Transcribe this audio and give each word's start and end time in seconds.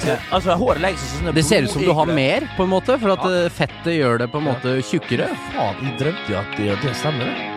seg- 0.00 0.24
Altså, 0.32 0.56
håret 0.60 0.80
legger 0.84 0.98
seg 1.00 1.08
sånn 1.20 1.34
Det 1.34 1.44
ser 1.44 1.64
ut 1.64 1.70
som 1.72 1.82
du 1.82 1.92
har 1.96 2.06
mer, 2.06 2.44
på 2.56 2.66
en 2.66 2.72
måte, 2.72 2.96
for 3.00 3.14
at 3.14 3.24
eh, 3.28 3.48
fettet 3.54 3.94
gjør 3.96 4.18
det 4.24 4.28
på 4.32 4.40
en 4.40 4.48
måte 4.50 4.74
tjukkere. 4.84 5.28
Faen, 5.54 5.80
jeg 5.86 5.96
drømte 6.02 6.28
jo 6.34 6.36
at 6.40 6.56
det, 6.58 6.68
det 6.84 6.92
stemmer, 7.00 7.24
det. 7.30 7.48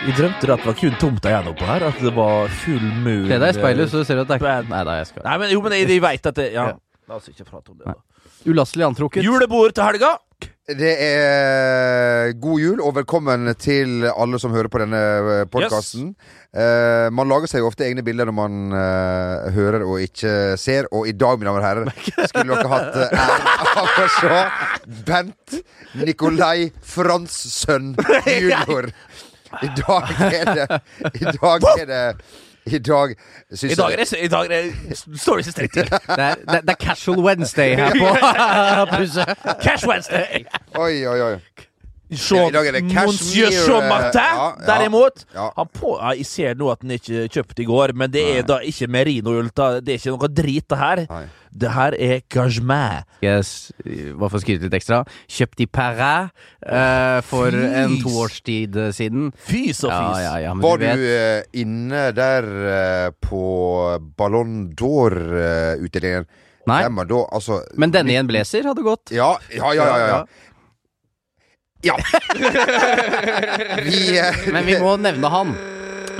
Jeg 0.00 0.16
drømte 0.16 0.46
det 0.48 0.54
at 0.56 0.62
det 0.64 0.66
var 0.70 0.78
kun 0.80 0.94
tomta 0.98 1.28
igjen 1.30 1.48
oppå 1.52 1.66
her. 1.68 1.82
At 1.90 1.98
det 2.00 2.12
var 2.16 2.48
full 2.62 2.86
moon. 3.04 3.26
Se 3.28 3.38
deg 3.38 3.50
i 3.52 3.58
speilet, 3.58 3.90
så 3.92 4.04
ser 4.08 4.14
du 4.18 4.22
at 4.24 4.30
det 4.32 4.40
er. 4.40 4.62
Nei 4.70 4.84
da, 4.88 4.94
jeg 5.02 5.10
skal 5.12 5.26
Nei, 5.28 5.34
men 5.42 5.50
jo, 5.52 5.60
men 5.62 5.72
jeg, 5.76 5.88
jeg 5.92 6.02
veit 6.02 6.30
at 6.32 6.34
det 6.40 6.52
Ja. 6.54 6.70
Ja. 6.72 6.78
La 7.10 7.18
oss 7.18 7.26
ikke 7.28 7.44
prate 7.44 7.70
om 7.74 7.76
det. 7.78 7.86
da. 7.90 7.94
Ulastelig 8.48 8.86
antrukket. 8.86 9.24
Julebord 9.24 9.74
til 9.76 9.84
helga! 9.84 10.16
Det 10.70 10.90
er 11.02 12.30
god 12.38 12.60
jul, 12.62 12.78
og 12.80 12.94
velkommen 12.94 13.50
til 13.58 14.04
alle 14.08 14.38
som 14.38 14.52
hører 14.54 14.70
på 14.70 14.78
denne 14.80 15.00
podkasten. 15.50 16.12
man 17.10 17.28
lager 17.28 17.50
seg 17.50 17.64
jo 17.64 17.70
ofte 17.72 17.88
egne 17.88 18.04
bilder 18.06 18.30
når 18.30 18.36
man 18.36 18.76
uh, 18.76 19.50
hører 19.50 19.82
og 19.82 19.98
ikke 20.04 20.54
ser, 20.62 20.86
og 20.94 21.08
i 21.10 21.12
dag, 21.12 21.40
mine 21.40 21.50
damer 21.50 21.60
og 21.60 21.66
herrer, 21.66 21.90
skulle 22.30 22.54
dere 22.54 22.70
hatt 22.70 23.00
uh, 23.00 23.08
æren 23.24 23.50
av 23.82 23.98
å 23.98 24.06
se 24.14 24.42
Bent 25.08 25.58
Nikolai 26.06 26.70
Franssønn 26.80 27.96
junior. 28.40 28.92
I 29.60 29.72
dag 29.74 30.14
er 30.30 30.52
det 30.54 30.80
I 31.18 31.34
dag 31.34 31.66
er 31.74 31.90
det 31.90 32.04
I 32.72 32.78
dag 32.78 33.14
syns 33.54 33.72
I 33.72 33.74
dag 33.74 33.92
er 33.92 33.96
det, 33.96 34.12
i 34.24 34.28
dag 34.28 34.44
er 34.44 34.48
det 34.48 35.20
står 35.20 35.36
det 35.36 35.58
ikke 35.58 35.74
til. 35.80 35.90
Det 35.90 36.18
er, 36.18 36.34
det, 36.34 36.60
det 36.62 36.70
er 36.70 36.80
casual 36.84 37.18
Wednesday 37.24 37.74
her 37.76 37.90
på 38.90 38.96
huset. 39.02 39.26
Cash 39.62 39.88
Wednesday! 39.88 40.44
Oi, 40.78 41.06
oi, 41.06 41.20
oi. 41.20 41.34
Jean, 42.10 42.48
I 42.48 42.54
dag 42.54 42.70
er 42.70 42.78
det 42.78 42.84
Monsieur 42.88 43.50
Jean 43.52 43.88
Martin, 43.90 44.20
ja, 44.22 44.48
ja. 44.48 44.66
derimot. 44.66 45.26
Ja. 45.34 45.50
Han 45.58 45.70
på, 45.74 45.94
ja, 45.98 46.14
jeg 46.18 46.26
ser 46.30 46.58
nå 46.58 46.70
at 46.72 46.84
den 46.84 46.96
ikke 46.96 47.26
kjøpte 47.28 47.50
kjøpt 47.50 47.62
i 47.62 47.68
går, 47.68 47.92
men 47.96 48.10
det 48.12 48.24
er 48.38 48.46
da 48.46 48.60
ikke 48.62 48.88
merino-ull. 48.90 49.50
Det 49.50 49.94
er 49.94 49.98
ikke 49.98 50.14
noe 50.14 50.30
drit, 50.30 50.66
det 50.70 50.78
her. 50.80 51.04
Nei. 51.10 51.26
Det 51.50 51.70
her 51.74 51.96
er 51.98 52.20
cashmere. 52.30 53.02
Yes, 53.24 53.72
bare 53.82 54.28
for 54.30 54.38
å 54.38 54.42
skryte 54.42 54.68
litt 54.68 54.76
ekstra. 54.78 55.00
Kjøpt 55.26 55.64
i 55.64 55.66
Paris 55.66 56.30
eh, 56.62 57.18
for 57.26 57.50
Fys. 57.50 57.72
en 57.80 57.96
toårstid 58.04 58.76
eh, 58.78 58.92
siden. 58.94 59.32
Fy 59.34 59.72
så 59.74 59.90
Ja, 59.90 60.12
ja, 60.22 60.36
ja, 60.44 60.52
Var 60.54 60.78
du 60.78 60.84
du 60.84 60.86
vet 60.86 61.08
eh, 61.16 61.48
inne 61.64 62.04
der 62.14 62.46
eh, 62.76 63.08
på 63.18 63.42
Ballon 64.16 64.70
d'Or-utdelingen? 64.78 66.30
Nei, 66.68 66.84
da, 66.86 67.18
altså 67.32 67.62
men 67.80 67.90
denne 67.90 68.12
i 68.12 68.18
en 68.20 68.28
blazer 68.28 68.68
hadde 68.68 68.84
gått. 68.84 69.10
Ja, 69.16 69.32
ja, 69.50 69.72
ja. 69.74 69.86
ja, 69.90 70.06
ja. 70.06 70.49
Ja. 71.82 71.96
vi, 73.84 74.18
eh, 74.18 74.34
Men 74.52 74.66
vi 74.66 74.78
må 74.80 74.96
nevne 75.00 75.28
han. 75.32 75.54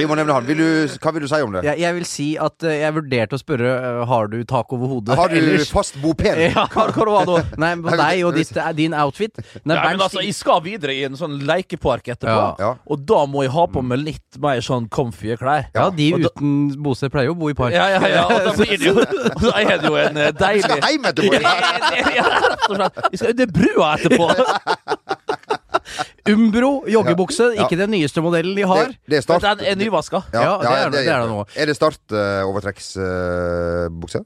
vi 0.00 0.06
må 0.08 0.14
nevne 0.16 0.33
han. 0.33 0.47
Vil 0.48 0.56
du, 0.56 0.66
hva 1.03 1.11
vil 1.12 1.25
du 1.27 1.28
si 1.28 1.41
om 1.44 1.53
det? 1.53 1.61
Jeg, 1.66 1.77
jeg 1.83 1.94
vil 1.98 2.05
si 2.08 2.27
at 2.41 2.64
eh, 2.64 2.78
jeg 2.80 2.94
vurderte 2.97 3.36
å 3.36 3.41
spørre 3.42 3.72
eh, 3.77 3.98
Har 4.08 4.31
du 4.33 4.38
tak 4.48 4.70
over 4.72 4.88
hodet. 4.94 5.16
Har 5.19 5.28
du 5.28 5.36
ellers. 5.36 5.69
fast 5.75 5.98
bopel? 6.00 6.41
Ja. 6.50 6.64
Da? 6.70 7.36
Nei, 7.61 7.75
på 7.84 7.92
deg 8.00 8.22
og 8.25 8.38
ditt, 8.38 8.55
eh, 8.56 8.70
din 8.78 8.94
outfit. 8.97 9.36
Nei, 9.69 9.75
Ja, 9.77 9.83
men 9.83 9.98
Bernt 9.98 10.06
altså, 10.06 10.22
Jeg 10.25 10.34
skal 10.38 10.62
videre 10.64 10.94
i 10.97 11.03
en 11.08 11.19
sånn 11.20 11.36
lekepark 11.48 12.08
etterpå, 12.14 12.33
Ja. 12.33 12.55
Ja. 12.64 12.70
og 12.88 13.05
da 13.11 13.20
må 13.28 13.44
jeg 13.44 13.53
ha 13.53 13.66
på 13.75 13.83
meg 13.84 14.00
litt 14.06 14.41
mer 14.41 14.62
sånn 14.64 14.88
comfy 14.92 15.36
klær. 15.41 15.69
ja, 15.77 15.91
de 15.92 16.08
og 16.16 16.25
da- 16.25 16.31
uten 16.33 16.55
bosted 16.86 17.12
pleier 17.12 17.28
jo 17.28 17.36
å 17.36 17.41
bo 17.42 17.50
i 17.53 17.58
park. 17.58 17.77
Ja, 17.77 17.91
ja, 17.98 18.00
ja, 18.14 18.25
og 18.25 18.48
da 18.48 18.55
blir 18.56 18.72
det 18.81 18.88
jo 18.88 18.97
Da 19.44 19.53
er 19.61 19.77
det 19.84 19.91
jo 19.92 20.00
en 20.00 20.16
eh, 20.16 20.31
Du 20.33 20.41
deilig 20.41 20.64
skal 20.64 20.81
hjem 20.88 21.11
etterpå! 21.12 21.44
Ja, 22.16 22.25
rett 22.48 22.66
og 22.70 22.77
slett. 22.81 23.05
Vi 23.12 23.20
skal 23.20 23.34
under 23.36 23.53
brua 23.61 23.92
etterpå. 23.98 24.31
Umbro 26.28 26.82
joggebukse, 26.91 27.47
Ja. 27.56 27.64
ikke 27.64 27.78
den 27.81 27.91
nyeste 27.94 28.20
modellen 28.20 28.53
de 28.56 28.62
har. 28.69 28.86
Det, 28.91 28.97
det 29.08 29.16
er 29.16 29.22
Men 29.32 29.41
start. 29.41 29.58
den 29.58 29.66
er 29.66 29.75
nyvaska. 29.81 30.20
Ja, 30.34 30.58
det 30.60 30.69
er 30.70 30.91
det- 30.91 31.04
det 31.06 31.08
er 31.08 31.20
det 31.22 31.31
nå. 31.31 31.44
Er 31.56 31.66
det 31.66 31.76
start-overtrekksbukse? 31.76 34.25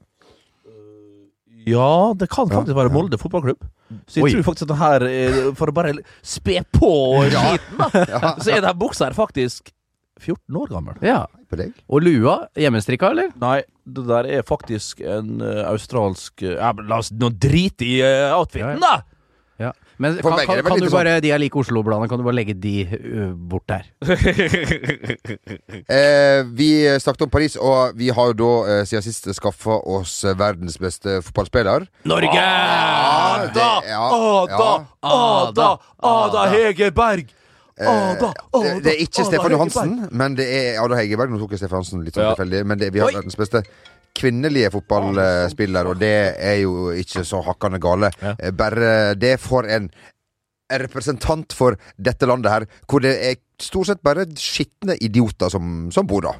Ja, 1.66 2.12
det 2.18 2.28
kan 2.28 2.48
faktisk 2.50 2.74
være. 2.76 2.90
Molde 2.92 3.16
fotballklubb. 3.20 3.62
Så 4.08 4.14
jeg 4.20 4.24
Oi. 4.24 4.30
tror 4.34 4.42
faktisk 4.50 4.62
at 4.66 4.68
den 4.68 4.76
her, 4.82 5.02
eh, 5.06 5.52
for 5.56 5.66
å 5.70 5.74
bare 5.76 5.94
spe 6.22 6.58
på 6.76 6.90
skiten, 7.30 7.78
da, 7.78 7.88
ja. 8.12 8.34
så 8.42 8.52
er 8.56 8.60
den 8.66 8.78
buksa 8.80 9.04
her 9.08 9.14
faktisk 9.16 9.70
14 10.20 10.56
år 10.60 10.68
gammel. 10.68 10.94
Ja. 11.04 11.22
Og 11.88 12.02
lua, 12.02 12.48
hjemmestrikka, 12.58 13.10
eller? 13.14 13.28
Nei, 13.40 13.60
det 13.86 14.06
der 14.08 14.24
er 14.26 14.42
faktisk 14.42 15.00
en 15.06 15.38
eh, 15.40 15.62
australsk 15.70 16.42
ja, 16.42 16.72
men 16.74 16.88
La 16.90 16.98
oss 16.98 17.12
nå 17.14 17.28
drite 17.30 17.84
i 17.86 18.00
uh, 18.02 18.34
outfiten, 18.40 18.80
da! 18.82 18.96
Men 19.98 20.16
kan, 20.18 20.32
kan, 20.34 20.46
kan 20.48 20.74
du 20.74 20.82
litt 20.82 20.90
sånn- 20.90 20.96
bare, 20.96 21.20
de 21.22 21.30
er 21.30 21.38
like 21.38 21.54
Oslo-bladene, 21.60 22.08
kan 22.10 22.18
du 22.18 22.24
bare 22.26 22.34
legge 22.34 22.54
de 22.58 22.72
uh, 22.90 23.32
bort 23.34 23.66
der? 23.70 23.84
Eh, 25.88 26.40
vi 26.56 26.68
snakket 27.00 27.22
om 27.26 27.30
Paris, 27.30 27.56
og 27.60 27.94
vi 27.98 28.08
har 28.14 28.30
jo 28.32 28.34
da 28.40 28.50
eh, 28.72 28.82
siden 28.88 29.04
sist 29.04 29.28
skaffa 29.36 29.76
oss 29.90 30.16
verdens 30.38 30.78
beste 30.80 31.18
fotballspiller. 31.26 31.86
Norge! 32.08 32.40
Ah, 32.40 33.44
det- 33.52 33.62
Ada! 33.62 33.70
ja, 33.88 34.02
Ada! 34.18 34.68
Ada! 35.04 35.68
Ada 36.02 36.44
Hegerberg! 36.54 37.26
Ada! 37.78 38.30
Ada, 38.54 38.62
det, 38.62 38.84
det 38.84 38.92
er 38.94 39.00
ikke 39.02 39.20
Ada 39.24 39.28
Stefan. 39.30 39.50
Johansen, 39.56 39.94
men 40.14 40.36
det 40.38 40.46
er 40.46 40.80
Ada 40.84 40.98
Hegerberg. 41.00 41.32
Nå 41.34 41.40
tok 41.42 41.54
jeg 41.56 41.64
Stefan 41.64 41.80
Johansen 41.82 42.04
litt 42.06 42.14
sånn 42.16 42.28
Ja. 42.28 42.34
tilfeldig, 42.34 42.64
men 42.70 42.78
det, 42.80 42.92
vi 42.94 43.02
har 43.02 43.10
Oi. 43.10 43.16
verdens 43.18 43.36
beste 43.40 43.64
kvinnelige 44.14 44.70
fotballspiller, 44.70 45.86
og 45.90 45.98
det 46.00 46.14
er 46.38 46.60
jo 46.62 46.90
ikke 46.94 47.24
så 47.26 47.40
hakkande 47.42 47.80
gale. 47.82 48.10
Ja. 48.22 48.34
Eh, 48.38 48.50
Bare 48.54 49.14
det 49.18 49.36
for 49.42 49.66
en 49.66 49.90
en 50.72 50.80
representant 50.80 51.52
for 51.52 51.74
dette 52.00 52.24
landet 52.26 52.48
her, 52.50 52.64
hvor 52.88 53.02
det 53.04 53.10
er 53.28 53.34
stort 53.60 53.86
sett 53.90 54.00
bare 54.02 54.24
skitne 54.40 54.94
idioter 55.04 55.50
som, 55.52 55.90
som 55.92 56.06
bor 56.08 56.24
da. 56.24 56.32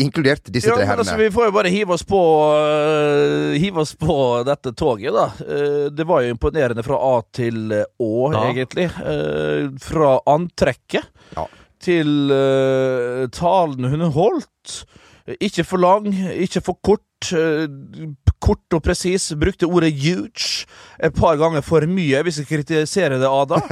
Inkludert 0.00 0.48
disse 0.50 0.70
Ja, 0.72 0.78
tre 0.78 0.86
herrene. 0.88 1.04
altså, 1.04 1.18
vi 1.20 1.28
får 1.30 1.44
jo 1.50 1.52
bare 1.54 1.70
hive 1.70 1.92
oss 1.94 2.02
på 2.08 2.18
uh, 2.18 3.52
Hive 3.60 3.84
oss 3.84 3.92
på 4.00 4.16
dette 4.48 4.72
toget, 4.74 5.12
da. 5.14 5.26
Uh, 5.44 5.90
det 5.92 6.06
var 6.08 6.24
jo 6.24 6.32
imponerende 6.34 6.82
fra 6.82 6.96
A 6.96 7.20
til 7.36 7.68
Å, 7.76 8.10
Ja. 8.32 8.42
egentlig. 8.48 8.88
Uh, 8.96 9.68
fra 9.78 10.16
antrekket 10.26 11.04
Ja. 11.36 11.44
til 11.84 12.32
talen 13.36 13.84
hun 13.92 14.08
holdt. 14.16 14.86
Ikke 15.40 15.64
for 15.64 15.80
lang, 15.80 16.10
ikke 16.12 16.60
for 16.60 16.78
kort. 16.84 17.00
eh, 17.32 17.68
kort 18.44 18.74
og 18.76 18.82
presis. 18.84 19.32
Brukte 19.40 19.64
ordet 19.64 19.94
'huge' 19.94 20.66
et 21.00 21.14
par 21.14 21.36
ganger 21.36 21.62
for 21.62 21.80
mye, 21.86 22.22
hvis 22.22 22.38
jeg 22.38 22.46
kritiserer 22.46 23.18
det, 23.18 23.28
Ada. 23.28 23.60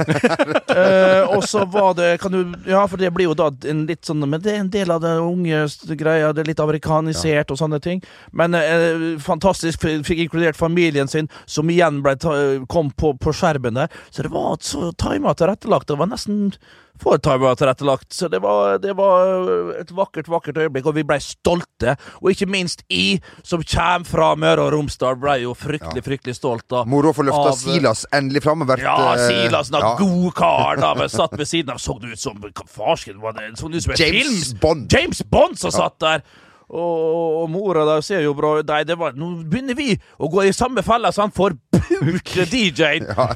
Eh, 0.73 1.35
og 1.35 1.43
så 1.45 1.65
var 1.69 1.93
det 1.93 2.19
kan 2.19 2.31
du, 2.31 2.53
Ja, 2.65 2.85
for 2.89 2.97
det 2.97 3.13
blir 3.13 3.27
jo 3.27 3.35
da 3.37 3.51
en 3.69 3.85
litt 3.85 4.07
sånn 4.07 4.25
Men 4.25 4.41
det 4.41 4.51
er 4.55 4.59
en 4.63 4.71
del 4.73 4.89
av 4.89 5.01
det 5.01 5.11
unge 5.21 5.67
greia. 5.95 6.33
Det 6.33 6.41
er 6.41 6.49
litt 6.49 6.59
amerikanisert 6.59 7.51
og 7.51 7.59
sånne 7.59 7.79
ting. 7.79 8.01
Men 8.31 8.55
eh, 8.57 9.19
fantastisk. 9.21 9.85
Fikk 9.85 10.25
inkludert 10.25 10.57
familien 10.57 11.07
sin, 11.07 11.29
som 11.45 11.69
igjen 11.69 12.01
ble 12.01 12.17
kom 12.65 12.89
på, 12.89 13.13
på 13.13 13.33
skjermen 13.33 13.77
der. 13.77 13.93
Så 14.09 14.23
det 14.23 14.31
var 14.33 14.57
så 14.61 14.89
tima 14.97 15.35
tilrettelagt. 15.37 15.87
Det 15.87 15.99
var 15.99 16.09
nesten 16.09 16.55
for 17.01 17.17
tima 17.17 17.55
tilrettelagt. 17.57 18.13
Så 18.13 18.27
det 18.31 18.39
var, 18.43 18.77
det 18.83 18.93
var 18.97 19.49
et 19.81 19.91
vakkert, 19.91 20.29
vakkert 20.31 20.57
øyeblikk, 20.57 20.85
og 20.89 20.97
vi 20.97 21.05
ble 21.07 21.17
stolte. 21.23 21.95
Og 22.21 22.31
ikke 22.33 22.47
minst 22.49 22.85
I, 22.93 23.19
som 23.43 23.63
kommer 23.63 24.07
fra 24.07 24.29
Møre 24.39 24.67
og 24.67 24.73
Romsdal, 24.75 25.17
ble 25.21 25.39
jo 25.43 25.55
fryktelig, 25.57 26.05
fryktelig 26.05 26.37
stolt. 26.37 26.65
da 26.71 26.83
Moro 26.89 27.11
å 27.11 27.17
få 27.17 27.25
løfta 27.27 27.55
Silas 27.59 28.05
endelig 28.13 28.43
fram. 28.45 28.65
vært, 28.67 28.85
ja, 28.85 28.95
Silas, 29.17 29.27
Silasen, 29.27 29.79
ja. 29.79 29.89
ja. 29.89 29.97
god 29.99 30.29
kar, 30.37 30.79
da, 30.83 30.93
men 30.99 31.11
satt 31.11 31.35
ved 31.39 31.49
siden 31.49 31.75
av. 31.75 31.81
Så 31.83 31.97
det 32.01 32.13
ut 32.13 32.23
som 32.23 32.39
farsken 32.69 33.19
det? 33.19 33.51
Så 33.59 33.67
det 33.69 33.81
ut 33.83 33.89
som 33.89 33.97
James 33.97 34.47
film? 34.53 34.59
Bond. 34.63 34.87
James 34.93 35.23
Bond 35.29 35.59
som 35.59 35.73
satt 35.73 35.99
der! 36.03 36.25
Og, 36.73 37.43
og 37.43 37.49
mora 37.53 37.83
der 37.85 38.01
ser 38.01 38.23
jo 38.23 38.33
bra. 38.37 38.55
Nei, 38.65 38.81
det 38.87 38.95
var 38.97 39.13
Nå 39.17 39.29
begynner 39.45 39.77
vi 39.77 39.93
å 40.17 40.29
gå 40.31 40.47
i 40.47 40.53
samme 40.55 40.81
fella, 40.85 41.11
så 41.13 41.27
han 41.27 41.35
forpulte 41.35 42.47
DJ-en! 42.49 43.09
Ja. 43.13 43.27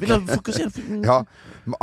Ja, 1.04 1.18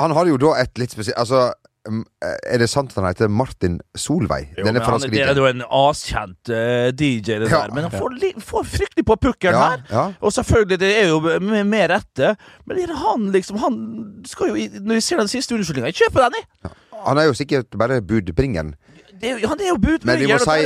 Han 0.02 0.16
har 0.18 0.28
jo 0.28 0.38
da 0.42 0.56
et 0.60 0.80
litt 0.82 0.96
spesielt 0.96 1.18
Altså, 1.22 1.52
er 1.86 2.58
det 2.62 2.68
sant 2.70 2.90
at 2.92 2.98
han 2.98 3.06
heter 3.12 3.30
Martin 3.30 3.76
Solveig? 3.96 4.48
Jo, 4.58 4.64
Denne 4.66 4.82
franske 4.82 5.10
DJ-en. 5.12 5.28
det 5.28 5.36
er 5.38 5.42
jo 5.42 5.50
en 5.52 5.64
askjent 5.70 6.50
uh, 6.50 6.88
DJ, 6.98 7.38
det 7.44 7.50
Ja. 7.52 7.60
der. 7.68 7.74
Men 7.76 7.84
han 7.88 7.92
får, 7.94 8.16
får 8.42 8.64
fryktelig 8.72 9.06
på 9.06 9.16
pukkelen 9.22 9.54
Ja, 9.60 9.68
her. 9.76 9.84
ja. 9.92 10.06
Og 10.22 10.34
selvfølgelig, 10.34 10.80
det 10.82 10.92
er 11.04 11.08
jo 11.14 11.20
med, 11.20 11.64
med 11.70 11.90
rette. 11.94 12.36
Men 12.66 12.78
det 12.78 12.90
han 12.96 13.30
liksom 13.32 13.58
Han 13.62 13.78
skal 14.26 14.48
jo 14.50 14.56
Når 14.82 14.94
vi 14.98 15.02
ser 15.02 15.18
den 15.22 15.28
siste 15.32 15.56
unnskyldninga, 15.56 15.92
jeg 15.94 16.02
kjøper 16.02 16.26
den, 16.26 16.42
jeg! 16.42 16.72
Han 17.06 17.18
er 17.22 17.28
jo 17.30 17.34
sikkert 17.38 17.70
bare 17.78 18.02
budbringeren. 18.02 18.74
Er 19.26 19.40
jo- 19.42 19.50
Han 19.52 19.60
er 19.62 19.68
jo 19.72 19.78
budbringer. 19.78 20.06
Men 20.06 20.20
vi 20.22 20.28
må 20.32 20.38
si 20.40 20.66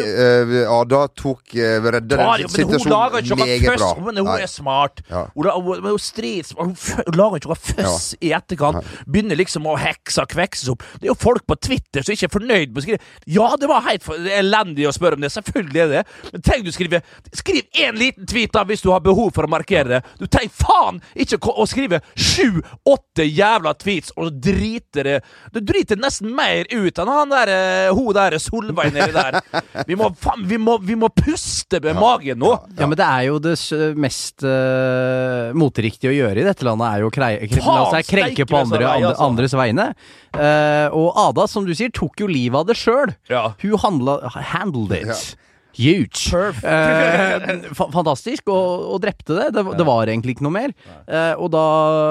uh, 0.66 0.80
Ada 0.80 1.02
tok 1.16 1.56
uh, 1.56 1.88
redda 1.96 2.18
Tar 2.20 2.44
den 2.44 2.50
situasjonen 2.54 3.40
meget 3.40 3.66
bra. 3.80 3.90
Men 4.06 4.18
hun 4.22 4.30
er 4.36 4.48
smart. 4.52 5.02
Ja. 5.10 5.24
Hun, 5.36 5.50
hun, 5.50 5.82
hun, 5.84 5.98
hun, 6.60 6.76
hun 6.76 7.18
lager 7.20 7.40
ikke 7.42 7.52
noe 7.54 7.60
føss 7.70 8.10
i 8.22 8.32
etterkant. 8.36 8.86
Begynner 9.08 9.40
liksom 9.40 9.68
å 9.70 9.78
hekse 9.80 10.24
og 10.26 10.32
kvekses 10.36 10.70
opp. 10.74 10.84
Det 11.00 11.08
er 11.08 11.14
jo 11.14 11.18
folk 11.20 11.46
på 11.50 11.58
Twitter 11.60 12.06
som 12.06 12.14
ikke 12.16 12.30
er 12.30 12.36
fornøyd 12.38 12.74
med 12.74 12.82
å 12.82 12.86
skrive 12.86 13.00
Ja, 13.40 13.50
det 13.60 13.70
var 13.72 13.86
helt 13.88 14.08
elendig 14.40 14.88
å 14.90 14.94
spørre 14.96 15.20
om 15.20 15.24
det. 15.26 15.32
Selvfølgelig 15.34 15.82
er 15.86 15.94
det 15.94 16.04
Men 16.34 16.42
tenk 16.46 16.66
du 16.68 16.72
skrive 16.76 17.02
Skriv 17.34 17.64
én 17.80 17.98
liten 18.00 18.26
tweet 18.30 18.52
da 18.56 18.64
hvis 18.68 18.82
du 18.84 18.90
har 18.92 19.00
behov 19.06 19.32
for 19.36 19.46
å 19.48 19.52
markere 19.52 19.98
det. 19.98 20.02
Du 20.20 20.26
trenger 20.28 20.54
faen 20.60 21.02
ikke 21.20 21.40
å 21.50 21.66
skrive 21.70 22.02
sju-åtte 22.18 23.26
jævla 23.28 23.74
tweets 23.80 24.12
og 24.18 24.34
drite 24.44 25.04
det 25.06 25.18
Du 25.54 25.60
driter 25.64 26.00
nesten 26.00 26.34
mer 26.36 26.66
ut 26.72 27.00
enn 27.00 27.12
han 27.12 27.32
der 27.34 27.52
eh, 27.54 27.92
hun 27.96 28.12
der 28.16 28.38
Solveig 28.50 28.92
nedi 28.96 29.14
der. 29.16 29.40
Vi 29.88 29.96
må, 30.00 30.10
faen, 30.18 30.44
vi, 30.50 30.58
må, 30.62 30.76
vi 30.84 30.96
må 31.00 31.10
puste 31.14 31.80
med 31.84 31.96
magen 32.02 32.40
nå. 32.42 32.52
Ja, 32.80 32.88
men 32.90 32.98
det 33.00 33.06
er 33.08 33.28
jo 33.30 33.40
det 33.44 33.56
mest 34.00 34.44
uh, 34.46 35.50
moteriktige 35.58 36.12
å 36.12 36.16
gjøre 36.18 36.42
i 36.42 36.48
dette 36.48 36.66
landet, 36.68 36.88
er 36.90 37.04
jo 37.06 37.12
å 37.12 37.14
krei- 37.14 37.38
kre- 37.50 37.66
la 37.66 37.84
seg 37.94 38.10
krenke 38.10 38.48
på 38.50 38.58
andre, 38.60 38.82
vei, 38.84 38.96
andre, 38.98 39.12
altså. 39.14 39.28
andres 39.30 39.56
vegne. 39.60 39.88
Uh, 40.36 40.88
og 40.98 41.22
Ada, 41.30 41.46
som 41.52 41.68
du 41.68 41.74
sier, 41.78 41.94
tok 41.94 42.24
jo 42.26 42.30
livet 42.32 42.58
av 42.64 42.68
det 42.70 42.78
sjøl. 42.80 43.14
Ja. 43.32 43.46
Hun 43.62 43.78
handla, 43.86 44.20
handled 44.54 44.96
it. 44.98 45.36
Huge. 45.80 46.36
Eh, 46.36 47.70
fa 47.78 47.86
fantastisk, 47.94 48.50
og, 48.52 48.84
og 48.96 49.00
drepte 49.04 49.38
det. 49.38 49.46
Det, 49.56 49.64
det 49.80 49.86
var 49.88 50.10
egentlig 50.12 50.36
ikke 50.36 50.46
noe 50.46 50.56
mer. 50.56 50.74
Eh, 51.08 51.34
og 51.40 51.52
da 51.54 51.64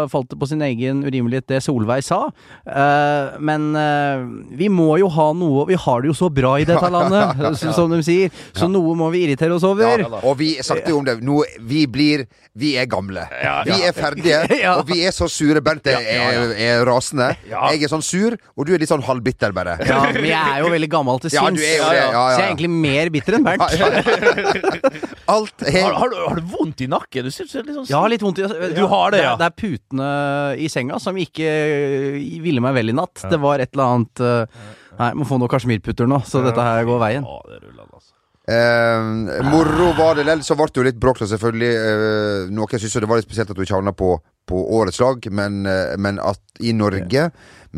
falt 0.08 0.30
det 0.32 0.38
på 0.40 0.48
sin 0.48 0.62
egen 0.64 1.02
urimelighet, 1.04 1.46
det 1.52 1.60
Solveig 1.64 2.00
sa. 2.06 2.22
Eh, 2.64 3.36
men 3.44 3.68
eh, 3.76 4.24
vi 4.58 4.70
må 4.72 4.88
jo 5.02 5.10
ha 5.12 5.28
noe 5.36 5.66
Vi 5.68 5.76
har 5.78 6.02
det 6.02 6.08
jo 6.10 6.16
så 6.16 6.30
bra 6.32 6.54
i 6.62 6.66
dette 6.68 6.88
landet, 6.96 7.60
som 7.60 7.92
de 7.92 8.00
sier. 8.06 8.32
Så 8.56 8.70
noe 8.72 8.96
må 8.98 9.10
vi 9.12 9.26
irritere 9.26 9.52
oss 9.58 9.66
over. 9.68 10.00
Ja, 10.06 10.22
og 10.22 10.38
vi 10.40 10.54
snakket 10.64 10.88
jo 10.94 11.02
om 11.02 11.08
det. 11.08 11.18
Nå, 11.24 11.42
vi 11.68 11.84
blir 11.90 12.24
Vi 12.58 12.72
er 12.80 12.88
gamle. 12.90 13.22
Vi 13.68 13.76
er 13.86 13.92
ferdige, 13.94 14.40
og 14.78 14.88
vi 14.88 15.02
er 15.06 15.12
så 15.14 15.28
sure. 15.30 15.60
Bernt 15.62 15.86
er, 15.92 16.00
er, 16.08 16.54
er 16.56 16.82
rasende. 16.88 17.28
Jeg 17.46 17.84
er 17.84 17.92
sånn 17.92 18.02
sur, 18.02 18.34
og 18.56 18.66
du 18.66 18.72
er 18.74 18.80
litt 18.82 18.90
sånn 18.90 19.04
halvbitter, 19.04 19.52
bare. 19.54 19.76
Ja, 19.86 20.00
men 20.14 20.24
jeg 20.26 20.40
er 20.56 20.64
jo 20.64 20.72
veldig 20.72 20.90
gammel 20.90 21.20
til 21.22 21.34
sinns, 21.36 21.60
så 21.60 21.92
jeg 21.94 22.08
er 22.16 22.46
egentlig 22.48 22.72
mer 22.72 23.12
bitter 23.14 23.36
enn 23.38 23.44
Bernt. 23.48 23.57
Alt 25.28 25.60
Har, 25.60 25.68
er 25.68 25.96
har, 25.98 26.08
du, 26.12 26.16
har 26.28 26.36
du 26.40 26.42
vondt 26.52 26.80
i 26.84 26.88
nakken? 26.90 27.26
Du 27.28 27.30
ser, 27.34 27.48
det 27.50 27.60
er 27.60 27.66
litt 27.68 27.76
sånn 27.80 27.88
Ja, 27.90 28.02
litt 28.10 28.22
vondt 28.24 28.40
i 28.42 28.48
Du 28.76 28.84
har 28.90 29.12
det, 29.14 29.22
ja. 29.24 29.34
Det 29.40 29.48
er 29.50 29.56
putene 29.58 30.10
i 30.58 30.68
senga 30.72 30.98
som 31.02 31.18
ikke 31.20 31.48
eh, 31.48 32.20
ville 32.44 32.62
meg 32.64 32.76
vel 32.78 32.92
i 32.92 32.96
natt. 32.96 33.24
Det 33.30 33.40
var 33.42 33.60
et 33.64 33.74
eller 33.74 33.96
annet 33.98 34.22
eh, 34.24 34.62
Nei, 34.98 35.12
må 35.14 35.26
få 35.28 35.36
noen 35.38 35.50
kasjmirputter 35.52 36.08
nå, 36.10 36.22
så 36.26 36.40
dette 36.42 36.58
her 36.64 36.86
går 36.88 36.98
veien. 37.02 37.26
Ja, 37.28 37.36
det 37.52 37.60
ruller, 37.62 37.84
altså. 37.94 38.14
eh, 38.50 39.44
Moro 39.46 39.92
var 39.98 40.16
det 40.18 40.24
lell, 40.26 40.40
så 40.42 40.56
ble 40.58 40.66
det 40.72 40.80
jo 40.80 40.86
litt 40.88 40.98
bråk, 40.98 41.20
selvfølgelig. 41.22 41.68
Eh, 41.78 42.48
noen 42.50 42.72
syntes 42.74 42.96
det 42.98 43.10
var 43.10 43.20
litt 43.20 43.28
spesielt 43.28 43.52
at 43.54 43.60
hun 43.60 43.62
ikke 43.68 43.76
havna 43.78 43.94
på, 43.94 44.08
på 44.48 44.62
årets 44.80 44.98
lag, 45.04 45.28
men, 45.30 45.60
eh, 45.70 45.94
men 46.02 46.18
at 46.18 46.42
i 46.66 46.72
Norge 46.74 47.28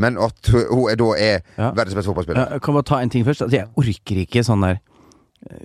Men 0.00 0.16
at 0.22 0.46
hun 0.54 0.86
er, 0.88 0.96
da 0.96 1.06
er 1.18 1.40
Ja. 1.58 1.72
verdens 1.74 1.96
beste 1.98 2.08
fotballspiller. 2.08 2.52
Jeg 2.54 2.62
kan 2.64 2.76
bare 2.78 2.86
ta 2.88 3.00
en 3.02 3.10
ting 3.10 3.24
først. 3.26 3.42
Altså, 3.42 3.56
jeg 3.58 3.68
orker 3.76 4.20
ikke 4.22 4.44
sånn 4.46 4.62
der 4.64 4.78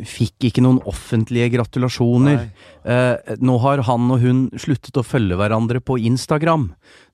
Fikk 0.08 0.46
ikke 0.48 0.62
noen 0.64 0.78
offentlige 0.88 1.50
gratulasjoner. 1.52 2.46
Eh, 2.88 3.34
nå 3.44 3.58
har 3.60 3.82
han 3.84 4.06
og 4.16 4.22
hun 4.24 4.38
sluttet 4.56 4.96
å 4.96 5.04
følge 5.04 5.36
hverandre 5.36 5.82
på 5.84 5.98
Instagram. 6.00 6.70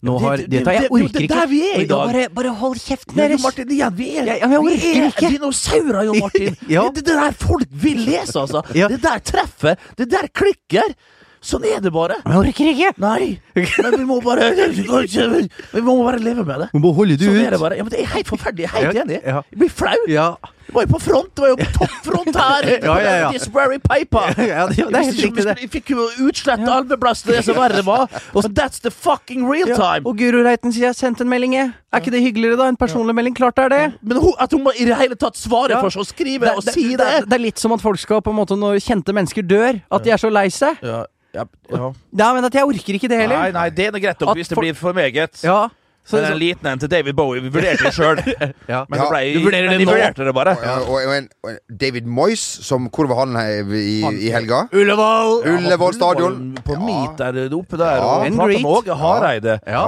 Nå 0.06 0.13
Det- 0.19 0.22
har 0.28 0.38
det- 0.38 0.52
jeg 0.52 0.63
det- 0.63 0.66
det 0.81 0.92
orker 0.92 1.22
er 1.22 1.25
ikke. 1.25 1.50
vi 1.50 1.62
er 1.72 1.80
i 1.81 1.86
dag. 1.86 2.12
Bare, 2.12 2.30
bare 2.30 2.54
hold 2.54 2.78
kjeften 2.78 3.16
du, 3.16 3.22
deres! 3.22 3.42
Martin, 3.42 3.68
igjen, 3.68 3.96
vi 3.96 4.10
er, 4.18 4.25
men 4.48 4.52
jeg 4.52 4.62
vi 4.62 5.25
er 5.25 5.31
dinosaurer, 5.31 6.06
jo, 6.06 6.13
Martin. 6.22 6.58
Ja. 6.69 6.84
Det, 6.90 7.04
det 7.04 7.16
der 7.18 7.31
folk 7.31 7.68
vil 7.72 7.98
lese, 8.06 8.36
altså. 8.38 8.62
Det 8.74 9.02
der 9.02 9.19
treffer. 9.25 9.75
Det 9.98 10.10
der 10.10 10.28
klikker. 10.30 10.94
Sånn 11.42 11.64
er 11.66 11.80
det 11.82 11.90
bare. 11.90 12.20
Men 12.22 12.36
jeg 12.36 12.52
orker 12.54 12.68
ikke! 12.70 12.90
Nei, 13.02 13.40
men 13.82 13.96
vi 13.98 14.06
må 14.06 14.20
bare 14.22 14.52
Vi 15.74 15.82
må 15.82 15.96
bare 16.04 16.20
leve 16.22 16.46
med 16.46 16.60
det. 16.66 16.70
Vi 16.74 16.80
må 16.84 16.92
holde 16.94 17.18
det 17.18 17.26
Sånn 17.26 17.40
ut. 17.40 17.46
er 17.48 17.56
det 17.56 17.60
bare. 17.64 17.78
Ja, 17.80 17.84
men 17.88 17.92
det 17.96 18.02
er 18.04 18.10
helt 18.14 18.30
forferdelig. 18.30 18.68
Jeg 18.68 18.72
er 18.78 18.86
helt 18.92 19.04
enig. 19.08 19.22
ja. 19.26 19.42
Jeg 19.50 19.60
blir 19.64 19.72
flau. 19.74 19.98
Ja. 20.08 20.28
Jeg 20.72 20.76
var 20.76 20.84
jo 20.86 20.90
på 20.94 21.00
front. 21.04 21.32
Det 21.36 21.42
var 21.44 21.50
jo 21.50 21.56
på 21.58 21.66
toppfront 21.80 22.38
her. 22.38 22.68
Ja, 22.86 22.94
ja, 23.02 23.16
ja. 23.24 23.30
This 23.34 23.48
very 23.52 23.80
paper. 23.82 24.30
Ja, 24.52 24.68
det, 24.70 24.78
det 24.78 24.86
er 25.02 25.08
helt 25.10 25.24
riktig, 25.26 25.46
det. 25.50 25.56
Vi 25.64 25.68
fikk 25.80 25.90
jo 25.96 26.06
utslett 26.28 26.62
alveblast, 26.62 27.26
det 27.28 27.42
som 27.48 27.58
verre 27.58 27.82
var. 27.90 28.06
Og 28.38 28.46
that's 28.56 28.80
the 28.86 28.92
fucking 28.94 29.48
real 29.50 29.68
Ja, 29.74 29.76
time. 29.82 30.06
og 30.08 30.16
Guro 30.22 30.46
Reiten 30.46 30.72
sier 30.72 30.86
'jeg 30.86 30.94
har 30.94 31.00
sendt 31.02 31.22
en 31.26 31.28
melding', 31.34 31.58
jeg. 31.58 31.74
Er 31.92 32.00
ikke 32.00 32.12
det 32.14 32.22
hyggeligere, 32.24 32.56
da? 32.58 32.68
En 32.72 32.78
personlig 32.78 33.16
melding? 33.18 33.36
Klart 33.36 33.56
det 33.58 33.66
er 33.66 33.70
det. 33.70 33.94
Men 34.02 34.18
at 34.40 34.52
hun 34.54 34.64
må 34.64 34.72
i 34.80 34.86
det 34.86 34.96
hele 34.96 35.16
tatt 35.16 35.36
svare 35.36 35.72
Ja. 35.76 35.82
for 35.82 35.90
seg 35.90 36.00
og 36.00 36.08
skrive 36.08 36.56
og 36.56 36.64
si 36.64 36.96
det, 36.96 37.00
det. 37.00 37.26
det 37.30 37.34
er 37.34 37.44
litt 37.44 37.60
som 37.60 37.72
at 37.74 37.82
folk 37.82 38.00
skal 38.00 38.22
på 38.22 38.30
en 38.32 38.38
måte 38.38 38.56
Når 38.56 38.80
kjente 38.80 39.12
mennesker 39.12 39.42
dør, 39.44 39.82
at 39.92 40.04
de 40.06 40.12
er 40.12 40.18
så 40.18 40.30
lei 40.32 40.48
seg. 40.50 40.78
Ja, 40.82 41.04
ja, 41.36 41.45
ja. 41.72 41.92
Nei, 42.12 42.31
men 42.38 42.48
at 42.48 42.56
jeg 42.57 42.68
orker 42.68 42.98
ikke 42.98 43.10
det 43.12 43.19
heller. 43.24 43.38
Nei, 43.39 43.51
nei, 43.56 43.69
det 43.75 43.86
er 43.88 43.94
noe 43.95 44.01
greit 44.04 44.19
nok 44.19 44.33
At 44.33 44.39
hvis 44.42 44.51
det 44.51 44.57
blir 44.60 44.75
for 44.80 44.94
meget. 44.98 45.44
Ja. 45.45 45.62
Så, 46.04 46.18
Men 46.18 46.31
en 46.31 46.39
liten 46.42 46.66
en 46.66 46.80
til 46.81 46.89
David 46.89 47.13
Bowie, 47.13 47.42
vi 47.45 47.51
vurderte 47.54 47.86
det 47.86 47.92
sjøl. 47.94 48.18
ja. 48.74 48.80
Men 48.89 48.98
Ja, 49.00 49.04
det 49.06 49.10
ble, 49.12 49.19
du 49.36 49.44
vurderer 49.45 49.68
men 49.69 49.75
det 49.75 49.80
de 49.80 49.86
nå. 49.86 49.92
vurderte 49.94 50.25
det 50.25 50.33
bare. 50.33 50.56
Og, 50.57 50.88
og, 50.89 50.95
og, 50.98 51.12
en, 51.13 51.28
og 51.45 51.51
en 51.51 51.78
David 51.83 52.07
Moyes, 52.10 52.45
som, 52.66 52.88
hvor 52.89 53.10
var 53.12 53.22
han 53.22 53.38
i, 53.69 54.00
i 54.25 54.31
helga? 54.33 54.63
Ullevål! 54.74 55.36
Ullevål 55.54 55.94
stadion. 56.00 56.39
På 56.66 56.74
Ja. 56.80 56.81
Meet 56.88 57.22
der 57.22 57.56
oppe 57.56 57.78
der, 57.78 58.01
Ja. 58.01 58.72
og 58.81 58.98
Hareide. 58.98 59.60
Ja. 59.68 59.86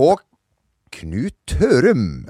Og 0.00 0.24
Knut 0.94 1.36
Tørum. 1.50 2.24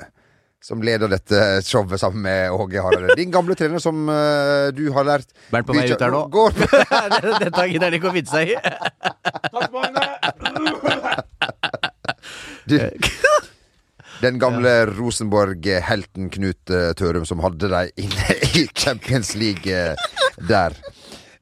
Som 0.65 0.81
leder 0.81 1.11
dette 1.13 1.61
showet 1.61 2.01
sammen 2.01 2.23
med 2.25 2.51
Åge 2.57 2.81
Hareide. 2.81 3.13
Din 3.19 3.29
gamle 3.35 3.53
trener 3.59 3.83
som 3.85 4.07
uh, 4.09 4.71
du 4.73 4.87
har 4.97 5.05
lært 5.05 5.29
Bernt 5.53 5.69
på 5.69 5.75
vei 5.77 5.85
ut 5.91 6.01
her 6.01 6.15
nå. 6.15 6.23
Går 6.33 6.57
Dette 7.43 7.67
gidder 7.69 7.91
han 7.91 7.97
ikke 7.99 8.09
å 8.09 8.15
finne 8.15 8.33
seg 8.33 8.55
i. 8.55 8.57
Takk, 9.53 9.75
Magne! 9.75 10.05
du, 12.65 12.79
Den 14.23 14.41
gamle 14.41 14.73
Rosenborg-helten 14.95 16.33
Knut 16.33 16.73
uh, 16.73 16.95
Tørum 16.97 17.29
som 17.29 17.45
hadde 17.45 17.69
deg 17.69 17.93
inne 18.01 18.39
i 18.57 18.65
Champions 18.73 19.35
League 19.37 19.69
uh, 19.69 19.93
der. 20.49 20.73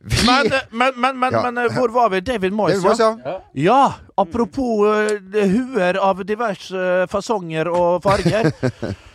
Vi, 0.02 0.18
Men, 0.26 0.50
men, 0.74 0.98
men, 0.98 1.14
men, 1.22 1.30
Ja. 1.38 1.44
men 1.46 1.70
hvor 1.76 1.94
var 1.94 2.10
vi? 2.10 2.20
David 2.26 2.50
Moyes, 2.58 2.82
David 2.82 2.98
Moyes, 2.98 2.98
ja. 2.98 3.14
ja. 3.22 3.38
Ja, 3.54 3.94
apropos 4.18 4.82
uh, 4.82 5.14
huer 5.30 6.02
av 6.02 6.26
diverse 6.26 6.74
uh, 6.74 7.06
fasonger 7.06 7.70
og 7.70 8.02
farger. 8.02 8.50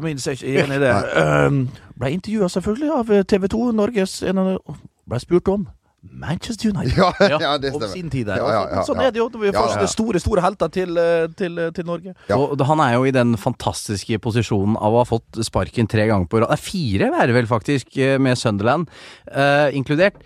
Minst 0.00 0.28
er 0.28 0.38
ikke 0.38 0.64
enig 0.64 0.78
i 0.78 0.82
det. 0.82 0.94
Um, 1.18 1.68
ble 2.00 2.14
intervjua 2.16 2.48
selvfølgelig 2.48 2.90
av 2.96 3.12
TV 3.28 3.46
2, 3.52 3.62
Norges 3.76 4.22
en 4.22 4.38
av 4.38 4.50
de- 4.54 4.80
Ble 5.10 5.18
spurt 5.18 5.48
om 5.50 5.68
Manchester 6.02 6.70
United. 6.70 6.98
Ja, 6.98 7.38
ja, 7.40 7.58
det 7.58 7.70
Om 7.72 7.80
stemmer. 7.80 7.92
sin 7.94 8.10
tid 8.10 8.26
der. 8.26 8.40
Ja, 8.42 8.48
ja, 8.50 8.62
ja, 8.72 8.82
sånn 8.86 8.98
ja. 8.98 9.06
er 9.06 9.14
det 9.14 9.20
jo 9.20 9.28
vi 9.38 9.52
får 9.54 9.76
ja. 9.78 9.86
store 9.90 10.20
store 10.22 10.42
helter 10.42 10.70
til, 10.74 10.98
eh, 10.98 11.28
til, 11.38 11.60
til 11.76 11.86
Norge. 11.86 12.14
Ja. 12.28 12.38
Og 12.38 12.58
han 12.66 12.82
er 12.82 12.96
jo 12.96 13.06
i 13.06 13.14
den 13.14 13.36
fantastiske 13.38 14.18
posisjonen 14.22 14.74
av 14.76 14.96
å 14.96 15.04
ha 15.04 15.06
fått 15.06 15.38
sparken 15.46 15.86
tre 15.90 16.08
ganger 16.10 16.26
på 16.26 16.42
rad. 16.42 16.50
Det 16.50 16.58
er 16.58 16.64
fire, 16.64 17.12
er 17.14 17.30
det 17.30 17.38
vel 17.38 17.50
faktisk, 17.50 17.94
eh, 18.02 18.18
med 18.18 18.38
Sunderland 18.38 18.90
uh, 19.30 19.70
inkludert. 19.70 20.18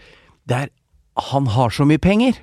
Det 0.48 0.64
er 0.64 0.74
Han 1.32 1.46
har 1.48 1.70
så 1.72 1.86
mye 1.88 2.00
penger! 2.00 2.36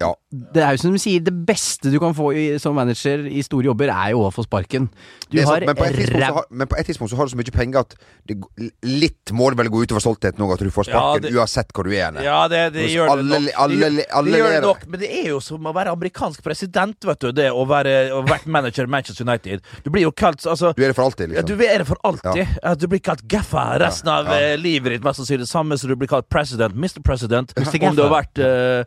Ja. 0.00 0.12
Det 0.34 0.62
er 0.62 0.74
jo 0.74 0.80
som 0.82 0.92
du 0.92 0.98
sier, 0.98 1.20
det 1.22 1.32
beste 1.46 1.90
du 1.92 1.98
kan 2.02 2.14
få 2.14 2.32
i, 2.34 2.44
som 2.58 2.74
manager 2.74 3.26
i 3.30 3.42
store 3.46 3.68
jobber, 3.70 3.88
er 3.94 4.10
jo 4.14 4.24
å 4.26 4.30
få 4.34 4.42
sparken. 4.46 4.88
Du 5.30 5.38
er 5.40 5.46
har 5.46 5.60
men, 5.66 5.76
på 5.78 5.84
et 5.86 5.94
tidspunkt 5.96 6.26
så 6.26 6.34
har, 6.34 6.46
men 6.50 6.66
på 6.70 6.76
et 6.80 6.86
tidspunkt 6.90 7.10
så 7.12 7.16
har 7.20 7.26
du 7.26 7.30
så 7.34 7.38
mye 7.38 7.54
penger 7.54 7.78
at 7.84 7.94
det, 8.26 8.36
litt 8.82 9.32
må 9.32 9.50
det 9.52 9.58
vel 9.62 9.70
gå 9.72 9.84
utover 9.86 10.02
stoltheten 10.02 10.42
òg, 10.44 10.54
at 10.56 10.64
du 10.66 10.70
får 10.74 10.88
sparken 10.90 11.22
Ja, 11.22 11.28
det- 11.28 11.32
uansett 11.38 11.72
hvor 11.74 11.84
du 11.86 11.92
er. 11.94 12.18
Ja, 12.24 12.40
det, 12.48 12.72
det 12.74 12.88
gjør 12.90 13.08
gjør 13.08 13.16
det 13.16 13.24
nok. 13.24 13.36
alle- 13.36 13.54
alle, 13.84 14.04
alle 14.10 14.30
det 14.30 14.40
gjør 14.40 14.52
det 14.56 14.62
nok, 14.62 14.86
men 14.88 15.00
det 15.00 15.10
er 15.20 15.28
jo 15.30 15.40
som 15.40 15.64
å 15.70 15.74
være 15.74 15.92
amerikansk 15.94 16.42
president, 16.42 16.96
vet 17.04 17.20
du. 17.20 17.32
Det 17.32 17.48
å 17.52 17.64
være 17.66 17.94
å 18.14 18.22
vært 18.26 18.46
manager 18.46 18.84
i 18.84 18.92
Manchester 18.96 19.24
United. 19.24 19.62
Du 19.84 19.90
blir 19.90 20.02
jo 20.02 20.12
kalt 20.12 20.42
altså 20.46 20.74
Du 20.74 20.82
er 20.82 20.88
det 20.88 20.96
for 20.96 21.04
alltid, 21.04 21.30
ja, 21.32 21.42
liksom. 21.42 21.58
du 21.58 21.64
er 21.64 21.78
det 21.78 21.86
for 21.86 21.96
alltid. 22.04 22.46
Ja. 22.62 22.74
Du 22.74 22.86
blir 22.88 23.00
kalt 23.00 23.22
gaffa 23.28 23.78
resten 23.78 24.08
av 24.08 24.26
Ja. 24.26 24.38
eh, 24.52 24.56
livet 24.56 24.92
ditt, 24.92 25.04
mest 25.04 25.20
sannsynlig. 25.20 25.46
Samme 25.48 25.78
som 25.78 25.88
du 25.88 25.96
blir 25.96 26.08
kalt 26.08 26.28
president, 26.28 26.74
Mr. 26.74 27.00
President, 27.04 27.52
Mr. 27.56 27.88
om 27.88 27.96
du 27.96 28.02
har 28.02 28.10
vært 28.22 28.38
eh, 28.38 28.84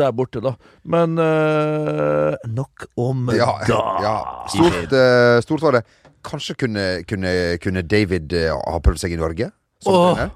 der 0.00 0.12
borte, 0.16 0.40
da. 0.44 0.54
Men 0.84 1.18
eh, 1.20 2.34
nok 2.50 2.86
om 3.00 3.30
Ja, 3.36 3.52
da. 3.68 3.80
ja. 4.04 4.16
Stort, 4.52 4.92
eh, 4.92 5.38
stort 5.44 5.62
var 5.66 5.78
det. 5.78 5.84
Kanskje 6.26 6.54
kunne, 6.60 6.84
kunne, 7.08 7.30
kunne 7.62 7.82
David 7.88 8.32
eh, 8.36 8.50
ha 8.52 8.80
prøvd 8.84 9.00
seg 9.06 9.14
i 9.16 9.20
Norge? 9.20 9.50
Åh. 9.88 10.26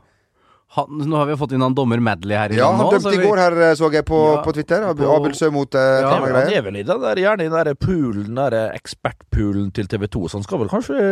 Han, 0.74 1.02
nå 1.06 1.18
har 1.20 1.28
vi 1.28 1.36
fått 1.38 1.52
inn 1.54 1.62
han 1.62 1.74
dommer 1.76 2.00
Madley 2.02 2.34
her 2.34 2.50
i 2.50 2.56
Ja, 2.58 2.70
han 2.74 2.88
dømte 2.90 3.12
i 3.14 3.20
går 3.22 3.38
her, 3.38 3.54
eh, 3.62 3.74
så 3.78 3.90
jeg 3.94 4.02
på, 4.08 4.16
Ja, 4.32 4.40
på 4.42 4.54
Twitter. 4.56 4.82
Ab- 4.88 5.02
Abelsø 5.06 5.50
mot 5.54 5.76
uh, 5.76 5.78
Ja, 5.78 6.00
Ja, 6.00 6.14
han 6.24 6.50
er 6.56 6.64
vel 6.66 6.80
i 6.80 6.82
den 6.88 7.04
der, 7.04 7.20
gjerne 7.20 7.44
i 7.46 7.50
den 7.52 7.68
der 7.68 7.76
poolen, 7.78 8.24
den 8.32 8.40
der 8.40 8.72
ekspertpoolen 8.74 9.68
til 9.76 9.86
TV 9.92 10.08
2, 10.10 10.24
så 10.32 10.40
han 10.40 10.46
skal 10.48 10.64
vel 10.64 10.72
kanskje 10.72 11.04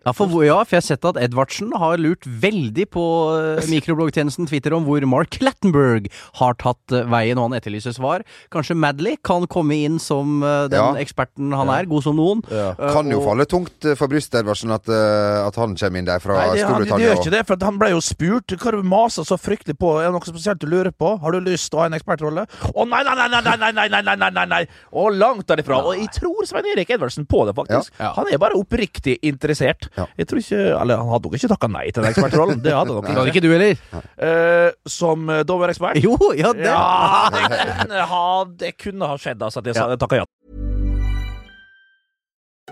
Ja, 0.00 0.14
for, 0.16 0.32
ja, 0.46 0.54
for 0.64 0.72
jeg 0.72 0.80
har 0.80 0.84
sett 0.86 1.04
at 1.04 1.18
Edvardsen 1.20 1.74
har 1.76 1.98
lurt 2.00 2.24
veldig 2.24 2.86
på 2.94 3.02
eh, 3.36 3.66
mikrobloggtjenesten 3.68 4.46
Twitter 4.48 4.72
om 4.72 4.86
hvor 4.86 5.04
Mark 5.04 5.36
Lattenberg 5.44 6.06
har 6.38 6.54
tatt 6.56 6.94
eh, 6.96 7.02
veien, 7.12 7.36
og 7.36 7.50
han 7.50 7.56
etterlyser 7.58 7.92
svar. 7.92 8.24
Kanskje 8.54 8.78
Madley 8.80 9.18
kan 9.20 9.44
komme 9.52 9.76
inn 9.84 9.98
som 10.00 10.38
eh, 10.40 10.62
den 10.72 10.78
Ja. 10.80 10.86
eksperten 11.02 11.52
han 11.52 11.68
er, 11.74 11.84
god 11.90 12.06
som 12.06 12.16
noen. 12.16 12.40
Ja. 12.48 12.70
Eh, 12.78 12.94
Kan 12.96 13.12
jo 13.12 13.18
og- 13.20 13.26
falle 13.28 13.44
tungt 13.50 13.84
eh, 13.84 13.92
for 14.00 14.08
brystet, 14.08 14.38
Edvardsen, 14.40 14.72
at, 14.72 14.88
eh, 14.88 15.42
at 15.50 15.58
han 15.60 15.76
kommer 15.76 16.00
inn 16.00 16.08
der 16.08 16.24
fra 16.24 16.38
Nei, 16.38 16.46
det, 16.56 16.64
han, 16.70 16.86
det 16.88 17.00
gjør 17.04 17.20
ikke 17.20 17.34
det, 17.36 17.42
for 17.52 17.68
han 17.68 17.82
ble 17.84 17.92
jo 17.92 18.00
spurt. 18.00 18.56
Hva 18.56 18.70
har 18.70 18.78
du 18.80 18.88
masa 18.94 19.26
så 19.28 19.36
fryktelig 19.36 19.76
på? 19.84 19.92
Er 20.00 20.08
det 20.08 20.14
noe 20.16 20.30
spesielt 20.32 20.64
du 20.64 20.68
lurer 20.72 20.96
på? 20.96 21.12
Har 21.20 21.36
du 21.36 21.44
lyst 21.44 21.68
til 21.68 21.76
å 21.76 21.84
ha 21.84 21.90
en 21.92 21.98
ekspertrolle? 22.00 22.46
Å 22.72 22.88
nei, 22.88 23.02
nei, 23.04 23.18
nei, 23.20 23.28
nei, 23.36 23.44
nei, 23.44 23.70
nei, 23.76 23.88
nei, 24.00 24.16
nei, 24.16 24.32
nei, 24.40 24.46
nei! 24.56 24.62
Og 24.96 25.12
langt 25.20 25.44
derifra. 25.52 25.82
Og 25.84 26.00
jeg 26.00 26.08
tror 26.16 26.48
Svein 26.48 26.72
Erik 26.72 26.96
Edvardsen 26.96 27.28
på 27.28 27.44
det, 27.50 27.56
faktisk. 27.60 27.92
Han 28.00 28.32
er 28.32 28.40
bare 28.40 28.56
oppriktig 28.56 29.18
interessert. 29.28 29.89
Ja. 29.96 30.04
Jeg 30.18 30.28
tror 30.28 30.38
ikke 30.38 30.58
Eller 30.80 30.96
han 30.96 31.08
hadde 31.10 31.24
nok 31.28 31.34
ikke 31.34 31.48
takka 31.50 31.68
nei 31.68 31.90
til 31.90 32.02
den 32.02 32.10
ekspertrollen. 32.12 32.60
Det 32.64 32.72
hadde 32.74 32.94
nok 32.94 33.08
ikke. 33.10 33.26
ikke 33.32 33.40
du 33.46 33.50
heller? 33.50 33.76
Uh, 34.20 34.70
som 34.86 35.26
dover 35.26 35.42
dommerekspert? 35.44 36.02
Jo, 36.04 36.16
ja, 36.36 36.52
det 36.52 36.66
Ja, 36.66 37.28
det 37.32 37.48
kunne 37.80 38.04
ha, 38.12 38.44
det 38.64 38.72
kunne 38.78 39.06
ha 39.06 39.16
skjedd, 39.16 39.42
altså. 39.42 39.60
At 39.60 39.66
jeg 39.66 39.74
sa- 39.74 39.96
takka 39.96 40.22
ja. 40.22 40.24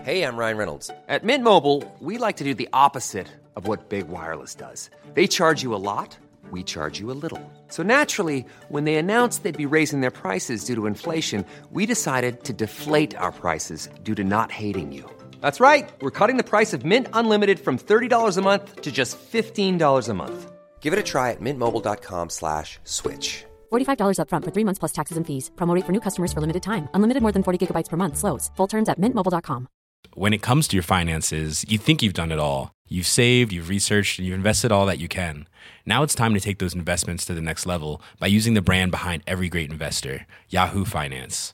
Hey, 0.03 0.23
I'm 0.23 0.37
Ryan 0.37 0.57
Reynolds. 0.57 0.89
At 1.09 1.23
Mint 1.23 1.43
Mobile, 1.43 1.83
we 1.99 2.17
like 2.17 2.37
to 2.37 2.43
do 2.45 2.53
the 2.53 2.69
opposite 2.73 3.27
of 3.55 3.67
what 3.67 3.89
Big 3.89 4.07
Wireless 4.07 4.55
does. 4.55 4.89
They 5.13 5.27
charge 5.27 5.61
you 5.61 5.75
a 5.75 5.81
lot, 5.91 6.17
we 6.51 6.63
charge 6.63 6.99
you 7.01 7.11
a 7.11 7.17
little. 7.21 7.41
So 7.67 7.83
naturally, 7.83 8.45
when 8.69 8.85
they 8.85 8.95
announced 8.95 9.43
they'd 9.43 9.57
be 9.57 9.65
raising 9.65 9.99
their 9.99 10.11
prices 10.11 10.63
due 10.63 10.75
to 10.75 10.85
inflation, 10.85 11.43
we 11.71 11.85
decided 11.85 12.43
to 12.45 12.53
deflate 12.53 13.13
our 13.19 13.31
prices 13.31 13.89
due 14.03 14.15
to 14.15 14.23
not 14.23 14.51
hating 14.51 14.93
you. 14.93 15.03
That's 15.41 15.59
right. 15.59 15.89
We're 16.01 16.17
cutting 16.19 16.37
the 16.37 16.43
price 16.49 16.73
of 16.73 16.83
Mint 16.85 17.07
Unlimited 17.13 17.59
from 17.59 17.77
$30 17.77 18.37
a 18.37 18.41
month 18.41 18.81
to 18.81 18.91
just 18.91 19.17
$15 19.31 20.09
a 20.09 20.13
month. 20.13 20.51
Give 20.81 20.91
it 20.93 20.99
a 20.99 21.03
try 21.03 21.31
at 21.31 21.41
mintmobile.com 21.41 22.29
slash 22.29 22.79
switch. 22.83 23.45
$45 23.71 24.17
upfront 24.21 24.43
for 24.45 24.51
three 24.51 24.63
months 24.65 24.79
plus 24.79 24.93
taxes 24.93 25.17
and 25.17 25.27
fees. 25.27 25.51
Promo 25.55 25.75
rate 25.75 25.85
for 25.85 25.91
new 25.91 26.01
customers 26.01 26.33
for 26.33 26.41
limited 26.41 26.63
time. 26.63 26.89
Unlimited 26.95 27.21
more 27.21 27.31
than 27.33 27.43
40 27.43 27.67
gigabytes 27.67 27.89
per 27.89 27.97
month. 27.97 28.17
Slows. 28.17 28.49
Full 28.57 28.67
terms 28.67 28.89
at 28.89 28.99
mintmobile.com. 28.99 29.67
when 30.15 30.33
it 30.33 30.41
comes 30.41 30.67
to 30.67 30.75
your 30.75 30.83
finances, 30.83 31.63
you 31.69 31.77
think 31.77 32.01
you've 32.01 32.13
done 32.21 32.31
it 32.31 32.39
all. 32.39 32.71
You've 32.87 33.05
saved, 33.07 33.53
you've 33.53 33.69
researched, 33.69 34.17
and 34.17 34.25
you've 34.27 34.35
invested 34.41 34.71
all 34.71 34.87
that 34.87 34.97
you 34.99 35.07
can. 35.07 35.47
Now 35.85 36.01
it's 36.03 36.15
time 36.15 36.33
to 36.33 36.39
take 36.39 36.57
those 36.59 36.73
investments 36.73 37.25
to 37.25 37.35
the 37.35 37.41
next 37.49 37.65
level 37.67 38.01
by 38.19 38.27
using 38.27 38.55
the 38.55 38.61
brand 38.63 38.89
behind 38.91 39.21
every 39.27 39.47
great 39.49 39.69
investor, 39.71 40.25
Yahoo 40.49 40.83
Finance. 40.85 41.53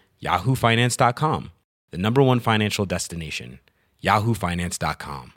yahoofinance.com, 0.23 1.51
the 1.91 1.97
number 1.97 2.21
one 2.21 2.39
financial 2.39 2.85
destination, 2.85 3.59
yahoofinance.com. 4.03 5.33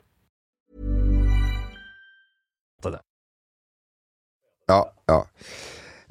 Ja, 4.67 4.93
ja. 5.07 5.25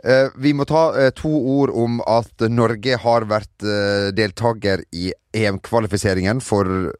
Eh, 0.04 0.28
vi 0.36 0.52
må 0.54 0.66
ta 0.68 0.84
eh, 1.00 1.10
to 1.16 1.30
ord 1.30 1.72
om 1.74 2.00
at 2.06 2.44
Norge 2.52 2.98
har 3.00 3.24
vært 3.26 3.64
eh, 3.64 4.10
deltaker 4.14 4.84
i 4.92 5.12
EM-kvalifiseringen 5.34 6.42
for 6.44 6.92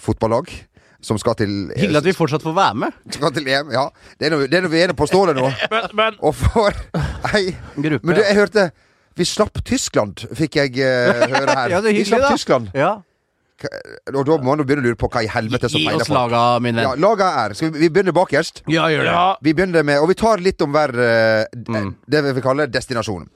fotballag. 0.00 0.52
Som 1.00 1.16
skal 1.16 1.32
til 1.40 1.52
Hyggelig 1.72 2.02
at 2.02 2.06
vi 2.10 2.12
fortsatt 2.12 2.44
får 2.44 2.52
være 2.52 2.76
med. 2.82 2.96
Skal 3.16 3.32
til 3.32 3.46
EM, 3.48 3.70
ja. 3.72 3.86
Det 4.20 4.28
er 4.28 4.34
noe, 4.34 4.48
det 4.52 4.58
er 4.58 4.66
noe 4.66 4.72
vi 4.74 4.82
er 4.84 4.92
på 4.92 5.08
stålet 5.08 5.38
nå. 5.38 5.48
Men, 5.72 5.86
men 5.96 6.18
Og 6.20 6.36
for 6.36 6.76
ei, 7.32 7.54
Gruppe. 7.78 8.04
Men 8.04 8.18
du, 8.18 8.20
jeg 8.20 8.36
hørte 8.36 8.66
Vi 9.20 9.28
slapp 9.28 9.60
Tyskland, 9.68 10.24
fikk 10.38 10.56
jeg 10.62 10.80
eh, 10.80 11.22
høre 11.36 11.54
her. 11.60 11.76
Ja, 11.76 11.80
det 11.84 11.92
er 11.92 11.96
hyggelig, 11.98 12.08
vi 12.08 12.10
slapp 12.14 12.26
da. 12.26 12.34
Tyskland. 12.34 12.70
Ja. 12.76 12.92
Og 14.16 14.22
da 14.24 14.36
må 14.40 14.54
man 14.54 14.62
begynne 14.64 14.80
å 14.80 14.86
lure 14.88 14.96
på 14.96 15.08
hva 15.12 15.20
i 15.20 15.28
helvete 15.28 15.68
som 15.68 15.76
Gi 15.82 15.84
feiler 15.90 16.00
oss 16.06 16.08
laga, 16.08 16.38
min 16.64 16.78
venn. 16.78 16.86
Ja, 16.86 16.94
laga 16.96 17.26
er. 17.42 17.52
Skal 17.58 17.74
vi, 17.74 17.82
vi 17.82 17.90
begynner 17.92 18.14
bakerst? 18.16 18.62
Ja, 18.72 18.86
gjør 18.88 19.04
det. 19.04 19.10
ja, 19.12 19.24
Vi 19.44 19.52
begynner 19.58 19.84
med 19.84 20.00
Og 20.00 20.08
vi 20.08 20.16
tar 20.16 20.40
litt 20.40 20.64
om 20.64 20.72
hver 20.72 20.94
eh, 20.96 21.42
d- 21.52 21.66
Mm. 21.76 21.90
Det 22.08 22.22
vi 22.24 22.32
vil 22.38 22.44
kalle 22.46 22.64
destinasjon. 22.72 23.26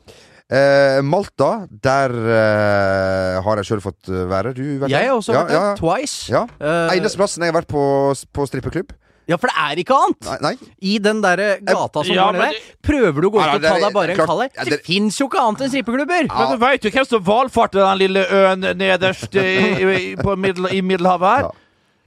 Eh, 0.49 1.03
Malta, 1.05 1.51
der 1.85 2.13
eh, 2.17 3.37
har 3.45 3.61
jeg 3.61 3.69
sjøl 3.69 3.83
fått 3.85 4.09
eh, 4.09 4.25
være. 4.33 4.55
Du 4.57 4.63
vet 4.83 4.93
Jeg 4.93 5.11
har 5.11 5.19
også 5.21 5.37
ja, 5.37 5.43
vært 5.45 5.53
der. 5.53 5.61
ja, 5.61 5.77
Twice. 5.83 6.17
ja. 6.33 6.43
Eh, 6.57 6.97
Eneste 6.97 7.21
plassen 7.21 7.45
jeg 7.45 7.53
har 7.53 7.59
vært 7.61 7.69
på, 7.77 7.85
på 8.33 8.49
strippeklubb. 8.49 8.97
Ja, 9.27 9.39
for 9.41 9.49
det 9.49 9.57
er 9.65 9.81
ikke 9.81 9.97
annet! 9.97 10.27
Nei, 10.29 10.39
nei. 10.45 10.71
I 10.85 10.99
den 11.01 11.21
der 11.25 11.43
gata 11.65 12.03
som 12.05 12.13
Ja, 12.15 12.27
går 12.29 12.39
ned 12.39 12.43
der. 12.45 12.59
Prøver 12.85 13.21
du 13.25 13.29
å 13.29 13.33
gå 13.33 13.41
Ja, 13.41 13.47
ut 13.49 13.55
og 13.57 13.63
ta 13.65 13.75
deg 13.81 13.95
bare 13.97 14.15
en 14.15 14.21
kald 14.29 14.43
det- 14.45 14.71
Det 14.75 14.81
fins 14.85 15.19
jo 15.21 15.29
ikke 15.31 15.41
annet 15.41 15.61
enn 15.65 15.73
strippeklubber! 15.73 16.29
Men 16.29 16.51
du 16.53 16.57
veit 16.61 16.85
jo 16.85 16.91
hvem 16.91 17.07
som 17.09 17.23
valfarter 17.25 17.81
den 17.81 17.99
lille 18.05 18.25
øen 18.29 18.67
nederst 18.77 19.35
i, 19.35 19.47
i, 19.85 20.17
på 20.21 20.37
middel, 20.37 20.69
i 20.73 20.83
Middelhavet 20.83 21.31
her? 21.31 21.47
Ja. 21.49 21.51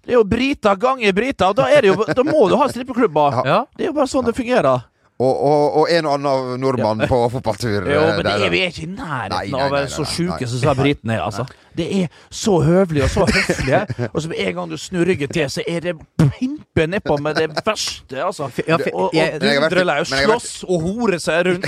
Det 0.08 0.14
er 0.14 0.20
jo 0.22 0.24
briter 0.24 0.78
ganger 0.80 1.12
briter, 1.12 1.50
og 1.50 1.56
da, 1.58 1.66
er 1.68 1.82
det 1.84 1.90
jo, 1.92 2.06
da 2.06 2.24
må 2.24 2.46
du 2.48 2.56
ha 2.56 2.70
strippeklubber. 2.72 3.42
Ja. 3.44 3.58
Det 3.76 3.88
er 3.88 3.90
jo 3.92 3.98
bare 3.98 4.08
sånn 4.08 4.24
det 4.30 4.36
fungerer. 4.38 4.86
Og, 5.18 5.34
og, 5.34 5.78
og 5.82 5.90
en 5.90 6.06
og 6.06 6.14
annen 6.14 6.60
nordmann 6.62 7.00
på 7.10 7.18
fotballtur. 7.34 7.88
Jo, 7.90 8.02
eh, 8.06 8.12
men 8.20 8.24
det 8.28 8.34
er, 8.38 8.52
vi 8.54 8.60
er 8.62 8.70
ikke 8.70 8.84
i 8.86 8.90
nærheten 8.94 9.56
av 9.58 9.64
å 9.64 9.64
nei, 9.66 9.70
være 9.74 9.90
så 9.90 10.06
sjuke 10.06 10.46
som 10.46 10.60
disse 10.62 10.76
britene 10.78 11.16
er, 11.18 11.24
altså. 11.26 11.48
Det 11.78 11.88
er 12.02 12.08
så 12.34 12.58
høvelig 12.66 13.04
og 13.06 13.12
så 13.14 13.26
høflige, 13.30 13.82
og 14.14 14.22
så 14.22 14.32
med 14.32 14.42
en 14.42 14.56
gang 14.58 14.72
du 14.72 14.78
snur 14.82 15.06
ryggen 15.08 15.30
til, 15.34 15.50
så 15.52 15.64
er 15.68 15.84
det 15.86 15.96
pimpe 16.18 16.88
nedpå 16.90 17.18
med 17.22 17.38
det 17.38 17.48
verste, 17.66 18.18
altså. 18.24 18.50
Ja, 18.68 18.78
Og, 18.94 19.14
og 19.14 19.42
dundre 19.42 19.84
løs, 19.88 20.12
slåss 20.12 20.50
og 20.68 20.82
hore 20.86 21.20
seg 21.22 21.48
rundt. 21.48 21.68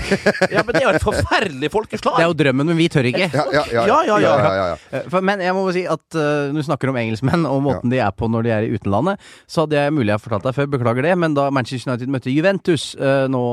Ja, 0.50 0.64
men 0.66 0.74
det 0.76 0.82
er 0.82 0.88
jo 0.88 0.96
et 0.98 1.06
forferdelig 1.06 1.72
folkeslag. 1.74 2.18
Det 2.18 2.26
er 2.26 2.32
jo 2.32 2.38
drømmen, 2.42 2.72
men 2.72 2.80
vi 2.80 2.88
tør 2.92 3.10
ikke. 3.10 3.30
Ja, 3.34 3.46
ja, 3.86 4.20
ja. 4.24 4.68
Eh, 4.92 5.20
men 5.22 5.44
jeg 5.44 5.56
må 5.56 5.64
bare 5.68 5.76
si 5.78 5.86
at 5.90 6.18
uh, 6.18 6.50
når 6.50 6.62
du 6.62 6.68
snakker 6.70 6.92
om 6.92 7.00
engelskmenn 7.00 7.46
og 7.50 7.62
måten 7.66 7.94
de 7.94 8.02
er 8.02 8.14
på 8.16 8.30
når 8.32 8.48
de 8.48 8.54
er 8.56 8.68
i 8.68 8.72
utenlandet, 8.76 9.22
så 9.50 9.66
hadde 9.66 9.78
jeg 9.80 9.96
mulig 9.96 10.10
jeg 10.10 10.18
har 10.18 10.24
fortalt 10.24 10.48
deg 10.50 10.58
før, 10.58 10.70
beklager 10.74 11.06
det, 11.06 11.16
men 11.22 11.36
da 11.38 11.50
Manchester 11.54 11.92
United 11.92 12.14
møtte 12.14 12.34
Juventus 12.34 12.92
uh, 13.00 13.28
nå 13.32 13.44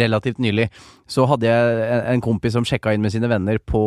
relativt 0.00 0.40
nylig, 0.42 0.68
så 1.10 1.24
hadde 1.26 1.48
jeg 1.50 1.78
en, 1.90 2.04
en 2.14 2.22
kompis 2.22 2.54
som 2.54 2.64
sjekka 2.66 2.92
inn 2.94 3.02
med 3.02 3.10
sine 3.14 3.26
venner 3.30 3.58
på, 3.58 3.80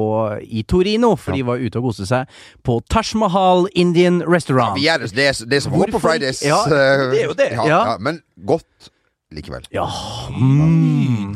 i 0.43 0.65
Torino, 0.67 1.13
for 1.15 1.31
de 1.37 1.45
var 1.47 1.61
ute 1.63 1.79
og 1.79 1.87
koste 1.89 2.07
seg, 2.09 2.27
på 2.67 2.77
Taj 2.91 3.13
Mahal 3.21 3.65
Indian 3.79 4.19
Restaurant. 4.27 4.75
Vi 4.75 4.89
er, 4.91 4.99
det, 4.99 5.13
det, 5.15 5.29
er, 5.31 5.39
det 5.47 5.61
er 5.61 5.65
som 5.65 5.77
Hvorfor? 5.77 5.95
på 5.97 6.03
Fridays. 6.09 6.43
Ja, 6.43 6.59
eh, 6.67 7.07
det 7.13 7.21
er 7.23 7.29
jo 7.31 7.37
det. 7.39 7.49
Ja, 7.55 7.67
Ja. 7.71 7.81
ja, 7.93 7.97
men 8.03 8.19
godt 8.45 8.91
likevel. 9.33 9.63
Ja, 9.73 9.87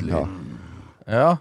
Ja. 0.08 0.26
Ja. 1.08 1.38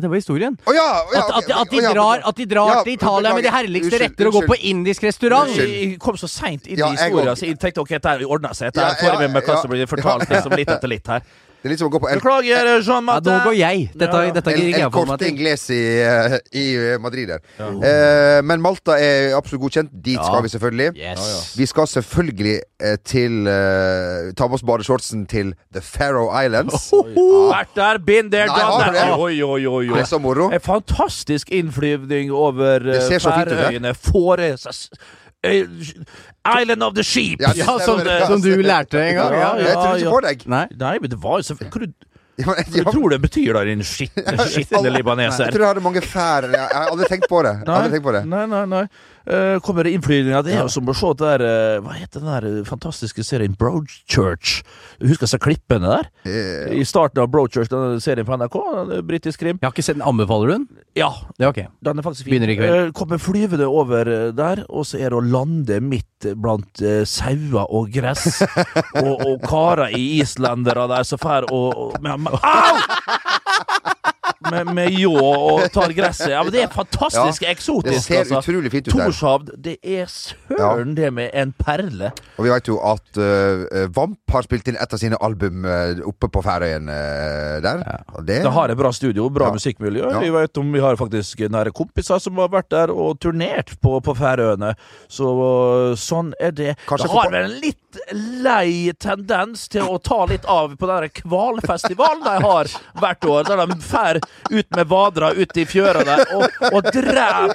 det 0.00 0.08
var 0.10 0.16
historien. 0.18 0.56
Oh, 0.66 0.74
ja! 0.74 0.82
oh, 1.06 1.12
ja, 1.14 1.20
At, 1.38 1.44
at, 1.44 1.50
at 1.60 1.70
de 1.70 1.80
drar, 1.94 2.22
at 2.26 2.36
de 2.36 2.46
drar 2.50 2.70
Ja, 2.72 2.82
til 2.82 2.92
Italia 2.96 3.34
med 3.36 3.44
de 3.46 3.50
herligste 3.54 3.86
Unnskyld, 3.92 4.02
retter 4.10 4.26
og 4.26 4.32
går 4.40 4.46
på 4.50 4.56
indisk 4.72 5.04
restaurant. 5.06 5.52
Jeg 5.54 5.98
kom 6.02 6.18
så 6.18 6.26
seint 6.28 6.66
inn 6.66 6.80
i 6.82 6.88
historien, 6.96 7.36
så 7.38 7.46
jeg 7.46 7.60
tenkte 7.62 7.84
ok, 7.84 7.92
dette 7.94 8.16
ordner 8.26 8.56
seg. 8.58 8.72
Dette 8.74 8.88
Ja, 8.88 8.96
får 8.98 9.22
jeg 9.22 9.30
med 9.30 9.46
hva 9.46 9.54
ja, 9.54 9.60
som 9.62 9.70
blir 9.70 9.86
fortalt 9.90 10.26
liksom, 10.28 10.56
litt 10.58 10.72
etter 10.74 10.90
litt 10.90 11.06
her. 11.14 11.22
Det 11.64 11.70
er 11.70 11.72
litt 11.72 11.80
som 11.80 11.88
å 11.88 11.92
gå 11.94 11.98
på 12.02 12.08
El, 12.12 12.18
Beklager, 12.20 12.66
Jean 12.84 13.06
Ja, 13.08 13.14
nå 13.24 13.34
går 13.46 13.54
jeg. 13.56 13.84
Dette, 13.96 14.18
Ja, 14.20 14.24
ja. 14.28 14.32
dette 14.36 14.52
El, 14.52 14.66
El 14.76 14.90
Corte 14.92 15.24
Ingles 15.30 15.62
i, 15.72 15.78
eh, 16.04 16.34
i 16.60 16.64
eh, 16.76 16.98
Madrid 17.00 17.30
der. 17.32 17.40
Eh, 17.56 18.42
men 18.44 18.60
Malta 18.60 18.98
er 19.00 19.32
absolutt 19.32 19.62
godkjent. 19.62 19.88
Dit 20.04 20.18
Ja. 20.18 20.26
skal 20.28 20.42
vi 20.44 20.50
selvfølgelig. 20.52 20.90
Yes. 21.00 21.54
Vi 21.56 21.64
skal 21.64 21.86
selvfølgelig 21.88 22.58
eh, 22.84 22.96
til 23.02 23.48
eh, 23.48 24.28
Ta 24.36 24.44
med 24.46 24.58
oss 24.58 24.62
badeshortsen 24.68 25.24
til 25.26 25.54
The 25.72 25.80
Faroe 25.80 26.28
Islands. 26.44 26.92
Vært 26.92 27.72
der, 27.80 27.98
been 27.98 28.28
there, 28.30 28.46
done 28.52 28.92
that. 28.92 29.16
Oi, 29.18 29.40
oi, 29.40 29.64
oi, 29.66 29.86
Det 29.88 30.04
er 30.04 30.10
så 30.12 30.20
moro. 30.20 30.50
En 30.52 30.60
fantastisk 30.60 31.48
innflyvning 31.48 32.28
over 32.30 32.78
Det 32.90 32.98
eh, 33.00 33.08
ser 33.08 33.24
så 33.24 33.32
fint 33.32 33.48
ut, 33.48 33.56
det. 33.56 33.64
Færøyene. 33.64 33.94
Fåres 33.96 34.66
eh, 34.68 34.98
Island 35.44 36.82
of 36.82 36.94
the 36.94 37.02
Sheep. 37.04 37.40
Ja, 37.40 37.52
Ja, 37.56 37.78
som, 37.80 37.98
det. 38.04 38.18
som 38.26 38.40
du 38.42 38.50
lærte 38.62 39.00
en 39.00 39.14
gang. 39.16 39.32
Ja, 39.38 39.52
Jeg 39.58 39.68
ja. 39.68 39.74
tror 39.80 39.96
ikke 40.00 40.10
på 40.16 40.20
deg. 40.26 40.44
Nei. 40.50 40.66
Nei, 40.80 40.98
men 41.00 41.10
det 41.14 41.18
var 41.22 41.40
jo 41.40 41.46
så 41.50 41.56
Hva 41.60 41.80
du, 41.84 41.86
Ja, 42.42 42.50
hva 42.82 42.92
du 42.92 43.08
det 43.12 43.20
betyr, 43.22 43.52
da, 43.54 43.62
din 43.64 43.82
skitne, 43.86 44.34
skitne 44.50 44.80
jeg 44.88 44.92
libaneser? 44.96 45.52
tror 45.54 45.62
jeg 45.66 45.70
hadde 45.74 45.84
mange 45.84 46.02
fær. 46.02 46.48
Jeg 46.50 46.58
jeg 46.58 46.74
har 46.80 46.90
aldri 46.90 47.08
tenkt 47.12 47.28
på 47.30 47.42
det. 47.46 47.52
Jeg 47.62 47.68
har 47.70 47.82
aldri 47.84 47.94
tenkt 47.98 48.06
på 48.08 48.14
det. 48.16 48.24
Nei, 48.26 48.44
nei, 48.50 48.64
nei. 48.72 48.84
Eh, 49.26 49.60
kommer 49.64 49.84
det 49.84 49.94
innflyvninger? 49.96 50.42
Det 50.44 50.52
er 50.52 50.62
jo 50.66 50.72
som 50.72 50.88
å 50.90 50.94
se 50.96 51.12
det 51.16 51.24
der 51.24 51.44
eh, 51.46 51.78
Hva 51.80 51.94
heter 51.96 52.20
den 52.20 52.28
der 52.28 52.46
eh, 52.48 52.58
fantastiske 52.68 53.24
serien 53.24 53.54
Broadchurch? 53.56 54.58
Husker 55.00 55.24
disse 55.24 55.40
klippene 55.40 55.88
der? 55.88 56.10
Yeah. 56.28 56.74
I 56.76 56.84
starten 56.84 57.22
av 57.22 57.30
Broadchurch, 57.32 57.70
denne 57.72 58.02
serien 58.04 58.28
på 58.28 58.36
NRK, 58.36 58.58
den 58.90 59.06
britisk 59.08 59.40
krim. 59.40 59.60
Jeg 59.62 59.68
har 59.68 59.72
ikke 59.72 59.86
sett 59.86 59.96
den. 59.96 60.04
Anbefaler 60.04 60.50
du 60.50 60.54
den? 60.58 60.66
Ja, 60.98 61.08
Det 61.38 61.46
er 61.46 61.54
ok. 61.54 61.62
den 61.88 61.98
er 61.98 62.06
faktisk 62.06 62.26
fin. 62.26 62.34
Begynner 62.34 62.52
i 62.52 62.58
kveld. 62.58 62.74
Uh, 62.74 62.92
kommer 62.96 63.22
flyvende 63.22 63.68
over 63.68 64.10
der, 64.36 64.64
og 64.68 64.84
så 64.88 65.00
er 65.00 65.14
det 65.14 65.18
å 65.18 65.24
lande 65.24 65.80
midt 65.80 66.28
blant 66.36 66.84
uh, 66.84 67.00
sauer 67.08 67.64
og 67.64 67.88
gress. 67.94 68.42
og, 69.04 69.14
og 69.24 69.48
karer 69.48 69.96
i 69.96 70.20
islendere 70.20 70.84
der 70.92 71.08
som 71.08 71.22
drar 71.24 71.48
og, 71.48 71.96
og 71.96 71.96
med, 72.04 72.28
Au! 72.44 73.33
Med, 74.54 74.72
med 74.76 74.98
ljå 74.98 75.14
og 75.18 75.64
tar 75.74 75.92
gresset. 75.96 76.30
Ja, 76.32 76.42
men 76.44 76.54
det 76.54 76.64
er 76.64 76.72
fantastisk 76.72 77.44
Det 77.44 77.50
eksotisk, 77.50 78.06
ser 78.06 78.22
altså. 78.22 78.40
utrolig 78.42 78.72
fint 78.72 78.88
ut 78.88 78.94
der. 78.94 79.10
Torshavn, 79.10 79.50
det 79.64 79.76
er 79.82 80.10
søren 80.10 80.94
det 80.96 81.10
med 81.14 81.30
en 81.34 81.54
perle. 81.58 82.12
Og 82.38 82.46
vi 82.46 82.52
vet 82.52 82.70
jo 82.70 82.78
at 82.84 83.20
uh, 83.20 83.84
Vamp 83.94 84.34
har 84.34 84.46
spilt 84.46 84.68
inn 84.70 84.78
et 84.80 84.96
av 84.96 85.00
sine 85.00 85.18
album 85.24 85.66
uh, 85.66 86.00
oppe 86.08 86.30
på 86.32 86.42
Færøyene 86.44 86.94
uh, 86.94 87.58
der. 87.64 87.84
Og 88.14 88.26
det, 88.26 88.40
Det 88.46 88.54
har 88.58 88.72
et 88.72 88.80
bra 88.80 88.92
studio, 88.94 89.28
bra 89.34 89.50
musikkmiljø. 89.54 90.10
Vi 90.24 90.32
vet 90.34 90.62
om 90.62 90.72
vi 90.74 90.82
har 90.84 90.98
faktisk 91.00 91.44
nære 91.52 91.74
kompiser 91.74 92.22
som 92.22 92.38
har 92.42 92.52
vært 92.52 92.70
der 92.74 92.94
og 92.94 93.18
turnert 93.22 93.74
på, 93.82 93.98
på 94.04 94.16
Færøyene. 94.18 94.74
Så 95.10 95.30
sånn 96.00 96.32
er 96.40 96.54
det. 96.54 96.74
Kanskje 96.88 97.08
det 97.08 97.14
har 97.14 97.32
vel 97.34 97.48
en 97.48 97.58
litt 97.62 97.80
lei 98.44 98.92
tendens 99.00 99.68
til 99.70 99.86
å 99.86 99.98
ta 100.02 100.24
litt 100.30 100.46
av 100.50 100.74
på 100.78 100.88
den 100.90 101.10
hvalfestivalen 101.30 102.24
de 102.24 102.34
har 102.44 102.70
hvert 103.00 103.28
år, 103.30 103.46
der 103.48 103.62
de 103.62 103.78
fær 103.84 104.20
ut 104.50 104.76
med 104.76 104.88
vadra 104.90 105.30
ut 105.34 105.56
i 105.56 105.64
fjøra 105.68 106.02
der 106.06 106.22
og, 106.36 106.44
og 106.70 106.88
dreper 106.92 107.54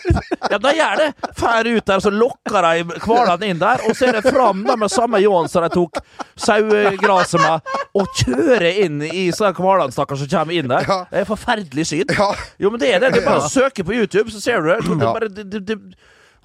Ja, 0.49 0.57
de 0.61 0.71
gjør 0.77 1.01
det! 1.03 1.07
Fær 1.37 1.69
ut 1.69 1.85
der, 1.91 2.03
så 2.03 2.11
lokker 2.13 2.65
de 2.65 2.99
hvalene 3.05 3.49
inn 3.51 3.59
der, 3.61 3.83
og 3.87 3.95
så 3.97 4.09
er 4.09 4.19
det 4.19 4.31
fram 4.33 4.63
da 4.67 4.75
med 4.79 4.91
samme 4.93 5.21
ljåen 5.21 5.49
som 5.51 5.65
de 5.65 5.69
tok 5.73 5.99
sauegraset 6.39 7.41
med, 7.41 7.73
og 7.99 8.09
kjører 8.21 8.81
inn 8.85 9.01
i 9.05 9.27
sånne 9.35 9.53
hvalene, 9.57 9.93
stakkar, 9.93 10.19
som 10.19 10.29
kommer 10.31 10.57
inn 10.57 10.69
der. 10.71 10.87
Det 11.11 11.23
er 11.23 11.27
forferdelig 11.29 11.87
syn. 11.91 12.13
Jo, 12.61 12.71
men 12.73 12.81
det 12.81 12.93
er 12.95 13.03
det. 13.03 13.13
Det 13.15 13.23
er 13.23 13.27
bare 13.29 13.45
å 13.45 13.51
søke 13.51 13.85
på 13.85 13.95
YouTube, 13.97 14.29
så 14.33 14.41
ser 14.43 14.63
du 14.63 14.71
det. 14.71 14.79
det, 14.89 14.99
bare, 15.05 15.29
det, 15.33 15.63
det 15.67 15.79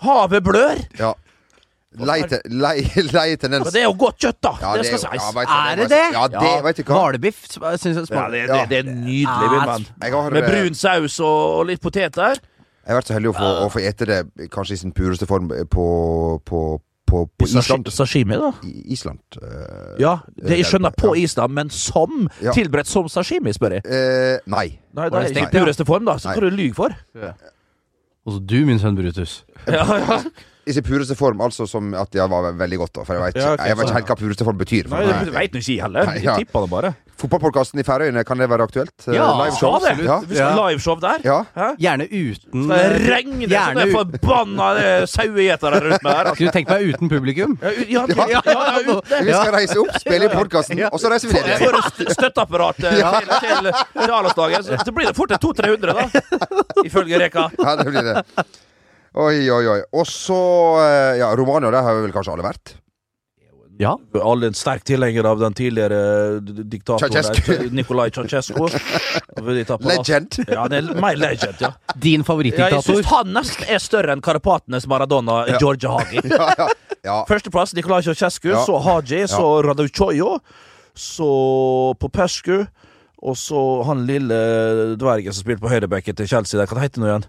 Havet 0.05 0.43
blør. 0.45 0.81
ja. 0.99 1.15
Lei, 1.95 2.23
te- 2.27 2.41
lei, 2.51 2.81
lei 3.17 3.37
tendens. 3.39 3.65
Men 3.69 3.73
det 3.75 3.81
er 3.83 3.87
jo 3.87 3.93
godt 4.01 4.17
kjøtt, 4.25 4.39
da. 4.43 4.51
Ja, 4.61 4.73
det 4.81 4.87
skal 4.89 5.03
sies. 5.05 5.27
ja, 5.47 5.59
Er 5.71 5.77
det 5.79 5.89
det? 5.93 6.01
Ja, 6.17 6.25
det 6.33 6.55
vet 6.65 6.81
du 6.81 6.83
hva. 6.89 6.97
Hvalbiff 7.05 7.45
syns 7.53 7.85
jeg 7.85 8.09
Ja, 8.11 8.25
det, 8.33 8.41
det, 8.51 8.63
det 8.73 8.79
er 8.81 8.89
nydelig. 8.91 9.61
Har, 10.03 10.31
Med 10.35 10.43
eh, 10.43 10.49
brun 10.51 10.75
saus 10.75 11.21
og, 11.23 11.61
og 11.61 11.69
litt 11.71 11.81
poteter. 11.85 12.41
Jeg 12.85 12.91
har 12.93 12.99
vært 12.99 13.09
så 13.13 13.15
heldig 13.17 13.31
å 13.31 13.37
få, 13.39 13.51
å 13.65 13.69
få 13.73 13.81
ete 13.87 14.09
det 14.11 14.19
kanskje 14.53 14.75
i 14.75 14.81
sin 14.83 14.93
pureste 14.93 15.25
form 15.31 15.47
på, 15.73 15.85
på, 16.45 16.63
på, 17.09 17.21
på 17.31 17.47
Island. 17.47 17.89
Sashimi, 17.95 18.37
da. 18.43 18.51
I 18.67 18.75
Island. 18.93 19.23
Uh, 19.39 19.95
Ja, 20.03 20.17
det 20.37 20.59
jeg 20.61 20.67
skjønner 20.69 20.93
på 20.99 21.15
Ja. 21.15 21.23
Island, 21.25 21.55
men 21.57 21.71
som 21.73 22.27
Ja. 22.45 22.53
tilberedt 22.53 22.91
som 22.91 23.07
sashimi, 23.09 23.55
spør 23.57 23.79
jeg. 23.79 23.87
Uh, 23.87 24.43
nei. 24.53 24.67
Nei, 24.99 25.07
det 25.15 25.23
er 25.31 25.45
ikke 25.47 25.63
pureste 25.63 25.87
form, 25.89 26.05
da. 26.11 26.19
Så 26.21 26.35
hva 26.35 26.43
du 26.45 26.51
lyver 26.51 26.75
for? 26.83 26.99
Også 28.25 28.41
du, 28.45 28.59
min 28.67 28.79
sønn 28.83 28.97
Brutus. 28.99 29.45
Ja, 29.69 29.85
ja. 30.01 30.21
I 30.67 30.73
sin 30.73 30.85
pureste 30.87 31.17
form, 31.19 31.41
altså 31.45 31.67
som 31.69 31.93
at 31.99 32.13
det 32.15 32.25
var 32.31 32.53
veldig 32.57 32.79
godt. 32.85 32.95
Da, 32.99 33.07
for 33.07 33.19
jeg 33.19 33.25
vet, 33.27 33.41
Ja, 33.43 33.55
okay, 33.55 33.69
jeg 33.69 33.79
vet 33.79 33.89
ikke 33.91 33.99
helt 34.01 34.13
hva 34.13 34.19
pureste 34.21 34.47
form 34.49 34.61
betyr. 34.61 34.89
For 34.89 34.97
Nei, 34.97 35.25
det 35.25 35.35
veit 35.35 35.57
nå 35.57 35.61
ikke 35.61 35.75
jeg 35.75 35.83
heller. 35.85 36.07
Nei, 36.11 36.21
Jeg 36.25 36.45
tipper 36.45 36.65
det 36.67 36.71
bare. 36.73 36.95
Fotballpodkasten 37.15 37.79
i 37.79 37.85
Færøyene, 37.87 38.25
kan 38.27 38.41
det 38.43 38.49
være 38.51 38.65
aktuelt? 38.67 38.95
Eh, 39.07 39.15
Ja, 39.15 39.29
Liveshow? 39.39 39.77
Det! 39.81 39.93
Ja. 40.05 40.17
Vi 40.27 40.35
skal 40.35 40.59
ha 40.59 40.69
liveshow 40.71 40.97
der. 41.01 41.21
ja. 41.25 41.39
Gjerne 41.79 42.09
uten 42.11 42.67
Det 42.69 42.81
regner 43.07 43.53
sånn 43.53 43.79
det 43.79 43.85
er 43.85 43.93
forbanna 43.93 44.71
eh, 44.81 45.07
sauegjetere 45.07 45.81
rundt 45.85 46.03
meg 46.03 46.19
her. 46.19 46.25
Altså. 46.25 46.35
Skulle 46.35 46.51
du 46.51 46.59
tenkt 46.59 46.73
meg 46.75 46.89
uten 46.91 47.13
publikum? 47.13 47.55
Ja, 47.63 47.73
ja, 47.89 48.05
ja, 48.09 48.43
ja, 48.43 48.43
ja, 48.51 48.83
ut. 48.89 49.15
Vi 49.15 49.31
skal 49.31 49.55
reise 49.55 49.79
opp, 49.85 49.95
spille 50.03 50.27
i 50.27 50.33
podkasten, 50.35 50.83
og 50.91 50.99
så 51.01 51.13
reiser 51.13 51.31
vi 51.31 51.39
ned 51.39 51.53
igjen. 51.55 51.63
For 51.69 52.13
støtteapparat 52.19 52.35
støtteapparatet 52.35 52.91
til, 52.91 53.01
til, 53.45 53.71
til 54.35 54.85
så, 54.85 54.93
blir 54.93 55.07
det 55.11 55.17
fort 55.17 55.35
en 55.35 55.39
200-300, 55.39 55.95
da. 55.95 56.05
Ifølge 56.89 57.19
Reka. 57.21 57.49
Ja, 57.61 57.77
det 57.79 57.87
blir 57.91 58.11
det. 58.11 58.47
Oi, 59.15 59.45
oi, 59.51 59.67
oi. 59.71 59.81
Og 59.95 60.07
så 60.11 60.37
eh, 60.83 61.19
Ja, 61.21 61.29
Romania, 61.39 61.71
der 61.71 61.83
har 61.87 61.95
vi 61.99 62.07
vel 62.09 62.15
kanskje 62.17 62.33
alle 62.35 62.47
vært? 62.47 62.73
Ja. 63.83 63.97
Alle 64.23 64.47
en 64.53 64.55
sterk 64.55 64.85
tilhenger 64.87 65.27
av 65.27 65.41
den 65.43 65.55
tidligere 65.59 66.39
d- 66.47 66.63
diktatoren 66.71 67.11
Ceausescu. 67.11 67.49
der, 67.59 67.73
Nikolai 67.75 68.05
Ceaucescu. 68.15 68.69
Legend. 69.91 70.37
Ja, 70.47 70.69
det 70.71 70.79
er 70.79 71.01
mer 71.03 71.17
legend, 71.19 71.59
ja. 71.63 71.73
Din 71.99 72.13
ja 72.13 72.19
jeg 72.21 72.27
favorittdiktator? 72.29 72.87
syns 72.87 73.09
han 73.11 73.33
nesten 73.35 73.67
er 73.75 73.83
større 73.83 74.15
enn 74.15 74.23
Karapatenes 74.23 74.87
Maradona, 74.91 75.41
Georgia 75.59 75.91
Hagi. 75.99 76.23
Ja, 76.31 76.47
ja. 76.61 76.69
ja. 77.09 77.17
Førsteplass 77.27 77.75
Nikolai 77.75 77.99
Ceausescu, 78.07 78.53
Ja. 78.55 78.63
så 78.63 78.79
Haji, 78.87 79.25
så 79.35 79.49
Raduchoyo, 79.67 80.37
så 80.95 81.31
Popescu, 81.99 82.61
og 83.27 83.35
så 83.41 83.65
han 83.91 84.07
lille 84.07 84.39
dvergen 85.03 85.35
som 85.35 85.43
spilte 85.49 85.65
på 85.67 85.71
høyrebekken 85.75 86.15
til 86.23 86.31
Chelsea 86.31 86.61
der. 86.63 86.71
Hva 86.71 86.79
heter 86.87 87.03
han 87.03 87.11
igjen? 87.11 87.27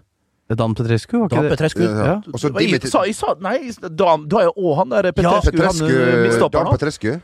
Dan 0.54 0.74
Petrescu, 0.78 1.18
var 1.18 1.26
ikke 1.26 1.40
Dan? 1.42 1.48
Petrescu? 1.56 1.82
Ja, 1.82 1.90
ja. 1.90 2.04
Ja. 2.06 2.20
Og 2.32 2.38
så 2.38 2.52
jeg, 2.52 2.68
Dimitri 2.68 2.90
sa, 2.92 3.02
jeg 3.08 3.16
sa, 3.18 3.34
nei, 3.42 3.58
Dan, 3.90 4.28
du 4.30 4.36
har 4.38 4.44
jo 4.46 4.52
òg 4.56 4.76
han 4.78 4.88
der 4.94 5.10
Petrescu, 5.12 5.50
Petrescu. 5.50 5.88
han 5.88 6.06
Dan 6.06 6.22
midtstopperen. 6.22 6.64
nå. 6.70 6.76
Petrescu. 6.78 7.16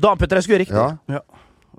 Dan 0.00 0.16
Petrescu 0.18 0.54
er 0.56 0.62
riktig. 0.64 0.88
Ja. 1.12 1.20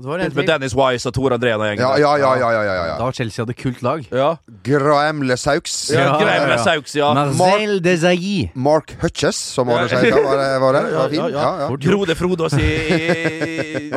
Det 0.02 0.08
var 0.08 0.18
en 0.24 0.32
Med. 0.34 0.48
Dennis 0.48 0.74
Wise 0.74 1.06
og 1.10 1.14
Tor 1.14 1.34
André 1.36 1.52
og 1.54 1.62
gjengen. 1.62 1.82
Ja, 1.84 1.90
ja, 2.00 2.12
ja, 2.18 2.30
ja, 2.40 2.50
ja, 2.52 2.62
ja, 2.64 2.86
ja. 2.88 2.94
Da 2.98 3.12
Chelsea 3.12 3.44
hadde 3.44 3.54
kult 3.54 3.82
lag. 3.86 4.06
Ja. 4.10 4.30
Graham 4.66 5.20
Lesaux. 5.22 5.90
Ja, 5.92 6.00
Ja, 6.00 6.14
Graham 6.18 6.26
ja, 6.26 6.48
ja. 6.48 6.56
Lesaux, 6.56 6.96
ja. 6.96 7.10
Marcel 7.14 7.82
Desailly. 7.86 8.50
Mark 8.56 8.96
Hutches, 9.02 9.36
som 9.36 9.68
var 9.68 9.86
det, 9.86 9.92
Ja. 10.10 10.16
var 10.24 10.38
det, 10.38 10.62
var 10.62 10.74
det? 10.74 10.82
Ja, 10.94 10.98
Var 11.02 11.10
fin? 11.10 11.20
ja, 11.20 11.28
Ja, 11.28 11.58
ja. 11.60 11.70
ja. 11.70 11.76
Grode 11.78 12.16
Frodås 12.16 12.54
i, 12.54 13.92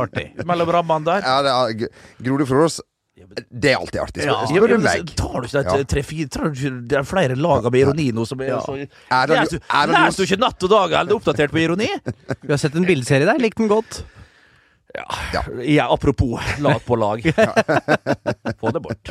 mellom 0.44 0.68
rammene 0.76 1.04
der. 1.04 1.20
Ja, 1.24 1.42
det 1.42 1.54
er, 1.86 1.88
Grode 2.26 2.46
Frorås 2.46 2.80
Det 3.14 3.70
er 3.70 3.76
alltid 3.78 4.00
artig, 4.02 4.24
spør, 4.24 4.32
Ja, 4.32 4.46
spør 4.50 4.72
du 4.72 4.78
meg. 4.82 5.10
Tar 5.14 5.44
du 5.44 5.46
ikke 5.46 5.76
det 5.78 5.86
tre-fire 5.92 6.28
tar 6.34 6.48
du 6.50 6.56
ikke 6.58 6.72
det 6.90 6.96
er 6.98 7.04
flere 7.06 7.36
lag 7.38 7.68
med 7.70 7.78
ironi 7.78 8.08
nå 8.16 8.24
som 8.26 8.40
er 8.42 8.56
så 8.64 8.74
Er 8.74 9.30
det- 9.30 9.38
Leser 9.38 9.60
du- 9.60 10.16
du 10.18 10.22
ikke 10.26 10.40
Natt 10.42 10.66
og 10.66 10.70
Dag 10.70 10.92
er 10.98 11.04
du 11.06 11.14
oppdatert 11.14 11.50
på 11.54 11.62
ironi? 11.62 11.86
Vi 12.42 12.50
har 12.50 12.58
sett 12.58 12.74
en 12.74 12.84
bildeserie 12.84 13.24
der. 13.28 13.38
Likte 13.38 13.62
den 13.62 13.68
godt. 13.70 14.02
Ja, 15.62 15.86
apropos 15.90 16.40
lag 16.60 16.82
på 16.86 16.96
lag. 16.98 17.22
Få 18.60 18.70
det 18.74 18.82
bort. 18.82 19.10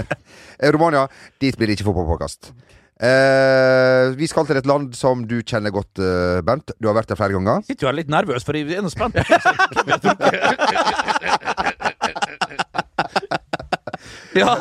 Eh, 0.60 0.72
Romania, 0.72 1.08
dit 1.40 1.56
blir 1.58 1.68
det 1.72 1.80
ikke 1.80 1.88
fotballpåkast. 1.92 2.52
Eh, 3.04 4.14
vi 4.16 4.28
skal 4.28 4.46
til 4.48 4.58
et 4.60 4.68
land 4.70 4.94
som 4.96 5.26
du 5.28 5.42
kjenner 5.44 5.72
godt, 5.76 6.00
eh, 6.00 6.42
Bernt. 6.46 6.72
Du 6.80 6.88
har 6.88 6.96
vært 6.96 7.08
der 7.12 7.16
flere 7.20 7.36
ganger. 7.36 7.64
Sitter 7.68 7.88
jo 7.88 7.92
her 7.92 7.98
litt 8.00 8.12
nervøs, 8.12 8.44
for 8.48 8.54
jeg 8.56 8.68
er 8.78 8.82
nå 8.86 8.92
spent 8.92 9.16
på 9.16 9.24
hvem 9.24 9.96
jeg 9.96 10.00
tror 10.04 11.24
Ja. 14.42 14.56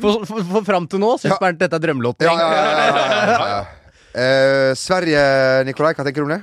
For, 0.00 0.24
for, 0.28 0.42
for 0.50 0.64
fram 0.66 0.86
til 0.90 1.00
nå 1.02 1.14
syns 1.20 1.32
Ja. 1.32 1.38
Bernt 1.40 1.60
dette 1.62 1.76
er 1.78 1.82
drømmelåten. 1.86 2.26
Ja, 2.26 2.34
ja, 2.36 2.48
ja, 2.52 2.60
ja, 2.66 2.92
ja, 3.30 3.46
ja. 3.54 3.62
Eh, 4.16 4.70
Sverige, 4.78 5.22
Nikolai, 5.68 5.92
hva 5.96 6.04
tenker 6.06 6.22
du 6.24 6.28
om 6.28 6.34
det? 6.36 6.42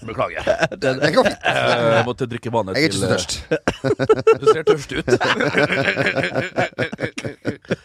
Beklager. 0.00 0.42
Det 0.80 1.12
går 1.14 1.24
fint. 1.28 1.38
Jeg 1.44 2.04
måtte 2.06 2.26
drikke 2.30 2.50
vannet 2.54 2.76
Jeg 2.78 2.82
er 2.82 2.88
ikke 2.88 3.02
så 3.02 3.08
tørst. 3.12 3.32
Du 4.40 4.46
ser 4.48 4.62
tørst 4.64 4.90
ut. 4.96 5.06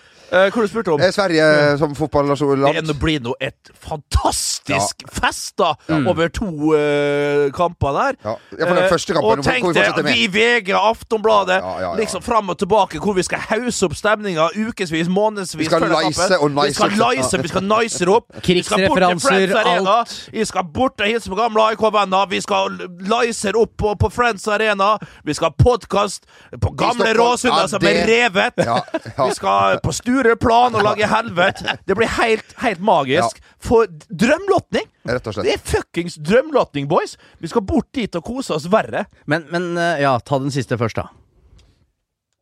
Eh, 0.35 0.49
Hva 0.51 0.61
du 0.65 0.67
spurte 0.67 0.91
om? 0.91 0.99
Eh, 1.01 1.11
Sverige 1.15 1.77
som 1.79 1.93
Det 1.93 1.97
fotballand. 1.99 2.91
blir 2.99 3.21
nå 3.23 3.33
et 3.39 3.69
fantastisk 3.79 5.05
fest 5.13 5.53
da 5.57 5.73
over 6.09 6.27
to 6.29 6.45
uh, 6.75 7.51
kamper 7.55 7.93
der. 7.95 8.17
Ja, 8.25 8.33
ja, 8.59 8.65
for 8.67 8.75
den 8.75 8.89
første 8.91 9.13
kampen, 9.15 9.39
og 9.39 9.45
tenk 9.45 9.67
vi 9.69 9.73
deg 9.79 10.05
vi 10.05 10.27
VG 10.33 10.73
Aftonbladet 10.75 11.59
Ja, 11.61 11.71
ja, 11.79 11.79
ja. 11.85 11.93
liksom 11.99 12.21
fram 12.25 12.49
og 12.51 12.57
tilbake, 12.59 12.99
hvor 12.99 13.15
vi 13.15 13.23
skal 13.23 13.39
hause 13.49 13.85
opp 13.87 13.95
stemninga 13.95 14.49
ukevis, 14.55 15.07
månedsvis. 15.07 15.59
Vi 15.59 15.65
skal 15.69 15.85
før 15.85 15.95
kampen. 16.01 16.37
og 16.41 16.51
nice 16.51 16.67
Vi 16.67 16.73
skal 16.73 16.89
leise, 16.99 17.21
nice, 17.31 17.41
vi 17.41 17.47
skal 17.53 17.63
nice 17.69 17.99
det 17.99 18.09
opp. 18.15 18.27
Krigsreferanser, 18.43 19.55
alt. 19.55 20.29
Vi 20.33 20.45
skal 20.45 20.63
bort 20.73 20.99
og 21.01 21.07
hilse 21.07 21.29
på 21.31 21.35
gamle 21.39 21.61
AIK-venner. 21.71 22.27
Vi 22.29 22.41
skal 22.41 22.75
lice 22.99 23.53
opp 23.55 23.77
på, 23.77 23.95
på 23.99 24.09
Friends 24.11 24.47
Arena. 24.47 24.97
Vi 25.23 25.33
skal 25.33 25.51
ha 25.53 25.63
podkast 25.63 26.25
på 26.61 26.73
gamle 26.75 27.13
råsunder 27.17 27.61
Ja, 27.65 27.67
som 27.71 27.79
det- 27.79 27.95
er 27.95 28.07
revet. 28.09 28.53
Ja, 28.65 28.81
ja. 29.17 29.27
Vi 29.29 29.33
skal 29.37 29.79
på 29.83 29.93
Stureplan 30.25 30.73
og 30.73 30.85
lage 30.85 31.05
helvete. 31.09 31.75
Det 31.85 31.95
blir 31.97 32.09
helt, 32.17 32.55
helt 32.57 32.81
magisk. 32.81 33.41
For 33.61 33.89
drømlåtning! 34.09 34.87
Rett 35.05 35.27
og 35.29 35.35
slett. 35.35 35.45
Det 35.45 35.53
er 35.53 35.61
fuckings 35.61 36.17
drømlåtning, 36.17 36.87
boys! 36.89 37.13
Vi 37.43 37.51
skal 37.51 37.61
bort 37.65 37.91
dit 37.93 38.15
og 38.17 38.25
kose 38.25 38.55
oss 38.55 38.65
verre. 38.73 39.05
Men, 39.29 39.45
men 39.53 39.75
eh, 39.77 40.01
ja, 40.01 40.15
ta 40.25 40.39
den 40.41 40.53
siste 40.53 40.79
først, 40.81 40.97
da. 40.97 41.11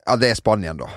Ja, 0.08 0.16
det 0.20 0.32
er 0.32 0.40
Spanien, 0.40 0.80
da. 0.80 0.88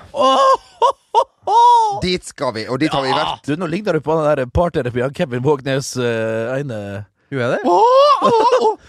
Dit 2.03 2.27
skal 2.27 2.53
vi, 2.55 2.65
og 2.71 2.79
dit 2.79 2.91
har 2.91 3.03
vi 3.03 3.11
vært. 3.11 3.43
Du, 3.47 3.55
Nå 3.59 3.69
ligner 3.71 3.95
du 3.95 4.03
på 4.03 4.15
den 4.19 4.27
der 4.27 4.49
parterapien 4.51 5.13
Kevin 5.15 5.43
Vågnes 5.45 5.93
uh, 5.99 6.55
ene 6.57 6.79
Gjorde 7.27 7.43
jeg 7.43 7.57
det? 7.57 7.71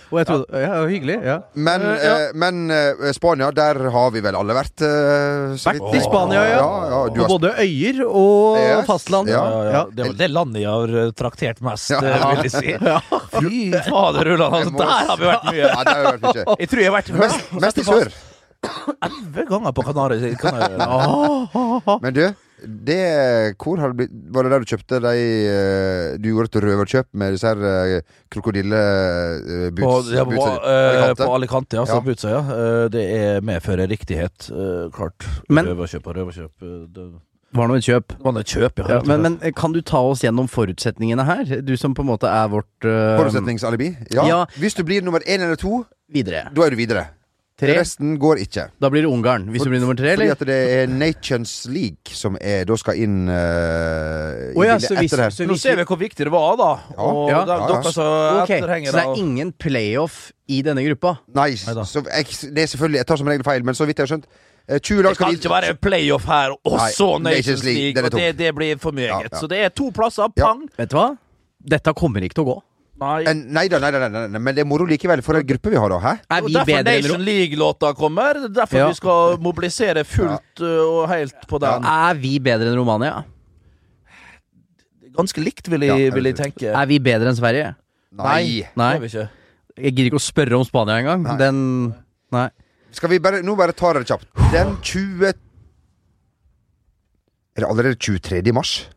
Og 0.08 0.18
jeg 0.20 0.26
trodde, 0.28 0.46
ja, 0.62 0.68
ja, 0.78 0.82
hyggelig. 0.86 1.16
ja 1.26 1.36
Men, 1.58 1.82
uh, 1.82 1.94
ja. 1.98 2.12
eh, 2.28 2.28
men 2.38 2.60
eh, 2.70 3.08
Spania, 3.16 3.48
der 3.50 3.80
har 3.90 4.12
vi 4.14 4.22
vel 4.22 4.36
alle 4.38 4.54
vært. 4.54 4.84
eh, 4.86 5.56
så 5.58 5.72
Vært 5.74 5.96
i 5.98 6.02
Spania, 6.04 6.44
ja. 6.46 6.60
ja, 6.62 6.68
ja 6.92 7.00
du 7.10 7.18
På 7.18 7.24
har 7.26 7.32
både 7.34 7.50
øyer 7.64 7.98
og 8.06 8.60
Yes, 8.62 8.86
fastland. 8.86 9.32
ja, 9.34 9.42
ja. 9.72 9.82
Det 9.90 10.04
er 10.04 10.12
vel 10.12 10.16
det 10.22 10.30
landet 10.30 10.62
jeg 10.62 10.70
har 10.70 10.94
eh, 11.02 11.10
traktert 11.18 11.60
mest, 11.66 11.90
Ja. 11.90 11.98
eh, 11.98 12.28
vil 12.30 12.46
jeg 12.46 12.54
si. 12.54 12.78
Fy 13.42 13.90
fader, 13.90 14.32
Ulland. 14.36 14.54
Altså, 14.60 14.70
må- 14.70 14.84
der 14.84 15.06
har 15.10 15.16
vi 15.18 15.30
vært 15.32 15.46
mye. 15.50 15.66
Ja, 15.74 15.82
det 15.82 15.96
har 15.98 16.10
vært 16.12 16.26
mye. 16.30 16.44
Jeg 16.62 16.68
tror 16.72 16.84
jeg 16.84 16.92
har 16.92 16.98
vært 17.02 17.14
Mest, 17.18 17.52
mest 17.66 17.78
i 17.82 17.88
sør. 17.90 18.12
elleve 19.02 19.44
ganger 19.50 19.74
på 19.74 19.82
Kanari. 19.90 20.34
Kanari. 20.38 21.98
Men 22.02 22.14
du, 22.14 22.24
det 22.66 23.54
Hvor 23.58 23.78
har 23.78 23.92
det 23.92 23.96
blitt 24.00 24.14
Var 24.34 24.42
det 24.46 24.50
der 24.52 24.64
du 24.64 24.70
kjøpte 24.72 25.00
de 25.04 25.12
eh, 25.48 26.16
Du 26.18 26.28
gjorde 26.30 26.50
et 26.50 26.58
røverkjøp 26.64 27.08
med 27.12 27.36
disse 27.36 27.46
her 27.46 27.62
uh, 27.62 28.00
På, 29.78 29.94
ja, 30.10 30.24
på, 30.26 30.48
eh, 30.66 31.14
på 31.18 31.30
Alicante, 31.34 31.78
ja. 31.78 31.84
Ja. 31.86 32.02
Så 32.18 32.32
ja. 32.34 32.40
Eh, 32.56 32.88
Det 32.92 33.04
er 33.18 33.40
medfører 33.46 33.88
riktighet. 33.88 34.50
eh, 34.50 34.90
klart. 34.94 35.26
Men- 35.48 35.66
røverkjøp 35.66 36.06
og 36.06 36.16
røverkjøp. 36.16 36.52
eh, 36.62 36.86
Det 36.94 37.06
Var 37.54 37.68
noe 37.68 37.78
et 37.78 37.84
kjøp. 37.84 38.12
var 38.22 38.38
et 38.40 38.46
kjøp, 38.46 38.78
ja. 38.82 38.88
Ja, 38.88 39.02
men, 39.06 39.22
men 39.22 39.38
eh, 39.42 39.52
kan 39.56 39.72
du 39.72 39.80
ta 39.80 39.98
oss 40.04 40.20
gjennom 40.22 40.48
forutsetningene 40.48 41.24
her? 41.24 41.60
Du 41.62 41.76
som 41.76 41.94
på 41.94 42.02
en 42.04 42.10
måte 42.10 42.28
er 42.28 42.48
vårt 42.52 42.84
uh... 42.84 43.16
Forutsetningsalibi? 43.22 43.96
Ja. 44.12 44.26
Ja. 44.28 44.40
Hvis 44.60 44.74
du 44.76 44.82
blir 44.84 45.00
nummer 45.02 45.20
én 45.24 45.40
eller 45.40 45.56
to, 45.56 45.86
videre. 46.12 46.50
da 46.52 46.66
er 46.66 46.70
du 46.70 46.76
videre. 46.76 47.06
Tre. 47.58 47.72
Resten 47.74 48.12
går 48.22 48.38
ikke. 48.44 48.68
Da 48.78 48.86
blir 48.88 49.02
det 49.02 49.08
Ungarn. 49.10 49.48
Hvis 49.50 49.64
du 49.66 49.70
blir 49.72 49.80
nummer 49.82 49.96
tre, 49.98 50.12
Fordi 50.14 50.28
eller? 50.28 50.36
at 50.36 50.46
det 50.46 50.58
er 50.76 50.86
Nations 50.86 51.66
League 51.66 52.14
som 52.14 52.36
er, 52.40 52.62
da 52.68 52.76
skal 52.78 52.94
inn 53.02 53.16
uh, 53.26 54.52
oh, 54.54 54.62
ja, 54.62 54.76
så 54.78 54.94
hvis- 54.94 55.08
etter 55.10 55.16
det 55.16 55.24
her. 55.24 55.34
så 55.34 55.46
Nå 55.48 55.56
ser 55.58 55.74
vi 55.80 55.86
hvor 55.88 55.98
viktig 55.98 56.28
det 56.28 56.30
var, 56.30 56.54
da. 56.60 56.68
Ja. 56.94 57.02
Og 57.02 57.30
Ja. 57.30 57.44
da- 57.44 57.56
Ja, 57.58 57.66
ja. 57.66 57.80
dere 57.82 57.92
som 57.92 58.04
Ok, 58.42 58.48
Så 58.48 58.92
det 58.94 58.94
er 58.94 59.14
ingen 59.18 59.52
playoff 59.52 60.30
i 60.48 60.62
denne 60.62 60.84
gruppa? 60.86 61.18
Nei, 61.34 61.50
så 61.56 62.04
jeg, 62.06 62.26
det 62.54 62.62
er 62.62 62.66
selvfølgelig 62.66 62.96
Jeg 63.02 63.06
tar 63.06 63.16
som 63.16 63.26
regel 63.26 63.42
feil, 63.44 63.64
men 63.64 63.74
så 63.74 63.86
vidt 63.86 63.96
jeg 63.98 64.06
har 64.06 64.16
skjønt 64.16 64.24
eh, 64.68 64.78
20 64.78 65.02
lag 65.02 65.10
Det 65.10 65.18
kan 65.18 65.34
ikke 65.34 65.50
være 65.50 65.74
playoff 65.82 66.24
her, 66.26 66.50
og 66.64 66.78
så 66.94 67.18
Nations 67.20 67.64
League, 67.64 68.04
Og 68.04 68.10
det, 68.12 68.36
det 68.38 68.54
blir 68.54 68.78
for 68.78 68.92
mye. 68.92 69.06
Ja, 69.10 69.18
ja. 69.20 69.28
Så 69.36 69.48
det 69.48 69.58
er 69.58 69.68
to 69.70 69.90
plasser. 69.90 70.30
Ja. 70.36 70.44
Pang! 70.46 70.68
Vet 70.78 70.90
du 70.90 70.96
hva? 70.96 71.16
Dette 71.68 71.92
kommer 71.92 72.20
ikke 72.22 72.34
til 72.38 72.44
å 72.44 72.54
gå. 72.54 72.62
Nei. 72.98 73.22
En- 73.30 73.44
Nei 73.54 73.68
da, 73.70 73.78
nei, 73.78 73.90
da, 73.94 74.08
nei, 74.08 74.24
nei, 74.28 74.38
men 74.42 74.54
det 74.56 74.62
er 74.64 74.66
moro 74.66 74.84
likevel 74.88 75.20
for 75.22 75.36
en 75.38 75.44
gruppe 75.46 75.70
vi 75.70 75.76
har, 75.78 75.88
da. 75.92 75.98
Hæ? 76.02 76.12
Er 76.34 76.40
vi 76.42 76.52
derfor 76.56 76.66
bedre 76.72 76.84
Nation 76.98 77.20
League-låta 77.22 77.92
kommer. 77.94 78.34
Derfor 78.48 78.76
Ja. 78.80 78.88
vi 78.88 78.94
skal 78.98 79.36
mobilisere 79.38 80.02
fullt 80.04 80.60
uh, 80.60 81.02
og 81.02 81.08
helt 81.08 81.34
på 81.46 81.58
den. 81.62 81.84
Er 81.84 82.14
vi 82.18 82.38
bedre 82.42 82.66
enn 82.72 82.76
Romania? 82.80 83.20
Ganske 85.18 85.40
likt, 85.42 85.68
vil 85.70 85.80
jeg, 85.86 86.08
ja, 86.08 86.14
vil 86.14 86.24
jeg 86.30 86.36
tenke. 86.38 86.66
Er 86.74 86.86
vi 86.86 86.98
bedre 87.02 87.28
enn 87.30 87.36
Sverige? 87.38 87.74
Nei. 88.18 88.66
Nei. 88.78 88.92
Det 88.98 89.02
vi 89.02 89.06
ikke. 89.12 89.28
Jeg 89.78 89.92
gidder 89.94 90.06
ikke 90.10 90.18
å 90.18 90.26
spørre 90.26 90.54
om 90.58 90.64
Spania 90.66 90.98
engang. 91.02 91.22
Den 91.38 91.58
Nei. 92.34 92.48
Skal 92.92 93.08
vi 93.10 93.18
bare 93.22 93.42
Nå 93.44 93.54
bare 93.56 93.72
tar 93.76 93.92
det 93.94 94.06
kjapt. 94.08 94.26
Den 94.52 94.76
20 94.82 95.26
Er 95.28 95.34
det 97.62 97.68
allerede 97.68 97.94
23. 97.98 98.52
mars? 98.52 98.88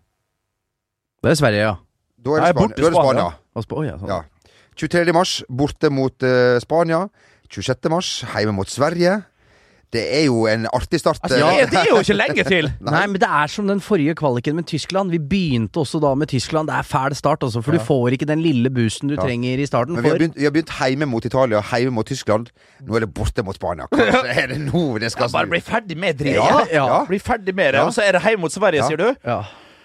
Det 1.24 1.32
er 1.32 1.36
Sverige, 1.38 1.62
ja. 1.70 1.76
Da 2.22 2.30
er 2.32 2.36
det 2.42 2.48
Spania. 2.54 2.62
borte 2.62 2.82
Da 2.82 2.88
er 2.88 2.90
det 2.90 2.96
Spania. 3.02 3.30
Og 3.56 3.66
Sp- 3.66 3.82
ja, 3.86 3.98
sånn. 4.00 4.10
Ja. 4.10 4.22
23. 4.80 5.12
mars 5.14 5.42
borte 5.52 5.90
mot 5.92 6.24
uh, 6.24 6.58
Spania. 6.64 7.06
26. 7.52 7.90
mars 7.92 8.14
hjemme 8.32 8.56
mot 8.56 8.70
Sverige. 8.72 9.20
Det 9.92 10.06
er 10.16 10.22
jo 10.30 10.46
en 10.48 10.70
artig 10.72 11.02
start. 11.02 11.18
Altså, 11.20 11.36
ja, 11.42 11.66
det, 11.68 11.76
er, 11.76 11.90
jo 11.90 11.98
ikke 12.00 12.16
lenge 12.16 12.44
til! 12.48 12.70
Nei, 12.88 13.02
men 13.12 13.20
det 13.20 13.28
er 13.28 13.50
som 13.52 13.68
den 13.68 13.82
forrige 13.84 14.14
kvaliken 14.16 14.56
med 14.56 14.64
Tyskland. 14.72 15.12
Vi 15.12 15.20
begynte 15.20 15.82
også 15.84 16.00
da 16.00 16.14
med 16.16 16.32
Tyskland. 16.32 16.70
Det 16.72 16.78
er 16.78 16.88
fæl 16.88 17.16
start, 17.20 17.44
altså, 17.44 17.60
for 17.60 17.76
du 17.76 17.82
får 17.84 18.16
ikke 18.16 18.30
den 18.30 18.40
lille 18.40 18.72
boosten 18.72 19.12
du 19.12 19.18
Ja. 19.18 19.26
trenger 19.26 19.60
i 19.60 19.66
starten. 19.68 19.98
Men 20.00 20.06
vi 20.06 20.10
har, 20.14 20.18
begynt, 20.22 20.38
vi 20.40 20.48
har 20.48 20.56
begynt 20.56 20.72
hjemme 20.80 21.10
mot 21.12 21.26
Italia, 21.28 21.60
hjemme 21.62 21.92
mot 22.00 22.08
Tyskland. 22.08 22.54
Nå 22.88 22.96
er 22.96 23.04
det 23.04 23.12
borte 23.14 23.44
mot 23.44 23.60
Spania. 23.60 23.90
Kanskje 23.92 24.24
er 24.46 24.48
det 24.54 24.62
nå 24.64 24.86
det 25.04 25.12
skal 25.12 25.28
Bare 25.36 25.52
bli 25.52 25.60
ferdig 25.60 25.98
med 26.00 26.16
dritet. 26.24 26.40
Ja, 26.40 26.64
ja. 26.72 26.86
ja. 26.88 27.02
Bli 27.12 27.20
ferdig 27.20 27.52
med 27.60 27.74
det, 27.76 27.82
Ja. 27.84 27.86
og 27.86 27.92
så 27.94 28.08
er 28.08 28.16
det 28.16 28.24
hjemme 28.24 28.46
mot 28.48 28.56
Sverige, 28.56 28.86
Ja. 28.86 28.88
sier 28.88 28.98
du? 29.04 29.10
ja. 29.28 29.42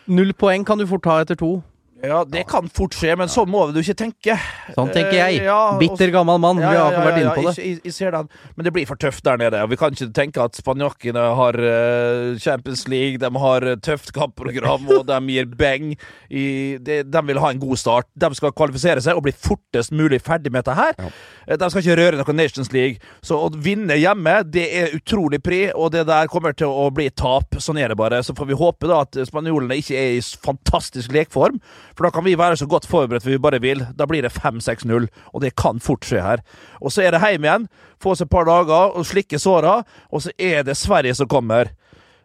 Null 0.07 0.31
poeng 0.39 0.63
kan 0.65 0.79
du 0.79 0.87
fort 0.87 1.03
ta 1.03 1.19
etter 1.25 1.35
to. 1.35 1.57
Ja, 2.05 2.25
det 2.29 2.43
kan 2.51 2.67
fort 2.69 2.93
skje, 2.93 3.15
men 3.17 3.31
sånn 3.33 3.49
må 3.49 3.63
du 3.73 3.79
ikke 3.81 3.95
tenke. 3.97 4.35
Sånn 4.75 4.91
tenker 4.93 5.17
jeg. 5.17 5.39
Eh, 5.41 5.47
ja, 5.49 5.79
Bitter 5.81 6.11
gammel 6.13 6.37
mann. 6.43 6.59
Ja, 6.61 6.69
Vi 6.69 6.77
ja, 6.77 6.83
har 6.85 6.93
ja, 6.93 7.05
vært 7.07 7.21
inne 7.23 7.33
på 7.33 7.45
det. 7.47 7.55
Jeg, 7.57 7.79
jeg 7.87 7.95
ser 7.97 8.13
den. 8.13 8.29
Men 8.57 8.67
det 8.69 8.73
blir 8.77 8.89
for 8.91 9.01
tøft 9.01 9.25
der 9.25 9.41
nede. 9.41 9.63
Vi 9.73 9.79
kan 9.81 9.97
ikke 9.97 10.11
tenke 10.17 10.45
at 10.45 10.59
spanjokkene 10.61 11.23
har 11.39 11.57
uh, 11.57 12.37
Champions 12.43 12.85
League, 12.93 13.17
de 13.23 13.31
har 13.47 13.65
eh, 13.65 13.79
tøft 13.81 14.13
kampprogram, 14.17 14.85
og 14.93 15.07
de 15.09 15.21
gir 15.33 15.49
beng. 15.57 15.95
I, 16.29 16.45
de, 16.85 16.99
de 17.09 17.23
vil 17.31 17.41
ha 17.41 17.53
en 17.55 17.63
god 17.65 17.81
start. 17.81 18.11
De 18.13 18.31
skal 18.37 18.53
kvalifisere 18.53 19.01
seg 19.05 19.17
og 19.17 19.25
bli 19.25 19.33
fortest 19.33 19.95
mulig 19.97 20.21
ferdig 20.27 20.53
med 20.53 20.67
dette 20.67 20.77
her. 20.77 21.01
Eh, 21.47 21.57
De 21.57 21.71
skal 21.73 21.81
ikke 21.81 21.97
røre 22.03 22.21
noe 22.21 22.37
Nations 22.37 22.73
League. 22.77 23.01
Så 23.25 23.41
å 23.41 23.49
vinne 23.57 23.97
hjemme, 23.97 24.37
det 24.53 24.67
er 24.83 24.95
utrolig 25.01 25.41
pri, 25.45 25.63
og 25.73 25.95
det 25.97 26.05
der 26.13 26.29
kommer 26.29 26.53
til 26.53 26.69
å 26.69 26.91
bli 26.93 27.09
tap. 27.17 27.57
Sånn 27.63 27.81
er 27.81 27.95
det 27.95 27.99
bare. 28.05 28.21
Så 28.27 28.37
får 28.37 28.53
vi 28.53 28.61
håpe 28.61 28.93
da 28.93 29.01
at 29.07 29.17
spanjolene 29.33 29.81
ikke 29.81 29.97
er 29.97 30.19
i 30.19 30.23
fantastisk 30.45 31.17
lekform, 31.17 31.57
for 31.97 32.07
da 32.07 32.13
kan 32.13 32.27
vi 32.27 32.37
være 32.37 32.59
så 32.61 32.69
godt 32.69 32.87
forberedt 32.91 33.27
vi 33.27 33.39
bare 33.41 33.61
vil. 33.63 33.87
Da 33.97 34.07
blir 34.09 34.27
det 34.27 34.35
5-6-0, 34.37 35.09
og 35.33 35.43
det 35.43 35.55
kan 35.57 35.81
fort 35.81 36.05
skje 36.05 36.21
her. 36.23 36.45
Og 36.81 36.93
så 36.93 37.07
er 37.07 37.17
det 37.17 37.23
hjem 37.25 37.49
igjen, 37.49 37.67
få 38.03 38.13
oss 38.13 38.23
et 38.23 38.31
par 38.31 38.45
dager 38.49 38.93
og 38.93 39.09
slikke 39.09 39.41
såra, 39.41 39.81
og 40.13 40.27
så 40.27 40.35
er 40.39 40.67
det 40.67 40.77
Sverige 40.77 41.17
som 41.17 41.31
kommer. 41.31 41.73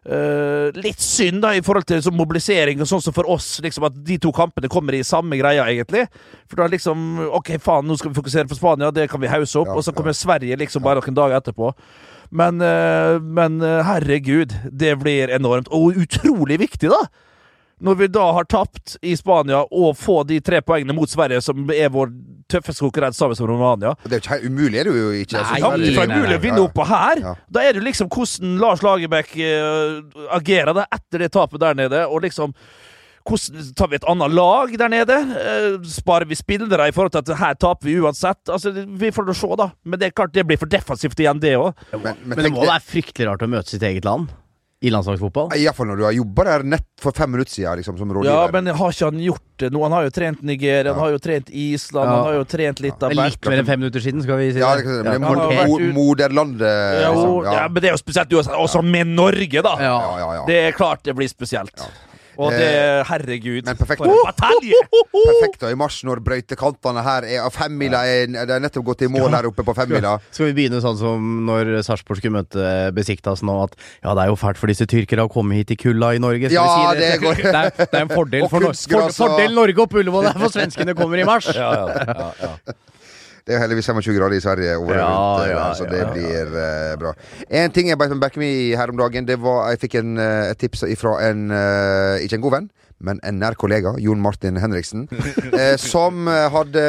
Uh, 0.02 0.74
litt 0.82 0.98
synd 0.98 1.44
da 1.44 1.52
i 1.54 1.60
forhold 1.62 1.86
til 1.86 2.00
liksom, 2.00 2.16
mobilisering 2.18 2.80
og 2.82 2.88
sånn 2.90 3.04
som 3.04 3.14
for 3.14 3.28
oss, 3.30 3.60
liksom 3.62 3.84
at 3.86 4.00
de 4.02 4.16
to 4.18 4.32
kampene 4.34 4.66
kommer 4.70 4.96
i 4.98 5.04
samme 5.06 5.38
greia, 5.38 5.68
egentlig. 5.70 6.08
For 6.50 6.58
da 6.58 6.66
liksom 6.72 7.20
OK, 7.28 7.54
faen, 7.62 7.86
nå 7.86 7.96
skal 8.00 8.10
vi 8.10 8.18
fokusere 8.18 8.50
på 8.50 8.58
Spania, 8.58 8.90
det 8.90 9.06
kan 9.12 9.22
vi 9.22 9.30
hause 9.30 9.60
opp. 9.62 9.70
Ja, 9.70 9.78
og 9.78 9.86
så 9.86 9.94
kommer 9.94 10.16
Sverige 10.16 10.58
liksom 10.58 10.82
bare 10.82 11.00
noen 11.00 11.16
dager 11.16 11.38
etterpå. 11.38 11.70
Men, 12.34 12.58
uh, 12.64 13.22
men 13.22 13.60
uh, 13.62 13.78
herregud, 13.86 14.56
det 14.68 14.96
blir 15.00 15.30
enormt. 15.32 15.70
Og 15.70 16.02
utrolig 16.02 16.58
viktig, 16.64 16.90
da! 16.90 17.06
Når 17.82 17.98
vi 17.98 18.06
da 18.14 18.28
har 18.36 18.46
tapt 18.46 18.96
i 19.02 19.16
Spania, 19.18 19.64
og 19.66 19.96
få 19.98 20.20
de 20.28 20.38
tre 20.44 20.60
poengene 20.62 20.94
mot 20.94 21.10
Sverige, 21.10 21.40
som 21.42 21.64
er 21.74 21.90
vår 21.92 22.12
tøffeste 22.52 22.84
konkurrent 22.84 23.16
sammen 23.16 23.36
med 23.38 23.48
Romania 23.48 23.94
Det 24.04 24.18
er 24.18 24.20
jo 24.20 24.22
ikke 24.22 24.50
umulig, 24.52 24.78
er 24.78 24.88
det 24.88 24.94
jo 24.94 25.10
ikke. 25.22 25.40
Nei, 25.40 25.58
Altså, 25.62 25.82
det 25.82 25.96
er 25.96 26.14
umulig 26.14 26.38
å 26.38 26.44
vinne 26.44 26.62
oppå 26.66 26.86
her. 26.86 27.22
Ja. 27.24 27.34
Da 27.50 27.66
er 27.66 27.76
det 27.78 27.84
liksom 27.88 28.10
hvordan 28.12 28.56
Lars 28.62 28.84
Lagerbäck 28.84 29.34
eh, 29.40 30.00
agerer 30.36 30.76
da 30.76 30.86
etter 30.92 31.24
det 31.24 31.32
tapet 31.34 31.62
der 31.62 31.78
nede, 31.78 32.06
og 32.06 32.22
liksom 32.26 32.54
hvordan 33.22 33.74
tar 33.78 33.90
vi 33.90 33.98
et 34.00 34.06
annet 34.10 34.34
lag 34.34 34.72
der 34.78 34.90
nede? 34.90 35.16
Eh, 35.38 35.76
sparer 35.86 36.26
vi 36.26 36.38
spillere 36.38 36.88
i 36.90 36.94
forhold 36.94 37.14
til 37.14 37.22
at 37.22 37.38
her 37.38 37.54
taper 37.54 37.86
vi 37.86 37.98
uansett? 38.02 38.42
Altså, 38.50 38.72
Vi 38.74 39.12
får 39.14 39.28
da 39.30 39.36
se, 39.38 39.50
da. 39.58 39.70
Men 39.84 40.00
det 40.00 40.08
er 40.08 40.16
klart 40.16 40.34
det 40.34 40.46
blir 40.46 40.58
for 40.58 40.70
defensivt 40.70 41.22
igjen, 41.22 41.40
det 41.42 41.54
òg. 41.58 41.72
Men, 41.92 42.02
men, 42.02 42.36
Men 42.36 42.44
det 42.48 42.52
må 42.54 42.66
være 42.66 42.82
fryktelig 42.82 43.30
rart 43.30 43.44
å 43.46 43.50
møte 43.50 43.74
sitt 43.74 43.86
eget 43.86 44.06
land 44.08 44.30
i 44.82 44.90
landslagsfotball. 44.90 45.52
Iallfall 45.54 45.86
når 45.92 45.96
du 46.00 46.04
har 46.08 46.12
jobba 46.16 46.44
der 46.48 46.62
nett 46.66 46.86
for 47.02 47.14
fem 47.14 47.30
minutter 47.30 47.52
siden, 47.54 47.78
liksom, 47.78 47.96
som 47.98 48.10
Ja, 48.26 48.48
men 48.52 48.66
har 48.66 48.90
ikke 48.90 49.08
han 49.10 49.20
gjort 49.22 49.42
det 49.62 49.70
nå? 49.72 49.82
Han 49.86 49.92
har 49.94 50.02
jo 50.08 50.10
trent 50.10 50.42
Nigeria, 50.42 50.92
han 50.92 50.98
har 51.00 51.10
jo 51.14 51.18
trent 51.22 51.50
Island, 51.50 52.08
Ja. 52.08 52.16
han 52.16 52.24
har 52.26 52.34
jo 52.34 52.44
trent 52.44 52.80
litt 52.80 53.02
av 53.02 53.10
Det 53.10 53.16
litt 53.16 53.46
mer 53.46 53.58
enn 53.62 53.66
fem 53.66 53.80
minutter 53.80 54.00
siden, 54.00 54.22
skal 54.22 54.36
vi 54.38 54.52
si 54.52 54.58
Ja, 54.58 54.74
det. 54.76 54.84
det, 54.84 55.04
men 55.04 55.04
det 55.04 55.14
er 55.14 55.20
Ja, 55.20 55.26
han 55.28 55.38
mo- 55.38 55.50
vært 55.52 55.68
mo- 55.68 55.80
ut- 55.80 55.94
moderlandet, 55.94 57.02
Ja, 57.02 57.10
liksom. 57.12 57.44
ja. 57.44 57.68
men 57.68 57.74
det 57.82 57.84
er 57.90 57.94
jo 57.96 58.02
spesielt 58.02 58.28
uansett, 58.32 58.54
også 58.58 58.82
med 58.84 59.06
Norge, 59.06 59.62
da. 59.62 59.76
Ja. 59.78 59.98
Ja, 60.00 60.18
ja, 60.18 60.34
ja. 60.40 60.46
Det 60.46 60.58
er 60.66 60.72
klart 60.72 61.02
det 61.04 61.14
blir 61.16 61.28
spesielt. 61.28 61.72
Og 62.40 62.52
det, 62.54 62.68
herregud, 63.08 63.64
men 63.66 63.76
perfekt. 63.76 64.00
for 64.00 64.08
en 64.08 64.26
batalje! 64.28 64.78
Perfekt 65.12 65.64
og 65.66 65.74
i 65.74 65.78
mars, 65.78 65.98
når 66.08 66.22
brøytekantene 66.24 67.02
her 67.04 67.26
er 67.28 67.50
Femmila 67.52 68.00
er 68.08 68.26
Det 68.32 68.54
er 68.56 68.62
nettopp 68.64 68.86
gått 68.86 69.04
i 69.04 69.10
mål 69.12 69.34
her 69.36 69.48
oppe 69.50 69.64
på 69.66 69.74
femmila. 69.76 70.14
Skal 70.32 70.48
vi 70.50 70.54
begynne 70.60 70.80
sånn 70.84 70.96
som 71.00 71.26
når 71.48 71.74
Sarpsborg 71.84 72.22
skulle 72.22 72.38
møte 72.40 72.68
Besiktas 72.96 73.42
nå, 73.44 73.58
at 73.66 73.76
ja, 74.02 74.14
det 74.16 74.24
er 74.24 74.32
jo 74.32 74.38
fælt 74.40 74.60
for 74.60 74.72
disse 74.72 74.86
tyrkere 74.88 75.26
å 75.28 75.32
komme 75.32 75.58
hit 75.60 75.74
i 75.74 75.78
kulda 75.80 76.14
i 76.16 76.22
Norge. 76.22 76.48
Skal 76.48 76.56
Ja, 76.56 76.68
vi 76.68 76.86
si 76.86 77.02
det 77.02 77.12
går- 77.22 77.42
det, 77.42 77.52
er, 77.52 77.70
det 77.84 78.00
er 78.00 78.06
en 78.06 78.14
fordel 78.16 78.48
for, 78.52 78.70
for, 78.72 79.12
fordel 79.18 79.54
Norge 79.58 79.84
og 79.84 79.98
Ullevål, 80.02 80.28
det 80.30 80.34
er 80.36 80.40
for 80.46 80.56
svenskene 80.56 80.96
kommer 80.98 81.20
i 81.20 81.28
mars. 81.28 81.50
Ja, 81.52 81.70
ja, 81.76 82.08
ja, 82.08 82.32
ja. 82.48 82.74
Det 83.42 83.56
er 83.56 83.62
heldigvis 83.64 83.88
25 83.90 84.14
grader 84.14 84.36
i 84.36 84.42
Sverige 84.42 84.76
over 84.78 84.94
Ja, 84.94 85.06
rundt, 85.08 85.46
eh, 85.46 85.50
ja, 85.50 85.64
så 85.74 85.88
det 85.90 85.98
ja. 85.98 86.10
blir 86.12 86.60
eh, 86.62 86.92
bra. 87.00 87.14
En 87.50 87.74
ting 87.74 87.90
jeg 87.90 87.98
beit 87.98 88.12
meg 88.14 88.22
merke 88.22 88.44
i 88.46 88.70
her 88.78 88.92
om 88.92 89.00
dagen, 89.00 89.26
det 89.26 89.40
var 89.42 89.72
jeg 89.72 89.82
fikk 89.82 89.98
en, 89.98 90.14
eh, 90.22 90.52
et 90.52 90.62
tips 90.62 90.86
fra 91.00 91.18
en 91.26 91.50
ikke 92.22 92.38
en 92.38 92.44
god 92.44 92.54
venn, 92.54 92.68
men 93.02 93.18
en 93.26 93.40
nær 93.42 93.56
kollega, 93.58 93.96
Jon 93.98 94.20
Martin 94.22 94.60
Henriksen, 94.62 95.08
eh, 95.58 95.74
som 95.80 96.28
hadde 96.30 96.84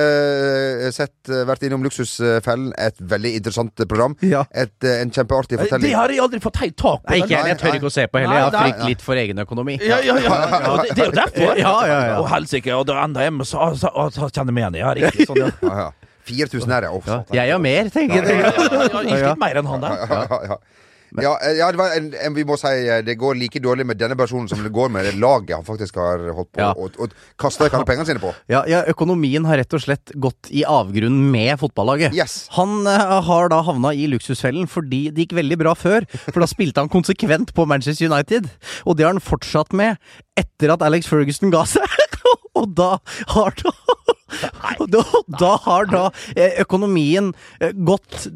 sett, 0.93 1.31
vært 1.49 1.65
innom 1.65 1.81
Luksusfellen, 1.87 2.69
et 2.77 3.01
veldig 3.01 3.33
interessant 3.39 3.85
program. 3.87 4.13
Ja. 4.21 4.43
Et, 4.53 4.75
en 4.91 5.09
kjempeartig 5.09 5.57
fortelling. 5.57 5.87
Det 5.89 5.97
har 5.97 6.13
jeg 6.13 6.21
aldri 6.21 6.43
fått 6.43 6.61
helt 6.61 6.77
tak 6.77 7.01
på. 7.01 7.15
Nei, 7.15 7.23
ikke 7.23 7.41
jeg. 7.49 7.59
Tør 7.63 7.79
ikke 7.79 7.89
å 7.89 7.95
se 7.97 8.05
på 8.05 8.21
heller. 8.21 8.37
Jeg 8.37 8.45
har 8.45 8.59
frykt 8.59 8.85
litt 8.91 9.07
for 9.09 9.23
egen 9.23 9.41
økonomi. 9.41 9.79
Ja, 9.81 9.97
ja, 10.05 10.19
ja, 10.21 10.37
ja, 10.53 10.77
det, 10.83 10.93
det 10.93 11.07
er 11.07 11.09
jo 11.09 11.17
derfor. 11.17 11.57
Ja, 11.57 11.75
ja, 11.89 11.99
ja. 12.11 12.15
Og 12.21 12.29
helsike, 12.29 12.77
og 12.77 12.85
da 12.91 13.01
enda 13.07 13.25
hjemme, 13.25 13.49
så, 13.49 13.71
så, 13.73 13.89
så, 13.89 14.13
så 14.13 14.29
kjenner 14.29 14.53
jeg 14.53 14.59
meg 14.61 14.67
igjen. 14.67 14.81
Ja, 14.83 14.93
riktig. 14.97 15.25
Sånn, 15.29 15.39
ja. 15.73 15.91
Ja, 16.27 16.45
ja. 16.45 16.47
4000 16.53 16.75
her, 16.77 16.87
det. 16.87 17.19
Ja, 17.35 17.43
jeg 17.43 17.55
har 17.55 17.63
mer, 17.63 17.91
tenker 17.93 18.23
jeg. 18.23 18.53
Ikke 18.53 19.03
litt 19.09 19.43
mer 19.43 19.61
enn 19.61 19.69
han 19.73 19.85
der. 19.85 20.07
Ja, 20.07 20.23
ja, 20.29 20.41
ja. 20.53 20.61
Ja, 21.21 21.33
eh, 21.45 21.59
det 21.59 21.87
en, 21.97 22.07
en, 22.17 22.33
vi 22.33 22.45
må 22.47 22.55
si 22.57 22.71
eh, 22.89 23.01
det 23.05 23.15
går 23.21 23.37
like 23.37 23.61
dårlig 23.61 23.85
med 23.85 23.99
denne 24.01 24.17
personen 24.17 24.47
som 24.49 24.63
det 24.63 24.71
går 24.73 24.89
med 24.93 25.05
det 25.05 25.13
laget 25.21 25.53
han 25.53 25.65
faktisk 25.65 25.99
har 26.01 26.23
holdt 26.33 26.49
på 26.55 26.69
og, 26.71 26.97
og 26.97 27.13
kasta 27.39 27.67
vekk 27.67 27.77
alle 27.77 27.89
pengene 27.89 28.07
sine 28.09 28.23
på. 28.23 28.31
Ja, 28.49 28.63
ja, 28.69 28.81
økonomien 28.89 29.45
har 29.45 29.61
rett 29.61 29.75
og 29.77 29.83
slett 29.83 30.13
gått 30.17 30.49
i 30.49 30.63
avgrunnen 30.65 31.29
med 31.33 31.59
fotballaget. 31.61 32.17
Yes. 32.17 32.47
Han 32.57 32.87
uh, 32.87 33.19
har 33.27 33.51
da 33.53 33.61
havna 33.65 33.93
i 33.93 34.07
luksusfellen 34.09 34.65
fordi 34.71 35.05
det 35.13 35.27
gikk 35.27 35.37
veldig 35.43 35.59
bra 35.61 35.75
før. 35.77 36.07
For 36.25 36.41
da 36.41 36.49
spilte 36.49 36.81
han 36.81 36.91
konsekvent 36.93 37.53
på 37.53 37.67
Manchester 37.69 38.09
United, 38.09 38.49
og 38.87 38.97
det 38.97 39.05
har 39.05 39.13
han 39.13 39.23
fortsatt 39.23 39.75
med 39.77 40.01
etter 40.39 40.73
at 40.73 40.85
Alex 40.85 41.09
Ferguson 41.09 41.53
ga 41.53 41.65
seg. 41.69 41.85
og 42.59 42.73
da 42.77 42.95
har 43.35 43.53
da 43.61 43.73
og 44.79 44.87
da, 44.93 45.03
da 45.39 45.51
har 45.65 45.85
da 45.91 46.03
eh, 46.35 46.59
økonomien 46.63 47.31
eh, 47.59 47.71
gått 47.85 48.27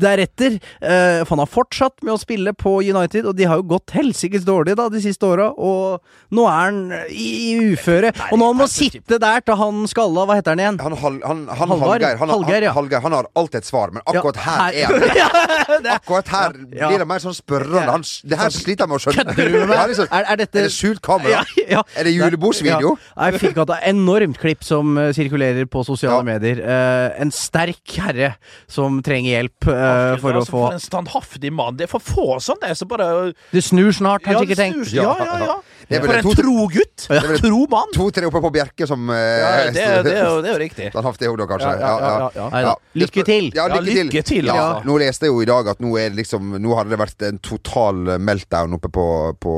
deretter. 0.00 0.58
Eh, 0.80 1.22
For 1.24 1.34
han 1.36 1.42
har 1.44 1.50
fortsatt 1.50 2.02
med 2.06 2.14
å 2.14 2.20
spille 2.20 2.52
på 2.56 2.76
United, 2.84 3.26
og 3.30 3.36
de 3.38 3.46
har 3.48 3.60
jo 3.60 3.66
gått 3.76 3.94
helsikes 3.96 4.44
dårlig 4.46 4.76
da 4.78 4.88
de 4.92 5.00
siste 5.04 5.26
åra. 5.26 5.50
Og 5.56 6.00
nå 6.36 6.46
er 6.50 6.58
han 6.66 6.80
i, 7.10 7.28
i 7.52 7.72
uføre. 7.74 8.12
Og 8.32 8.40
nå 8.40 8.50
må 8.56 8.66
han 8.66 8.72
sitte 8.72 9.18
der 9.22 9.42
til 9.46 9.58
han 9.60 9.84
skalla 9.90 10.26
Hva 10.28 10.36
heter 10.38 10.54
han 10.56 10.62
igjen? 10.62 10.80
Han, 10.82 10.96
han, 11.00 11.20
han, 11.24 11.42
han 11.48 11.74
Hallgeir 11.76 12.16
han, 12.20 12.30
Hallgeir, 12.32 12.66
ja. 12.66 12.72
han, 12.72 12.76
Hallgeir, 12.82 13.02
han 13.06 13.16
har 13.16 13.28
alltid 13.38 13.60
et 13.62 13.68
svar, 13.68 13.92
men 13.94 14.02
akkurat 14.08 14.38
her 14.46 14.76
er 14.82 14.90
han 14.90 15.04
Ja, 15.22 15.78
det- 15.82 15.94
Akkurat 15.96 16.28
her 16.32 16.56
Ja. 16.76 16.88
blir 16.90 16.98
det 17.02 17.06
mer 17.08 17.22
sånn 17.22 17.34
spørrende. 17.36 17.82
Han, 17.88 18.04
det 18.26 18.38
her 18.40 18.50
sliter 18.54 18.84
jeg 18.84 18.90
med 18.90 18.98
å 18.98 19.02
skjønne. 19.04 19.24
Kødder 19.32 19.50
du 19.52 19.56
med 19.58 19.68
meg? 19.70 19.76
Ja, 19.78 19.86
liksom, 19.90 20.08
Er- 20.18 20.28
er 20.32 20.40
dette- 20.42 20.64
det 20.66 20.72
skjult 20.74 21.00
kamera? 21.04 21.42
Ja, 21.56 21.66
ja. 21.76 21.82
Er 21.96 22.08
det 22.08 22.12
julebordsvideo? 22.16 22.92
Ja. 23.16 23.30
Jeg 23.30 23.40
fikk 23.44 23.60
er 23.66 23.86
enormt 23.92 24.38
klipp 24.42 24.64
som 24.66 24.96
eh, 25.00 25.12
sirkulerer 25.46 25.66
på 25.70 25.84
sosiale 25.84 26.16
Ja. 26.18 26.22
medier. 26.22 26.58
Uh, 26.60 27.20
en 27.20 27.30
sterk 27.30 27.96
herre 27.98 28.34
som 28.68 29.00
trenger 29.02 29.42
hjelp 29.42 29.68
eh, 29.68 30.16
for 30.20 30.32
å 30.32 30.40
altså, 30.40 30.50
få 30.50 30.60
For 30.66 30.72
en 30.72 30.80
standhaftig 30.80 31.52
mann. 31.52 31.76
Det 31.76 31.84
er 31.86 31.90
for 31.90 32.00
få 32.00 32.38
sånne 32.40 32.74
som 32.76 32.88
bare 32.88 33.32
Det 33.52 33.62
snur 33.62 33.92
snart, 33.92 34.24
har 34.26 34.34
Ja, 34.34 34.40
sikkert 34.40 34.56
tenkt. 34.58 34.92
Ja, 34.92 35.14
ja, 35.18 35.38
ja. 35.46 35.56
Det 35.88 35.98
er 36.00 36.02
For 36.02 36.14
en 36.18 36.34
tro 36.34 36.66
gutt. 36.68 37.06
Tro 37.40 37.66
mann. 37.70 37.92
To-tre 37.94 38.26
oppe 38.26 38.40
på 38.42 38.50
Bjerke 38.52 38.86
som 38.88 39.06
Ja, 39.08 39.14
eh, 39.14 39.70
det, 39.72 39.82
er- 39.82 40.02
det, 40.02 40.12
er 40.16 40.24
jo- 40.26 40.42
det 40.42 40.50
er 40.50 40.54
jo 40.58 40.62
riktig. 40.66 40.90
Standhaftig 40.90 41.30
da, 41.38 41.46
kanskje. 41.46 41.72
Ja, 41.80 41.98
ja, 42.00 42.30
ja, 42.34 42.60
ja. 42.66 42.74
Lykke 42.96 43.24
til! 43.24 43.50
Ja, 43.54 43.68
Ja, 43.68 43.80
lykke 43.80 43.94
til. 43.94 44.06
lykke 44.10 44.22
til, 44.24 44.44
ja, 44.46 44.54
altså. 44.54 44.86
Nå 44.86 44.98
leste 44.98 45.26
jeg 45.26 45.32
jo 45.34 45.40
i 45.42 45.44
dag 45.46 45.68
at 45.68 45.80
nå, 45.80 45.96
er 45.98 46.10
det 46.10 46.16
liksom, 46.24 46.56
nå 46.62 46.76
hadde 46.76 46.90
det 46.90 46.98
vært 46.98 47.22
en 47.28 47.38
total 47.38 48.18
meltdown 48.18 48.74
oppe 48.74 48.88
på, 48.90 49.06
på 49.40 49.54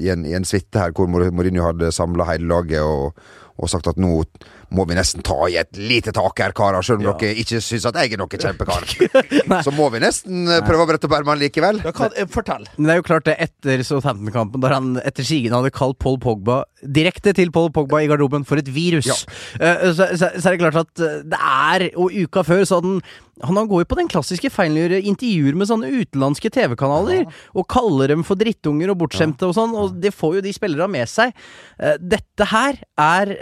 i, 0.00 0.08
en, 0.10 0.24
i 0.26 0.34
en 0.34 0.44
suite 0.44 0.74
her, 0.78 0.90
hvor 0.92 1.06
Mourinho 1.08 1.62
hadde 1.70 1.92
samla 1.92 2.24
hele 2.32 2.48
laget 2.50 2.80
og, 2.82 3.14
og 3.60 3.68
sagt 3.70 3.86
at 3.86 3.96
nå 4.00 4.24
må 4.74 4.86
vi 4.86 4.96
nesten 4.98 5.24
ta 5.26 5.36
i 5.50 5.56
et 5.60 5.78
lite 5.78 6.12
tak 6.14 6.38
her, 6.42 6.54
karer. 6.56 6.84
Selv 6.86 7.02
om 7.02 7.08
dere 7.10 7.32
ikke 7.42 7.60
syns 7.64 7.86
at 7.90 7.98
jeg 7.98 8.14
er 8.14 8.20
noen 8.20 8.30
kjempekar. 8.30 8.86
Så 9.66 9.74
må 9.74 9.88
vi 9.94 10.02
nesten 10.02 10.46
eh, 10.46 10.62
prøve 10.66 10.86
å 10.86 10.90
brette 10.90 11.08
opp 11.08 11.16
ermene 11.18 11.42
likevel. 11.42 11.82
Ja, 11.84 11.94
hva, 11.96 12.10
eh, 12.14 12.28
fortell. 12.30 12.68
Men 12.76 12.86
det 12.88 12.94
er 12.94 13.00
jo 13.00 13.06
klart 13.10 13.26
det 13.26 13.36
etter 13.42 13.84
Southampton-kampen, 13.86 14.62
der 14.62 14.76
han 14.76 14.92
etter 15.02 15.26
sigende 15.26 15.58
hadde 15.58 15.74
kalt 15.74 15.98
Paul 16.02 16.20
Pogba 16.22 16.62
direkte 16.82 17.34
til 17.36 17.52
Paul 17.54 17.70
Pogba 17.74 18.00
i 18.02 18.08
garderoben 18.10 18.46
for 18.48 18.60
et 18.60 18.70
virus. 18.72 19.08
Ja. 19.08 19.16
Eh, 19.60 19.90
så, 19.96 20.10
så, 20.16 20.30
så 20.36 20.50
er 20.50 20.56
det 20.56 20.62
klart 20.62 20.80
at 20.80 21.02
eh, 21.04 21.18
det 21.30 21.40
er 21.40 21.86
Og 22.00 22.14
uka 22.14 22.44
før 22.46 22.64
så 22.64 22.80
hadde 22.80 23.00
han 23.40 23.56
han 23.56 23.56
går 23.70 23.80
jo 23.80 23.88
på 23.88 23.96
den 23.96 24.08
klassiske 24.12 24.50
feilen 24.52 24.76
å 24.76 24.82
gjøre 24.82 24.98
intervjuer 25.08 25.56
med 25.56 25.68
sånne 25.70 25.88
utenlandske 25.88 26.50
TV-kanaler, 26.52 27.22
og 27.56 27.64
kaller 27.72 28.12
dem 28.12 28.20
for 28.20 28.36
drittunger 28.36 28.92
og 28.92 28.98
bortskjemte 29.00 29.48
og 29.48 29.54
sånn, 29.56 29.72
og 29.80 29.94
det 29.96 30.12
får 30.12 30.34
jo 30.36 30.42
de 30.44 30.52
spillerne 30.52 30.90
med 30.92 31.08
seg. 31.08 31.32
Eh, 31.80 31.96
dette 32.04 32.50
her 32.50 32.82
er 33.00 33.32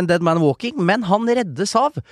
en 0.00 0.10
dead 0.10 0.26
man 0.26 0.42
walking, 0.42 0.74
men 0.82 1.06
han 1.06 1.30
reddes 1.30 1.76
av 1.78 2.02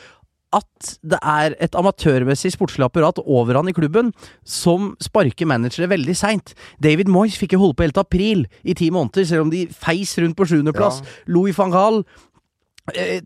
at 0.53 0.93
det 1.03 1.19
er 1.19 1.57
et 1.63 1.77
amatørmessig 1.79 2.53
sportslig 2.55 2.87
apparat 2.87 3.21
over 3.23 3.59
han 3.59 3.71
i 3.71 3.77
klubben 3.77 4.11
som 4.45 4.93
sparker 5.03 5.49
managere 5.49 5.91
veldig 5.93 6.17
seint. 6.19 6.55
David 6.83 7.11
Moyes 7.13 7.39
fikk 7.41 7.57
jo 7.57 7.63
holde 7.65 7.79
på 7.79 7.87
helt 7.87 8.03
april 8.03 8.45
i 8.63 8.77
ti 8.79 8.91
måneder, 8.93 9.27
selv 9.29 9.47
om 9.47 9.53
de 9.53 9.67
feis 9.73 10.15
rundt 10.21 10.39
på 10.39 10.49
sjuendeplass. 10.51 11.03
Louis 11.31 11.57
van 11.57 11.75
Gaal 11.75 12.03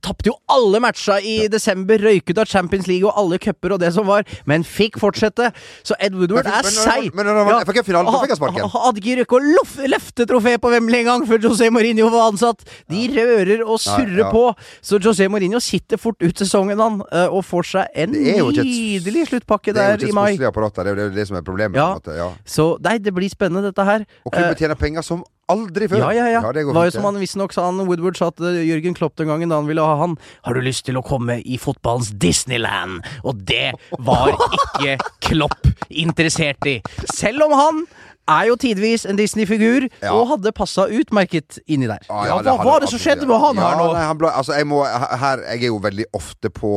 Tapte 0.05 0.29
jo 0.29 0.35
alle 0.53 0.79
matcha 0.85 1.17
i 1.25 1.47
desember, 1.49 1.97
røyket 1.99 2.37
av 2.39 2.45
Champions 2.47 2.87
League 2.87 3.09
og 3.09 3.17
alle 3.17 3.39
cuper 3.41 3.73
og 3.73 3.81
det 3.81 3.89
som 3.95 4.05
var, 4.07 4.23
men 4.45 4.63
fikk 4.63 4.99
fortsette. 5.01 5.49
Så 5.83 5.97
Ed 5.99 6.13
Woodward 6.15 6.45
er 6.47 6.63
men- 6.63 6.73
seig. 6.77 7.15
men- 7.15 7.25
men- 7.27 7.47
men- 7.47 7.65
fikk 7.65 7.85
finalen, 7.87 8.13
så 8.13 8.21
fikk 8.21 8.35
jeg 8.35 8.37
sparken. 8.37 8.69
Hadde 8.69 9.01
ikke 9.01 9.17
røkket 9.25 9.41
å 9.41 9.89
løfte 9.89 10.27
trofé 10.29 10.59
på 10.61 10.71
Wembley 10.71 11.01
engang 11.01 11.27
før 11.27 11.39
José 11.39 11.71
Mourinho 11.71 12.11
var 12.11 12.31
ansatt. 12.31 12.61
De 12.89 13.09
rører 13.09 13.63
og 13.67 13.81
surrer 13.81 14.31
på. 14.31 14.55
Så 14.83 14.99
José 15.01 15.29
Mourinho 15.31 15.59
sitter 15.59 15.97
fort 15.97 16.17
ut 16.21 16.35
sesongen, 16.37 16.79
han, 16.79 17.03
eh, 17.11 17.27
og 17.27 17.43
får 17.45 17.65
seg 17.65 17.87
en 17.95 18.13
nydelig 18.13 18.35
er 18.35 18.39
jo 18.39 18.51
ikke 18.53 18.61
et- 18.61 18.67
nydelig 18.67 19.29
sluttpakke 19.31 19.73
Det 19.73 19.77
er 19.79 19.97
jo 19.97 20.07
ikke 20.07 20.09
et 20.09 20.15
mai. 20.15 20.37
apparat 20.37 20.75
der, 20.75 20.85
det 20.85 20.99
er 20.99 21.09
jo 21.09 21.15
det, 21.15 21.27
som 21.29 21.37
er 21.39 21.43
problemet. 21.43 21.75
Ja. 21.77 22.33
Så 22.45 22.79
nei, 22.83 22.99
det 22.99 23.15
blir 23.15 23.31
spennende, 23.31 23.73
dette 23.73 23.85
her. 23.85 24.05
Og 24.27 24.33
klubben 24.33 24.51
Eh, 24.51 24.55
tjener 24.55 24.75
penger 24.77 25.03
som 25.03 25.25
aldri 25.53 25.89
før. 25.91 26.03
ja, 26.07 26.11
ja, 26.15 26.27
ja. 26.37 26.53
det 26.53 26.65
var 26.75 26.89
jo 26.89 26.95
som 26.97 27.07
han 27.09 27.21
visstnok 27.21 27.55
sa 27.55 27.69
han 27.69 27.83
Woodward 27.87 28.19
sa 28.19 28.31
til 28.35 28.59
Jørgen 28.67 28.97
Klopp 28.99 29.17
den 29.21 29.31
gangen 29.31 29.53
da 29.53 29.61
han 29.61 29.69
ville 29.71 29.85
ha 29.85 29.95
han. 30.03 30.17
Har 30.47 30.59
du 30.59 30.65
lyst 30.65 30.87
til 30.89 30.99
å 30.99 31.05
komme 31.07 31.39
i 31.45 31.59
fotballens 31.63 32.11
Disneyland? 32.19 33.07
Og 33.23 33.45
det 33.47 33.73
var 33.99 34.35
ikke 34.35 34.99
Klopp 35.29 35.71
interessert 35.91 36.67
i. 36.67 36.81
Selv 37.15 37.47
om 37.47 37.55
han 37.57 37.87
er 38.27 38.49
jo 38.49 38.57
tidvis 38.59 39.05
en 39.07 39.15
Disney-figur, 39.19 39.87
Ja. 40.03 40.11
og 40.13 40.27
hadde 40.33 40.51
passa 40.53 40.89
utmerket 40.91 41.61
inni 41.71 41.87
der. 41.87 42.03
Ja, 42.11 42.25
Ja, 42.27 42.57
hva 42.59 42.65
var 42.65 42.81
det 42.83 42.91
som 42.91 42.99
skjedde 42.99 43.27
med 43.27 43.39
han 43.39 43.55
ja, 43.57 43.69
her 43.71 43.79
nå? 43.79 43.93
Nei, 43.95 44.03
han 44.03 44.19
ble, 44.19 44.33
altså, 44.35 44.57
jeg, 44.59 44.67
må, 44.67 44.83
her, 44.83 45.45
jeg 45.47 45.63
er 45.63 45.71
jo 45.71 45.79
veldig 45.79 46.09
ofte 46.13 46.51
på, 46.51 46.73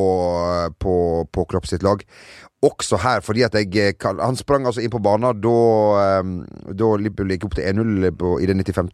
på, 0.77 0.93
på 1.34 1.45
Klopp 1.49 1.65
sitt 1.65 1.82
lag. 1.82 2.03
Også 2.62 2.98
her, 3.00 3.22
fordi 3.24 3.41
at 3.45 3.54
jeg 3.56 3.69
eh, 3.80 4.08
Han 4.19 4.36
sprang 4.36 4.65
altså 4.67 4.82
inn 4.84 4.91
på 4.91 5.00
banen 5.00 5.38
da, 5.39 6.19
um, 6.19 6.34
da 6.76 6.89
Liverpool 7.00 7.32
gikk 7.32 7.45
opp 7.48 7.56
til 7.56 7.63
1-0 7.63 8.10
i 8.43 8.50
det 8.50 8.58
95. 8.67 8.89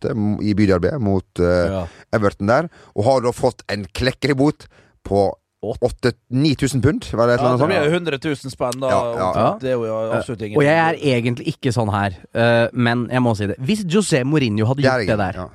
i 0.46 0.54
byderbyet 0.54 1.02
mot 1.02 1.42
uh, 1.42 1.48
Ja. 1.72 1.80
Everton 2.14 2.48
der, 2.52 2.70
og 2.94 3.04
har 3.10 3.26
da 3.26 3.34
fått 3.34 3.64
en 3.74 3.88
klekkelig 3.90 4.38
bot 4.38 4.68
på 5.06 5.26
8000-9000 5.66 6.82
pund, 6.84 7.08
var 7.18 7.26
det 7.28 7.34
et 7.36 7.40
eller 7.40 7.50
Ja, 7.50 7.54
annet 7.56 7.60
det 7.60 7.68
blir 7.72 7.86
jo 7.90 7.94
100 7.98 8.20
000 8.22 8.54
spenn, 8.54 8.80
da. 8.84 8.90
Ja. 9.18 9.46
Det 9.62 9.72
er 9.72 9.80
jo 9.82 9.96
absolutt 10.14 10.42
ingenting. 10.46 10.60
Og 10.62 10.66
jeg 10.68 10.78
er 10.78 11.00
egentlig 11.18 11.48
ikke 11.56 11.74
sånn 11.74 11.90
her, 11.90 12.18
eh, 12.38 12.68
men 12.74 13.08
jeg 13.10 13.24
må 13.26 13.34
si 13.38 13.48
det. 13.50 13.58
Hvis 13.66 13.82
José 13.90 14.22
Mourinho 14.28 14.68
hadde 14.70 14.84
Det 14.84 14.86
gjort 14.86 15.00
det 15.02 15.08
ingen- 15.10 15.24
der, 15.26 15.34
ja. 15.42 15.48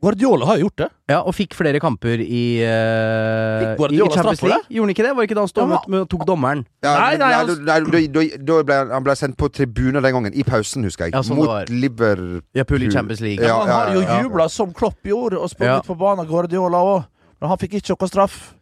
Guardiola 0.00 0.46
har 0.46 0.56
jo 0.60 0.68
gjort 0.68 0.76
det. 0.78 0.86
ja, 1.10 1.16
og 1.26 1.34
fikk 1.34 1.54
flere 1.58 1.80
kamper 1.82 2.20
i, 2.22 2.42
uh, 2.62 3.58
Fikk 3.58 3.72
i 3.72 3.76
Guardiola 3.80 4.10
Champions 4.14 4.38
straff 4.38 4.38
for 4.38 4.48
League 4.52 4.70
Gjorde 4.70 4.86
han 4.86 4.92
ikke 4.94 5.02
det? 5.06 5.10
Var 5.16 5.22
det 5.22 5.26
ikke 5.28 5.34
da 5.34 5.40
han 5.42 5.48
stod 5.50 5.62
Ja, 5.62 5.66
mot- 5.72 5.88
med 5.88 6.08
tok 6.12 6.26
dommeren? 6.28 6.60
Ja, 6.84 6.92
Nei, 6.94 7.16
nei, 7.16 7.16
nei, 7.18 7.28
nei, 7.28 7.46
da- 7.48 7.80
da- 7.80 8.06
da- 8.06 8.36
da 8.38 8.62
ble 8.62 8.74
han- 8.78 8.90
han 8.94 9.02
ble 9.02 9.12
sendt 9.16 9.36
på 9.36 9.48
tribuner 9.50 10.00
den 10.00 10.12
gangen, 10.14 10.32
i 10.38 10.42
pausen, 10.44 10.84
husker 10.84 11.06
jeg. 11.06 11.14
Ja, 11.14 11.20
sånn 11.22 11.36
mot. 11.36 11.68
Liverpool. 11.68 12.42
Ja, 12.54 12.62
Pool 12.64 12.82
i 12.84 12.90
Champions 12.90 13.20
League. 13.20 13.44
Ja, 13.44 13.58
han 13.58 13.68
har 13.68 13.94
jo 13.94 14.00
jubla 14.28 14.48
som 14.48 14.72
Klopp 14.72 15.02
gjorde, 15.02 15.34
og 15.36 15.50
sprunget 15.50 15.82
Ja. 15.82 15.94
på 15.94 15.98
banen, 15.98 16.26
Guardiola 16.28 16.78
òg. 16.78 17.04
Men 17.40 17.48
han 17.50 17.58
fikk 17.58 17.74
ikke 17.82 17.96
noe 17.98 18.08
straff. 18.08 18.54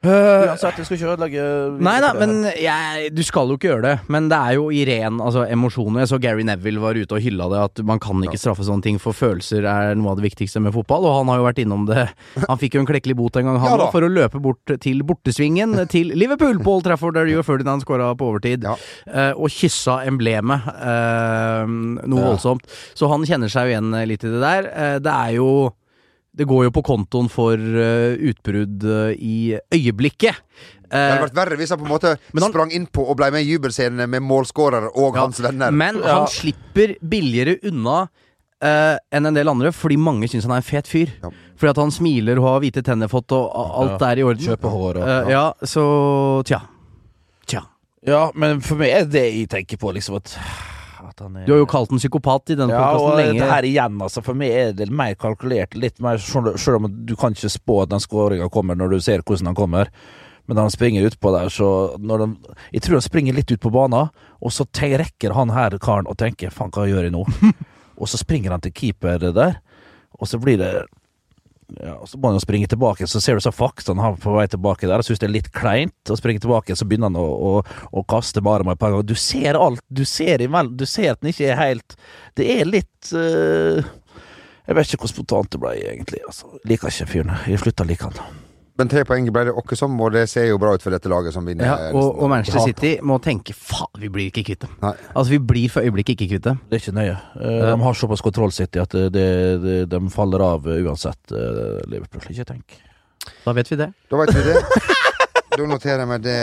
Uansett, 0.00 0.78
jeg 0.80 0.86
skal 0.88 0.96
ikke 0.96 1.08
ødelegge 1.12 1.42
Nei 1.84 1.96
da, 2.00 2.14
men 2.16 2.30
jeg, 2.56 3.10
du 3.12 3.20
skal 3.26 3.50
jo 3.52 3.58
ikke 3.58 3.68
gjøre 3.68 3.82
det. 3.84 3.92
Men 4.08 4.30
det 4.32 4.38
er 4.38 4.54
jo 4.56 4.70
i 4.72 4.80
ren 4.88 5.18
altså, 5.20 5.42
emosjoner. 5.52 6.00
Jeg 6.00 6.08
så 6.14 6.18
Gary 6.24 6.46
Neville 6.48 6.80
var 6.80 6.96
ute 6.96 7.18
og 7.18 7.20
hylla 7.20 7.48
det, 7.52 7.58
at 7.68 7.82
man 7.84 8.00
kan 8.00 8.22
ikke 8.24 8.40
straffe 8.40 8.64
sånne 8.64 8.84
ting, 8.86 8.96
for 9.02 9.12
følelser 9.16 9.66
er 9.68 9.98
noe 10.00 10.14
av 10.14 10.22
det 10.22 10.24
viktigste 10.30 10.62
med 10.64 10.72
fotball. 10.72 11.04
Og 11.04 11.18
han 11.18 11.28
har 11.32 11.42
jo 11.42 11.46
vært 11.50 11.60
innom 11.66 11.84
det. 11.90 12.06
Han 12.46 12.60
fikk 12.62 12.78
jo 12.78 12.84
en 12.84 12.88
klekkelig 12.88 13.16
bot 13.18 13.36
en 13.40 13.50
gang, 13.50 13.58
han 13.60 13.76
Ja 13.76 13.90
for 13.90 14.06
å 14.06 14.10
løpe 14.12 14.40
bort 14.40 14.72
til 14.84 15.00
bortesvingen 15.04 15.74
til 15.92 16.12
Liverpool 16.16 16.60
på 16.64 16.78
Old 16.78 16.86
Trafford, 16.86 17.16
der 17.18 17.28
Joe 17.28 17.44
Ferdinand 17.44 17.82
skåra 17.84 18.12
på 18.16 18.28
overtid, 18.30 18.64
Ja. 18.64 18.76
eh, 19.10 19.32
og 19.36 19.50
kyssa 19.52 20.00
emblemet. 20.08 20.64
eh, 20.80 21.66
noe 22.06 22.24
voldsomt. 22.30 22.64
Så 22.96 23.08
han 23.10 23.24
kjenner 23.28 23.50
seg 23.52 23.68
jo 23.68 23.74
igjen 23.74 23.92
eh, 24.00 24.06
litt 24.08 24.24
i 24.24 24.32
det 24.32 24.40
der. 24.40 24.70
Eh, 24.70 24.96
det 25.02 25.12
er 25.12 25.36
jo 25.36 25.50
det 26.36 26.46
går 26.46 26.64
jo 26.68 26.70
på 26.76 26.82
kontoen 26.86 27.28
for 27.32 27.56
uh, 27.58 28.14
utbrudd 28.30 28.84
uh, 28.86 29.10
i 29.16 29.56
øyeblikket. 29.74 30.36
Det 30.90 30.98
hadde 30.98 31.18
Eh, 31.20 31.22
vært 31.22 31.36
verre 31.38 31.56
hvis 31.58 31.70
han 31.70 31.78
på 31.78 31.84
en 31.86 31.92
måte 31.92 32.16
han- 32.18 32.50
sprang 32.50 32.72
innpå 32.74 33.04
og 33.06 33.14
ble 33.18 33.28
med 33.30 33.44
i 33.46 33.52
jubelscenene 33.52 34.08
med 34.10 34.22
målskårer 34.26 34.88
og 34.90 35.14
Ja, 35.14 35.20
hans 35.22 35.38
venner. 35.38 35.70
Men 35.70 36.00
Ja. 36.02 36.16
han 36.18 36.26
slipper 36.26 36.96
billigere 36.98 37.58
unna 37.62 38.08
eh, 38.60 38.96
enn 39.12 39.26
en 39.26 39.34
del 39.34 39.48
andre, 39.48 39.70
fordi 39.72 39.96
mange 39.96 40.26
syns 40.28 40.42
han 40.48 40.52
er 40.52 40.56
en 40.56 40.66
fet 40.66 40.86
fyr. 40.90 41.12
Ja. 41.22 41.30
Fordi 41.56 41.70
at 41.70 41.76
han 41.76 41.90
smiler 41.94 42.38
og 42.38 42.44
har 42.48 42.60
hvite 42.60 42.82
tenner 42.82 43.06
fått, 43.08 43.30
og 43.32 43.52
alt 43.54 44.02
er 44.02 44.18
i 44.18 44.22
orden. 44.26 44.42
Kjøpe 44.42 44.68
hår 44.68 44.98
og 44.98 45.30
ja, 45.30 45.44
så 45.62 45.84
tja. 46.44 46.58
Tja. 47.46 47.62
Ja, 48.06 48.30
men 48.34 48.60
for 48.60 48.74
meg 48.76 48.90
er 48.90 49.04
det 49.04 49.24
jeg 49.32 49.48
tenker 49.48 49.78
på, 49.78 49.94
liksom 49.94 50.16
at, 50.18 50.34
at 51.20 51.26
han 51.26 51.36
er 51.36 51.46
Du 51.46 51.52
har 51.52 51.60
jo 51.60 51.68
kalt 51.68 51.92
den 51.92 52.00
psykopat 52.00 52.54
i 52.54 52.56
denne 52.58 52.74
ja, 52.74 52.80
podkasten 52.80 53.20
lenge. 53.20 53.42
det 53.42 53.50
her 53.52 53.68
igjen, 53.68 54.00
altså. 54.06 54.24
For 54.24 54.38
meg 54.38 54.56
er 54.56 54.72
det 54.76 54.88
mer 54.90 55.14
kalkulert. 55.20 55.76
Litt 55.76 56.00
mer 56.00 56.18
Selv 56.20 56.80
om 56.80 56.88
du 57.06 57.14
kan 57.20 57.36
ikke 57.36 57.52
spå 57.52 57.82
at 57.84 57.92
den 57.92 58.02
skåringa 58.02 58.50
kommer 58.52 58.78
når 58.78 58.96
du 58.96 59.00
ser 59.04 59.24
hvordan 59.24 59.52
den 59.52 59.58
kommer. 59.58 59.92
Men 60.48 60.56
når 60.56 60.66
han 60.66 60.74
springer 60.74 61.06
utpå 61.06 61.30
der, 61.36 61.52
så 61.52 61.70
når 62.00 62.24
de, 62.24 62.54
Jeg 62.72 62.82
tror 62.82 62.98
han 62.98 63.06
springer 63.06 63.36
litt 63.36 63.52
ut 63.52 63.60
på 63.62 63.70
banen, 63.70 64.10
og 64.40 64.54
så 64.54 64.66
rekker 64.66 65.36
han 65.36 65.52
her 65.54 65.78
karen 65.78 66.08
og 66.08 66.16
tenker 66.18 66.50
'faen, 66.50 66.72
hva 66.72 66.88
gjør 66.88 67.06
jeg 67.06 67.12
nå?' 67.12 67.26
og 68.00 68.08
så 68.08 68.18
springer 68.18 68.50
han 68.50 68.60
til 68.60 68.72
keeper 68.72 69.18
der, 69.18 69.60
og 70.18 70.26
så 70.26 70.40
blir 70.40 70.58
det 70.58 70.86
ja, 71.78 71.94
og 71.96 72.08
Så 72.08 72.18
må 72.18 72.30
han 72.30 72.38
jo 72.38 72.42
springe 72.42 72.68
tilbake, 72.70 73.06
så 73.06 73.20
ser 73.22 73.38
du 73.38 73.44
så 73.44 73.52
faksene 73.54 74.02
han 74.02 74.18
på 74.20 74.34
vei 74.34 74.46
tilbake 74.50 74.88
der. 74.88 75.00
Jeg 75.00 75.10
syns 75.10 75.22
det 75.22 75.28
er 75.28 75.34
litt 75.36 75.50
kleint 75.54 76.12
å 76.12 76.18
springe 76.18 76.42
tilbake, 76.42 76.76
så 76.76 76.88
begynner 76.88 77.12
han 77.12 77.20
å, 77.20 77.26
å, 77.26 77.52
å 77.92 78.04
kaste 78.10 78.42
bare 78.44 78.66
med 78.66 78.76
et 78.76 78.82
par 78.82 78.94
ganger. 78.94 79.08
Du 79.08 79.16
ser 79.18 79.58
alt. 79.60 79.84
Du 79.88 80.04
ser, 80.08 80.42
imellom, 80.44 80.76
du 80.80 80.86
ser 80.88 81.14
at 81.14 81.22
den 81.22 81.32
ikke 81.32 81.52
er 81.52 81.58
helt 81.60 81.96
Det 82.38 82.46
er 82.58 82.68
litt 82.68 83.10
uh, 83.14 83.80
Jeg 84.66 84.76
vet 84.76 84.92
ikke 84.92 85.04
hvor 85.06 85.14
spontant 85.14 85.50
det 85.54 85.62
ble, 85.62 85.74
egentlig. 85.94 86.22
Altså, 86.26 86.52
liker 86.68 86.92
ikke 86.92 87.10
fyren. 87.14 87.34
Jeg 87.48 87.62
slutta 87.62 87.86
å 87.86 87.90
like 87.90 88.10
han. 88.10 88.40
Men 88.80 88.88
tre 88.88 89.02
poeng 89.04 89.26
ble 89.28 89.42
det 89.50 89.52
åkke 89.60 89.76
som, 89.76 89.94
og 90.00 90.14
det 90.16 90.22
ser 90.32 90.46
jo 90.48 90.56
bra 90.62 90.72
ut 90.76 90.82
for 90.84 90.94
dette 90.94 91.10
laget 91.12 91.34
som 91.36 91.44
vinner. 91.46 91.68
Ja, 91.68 91.90
og, 91.92 92.16
og 92.24 92.30
Manchester. 92.32 92.64
City 92.70 92.94
må 93.04 93.18
tenke 93.22 93.52
faen, 93.56 93.90
vi 94.00 94.08
blir 94.12 94.30
ikke 94.30 94.44
kvitt 94.46 94.64
dem. 94.64 94.72
Nei. 94.80 94.94
Altså, 95.12 95.34
vi 95.34 95.40
blir 95.52 95.68
for 95.72 95.84
øyeblikket 95.84 96.16
ikke 96.16 96.30
kvitt 96.34 96.46
dem. 96.48 96.62
Det 96.70 96.78
er 96.78 96.84
ikke 96.86 96.96
nøye. 96.96 97.16
Eh, 97.36 97.66
De 97.68 97.74
har 97.84 97.98
såpass 98.00 98.24
kontroll 98.24 98.54
City 98.56 98.80
at 98.80 98.96
det, 99.12 99.18
det, 99.66 99.74
de 99.92 100.00
faller 100.14 100.42
av 100.46 100.64
eh, 100.72 100.80
uansett, 100.88 101.20
eh, 101.36 101.82
Liverpool. 101.92 102.24
Ikke 102.32 102.48
tenk. 102.48 102.80
Da 103.44 103.52
vet 103.56 103.68
vi 103.68 103.76
det. 103.82 103.90
Da 104.10 104.16
vet 104.22 104.32
vi 104.32 104.46
det. 104.48 104.56
da 105.60 105.66
noterer 105.68 106.00
jeg 106.06 106.08
meg 106.08 106.22
det 106.24 106.38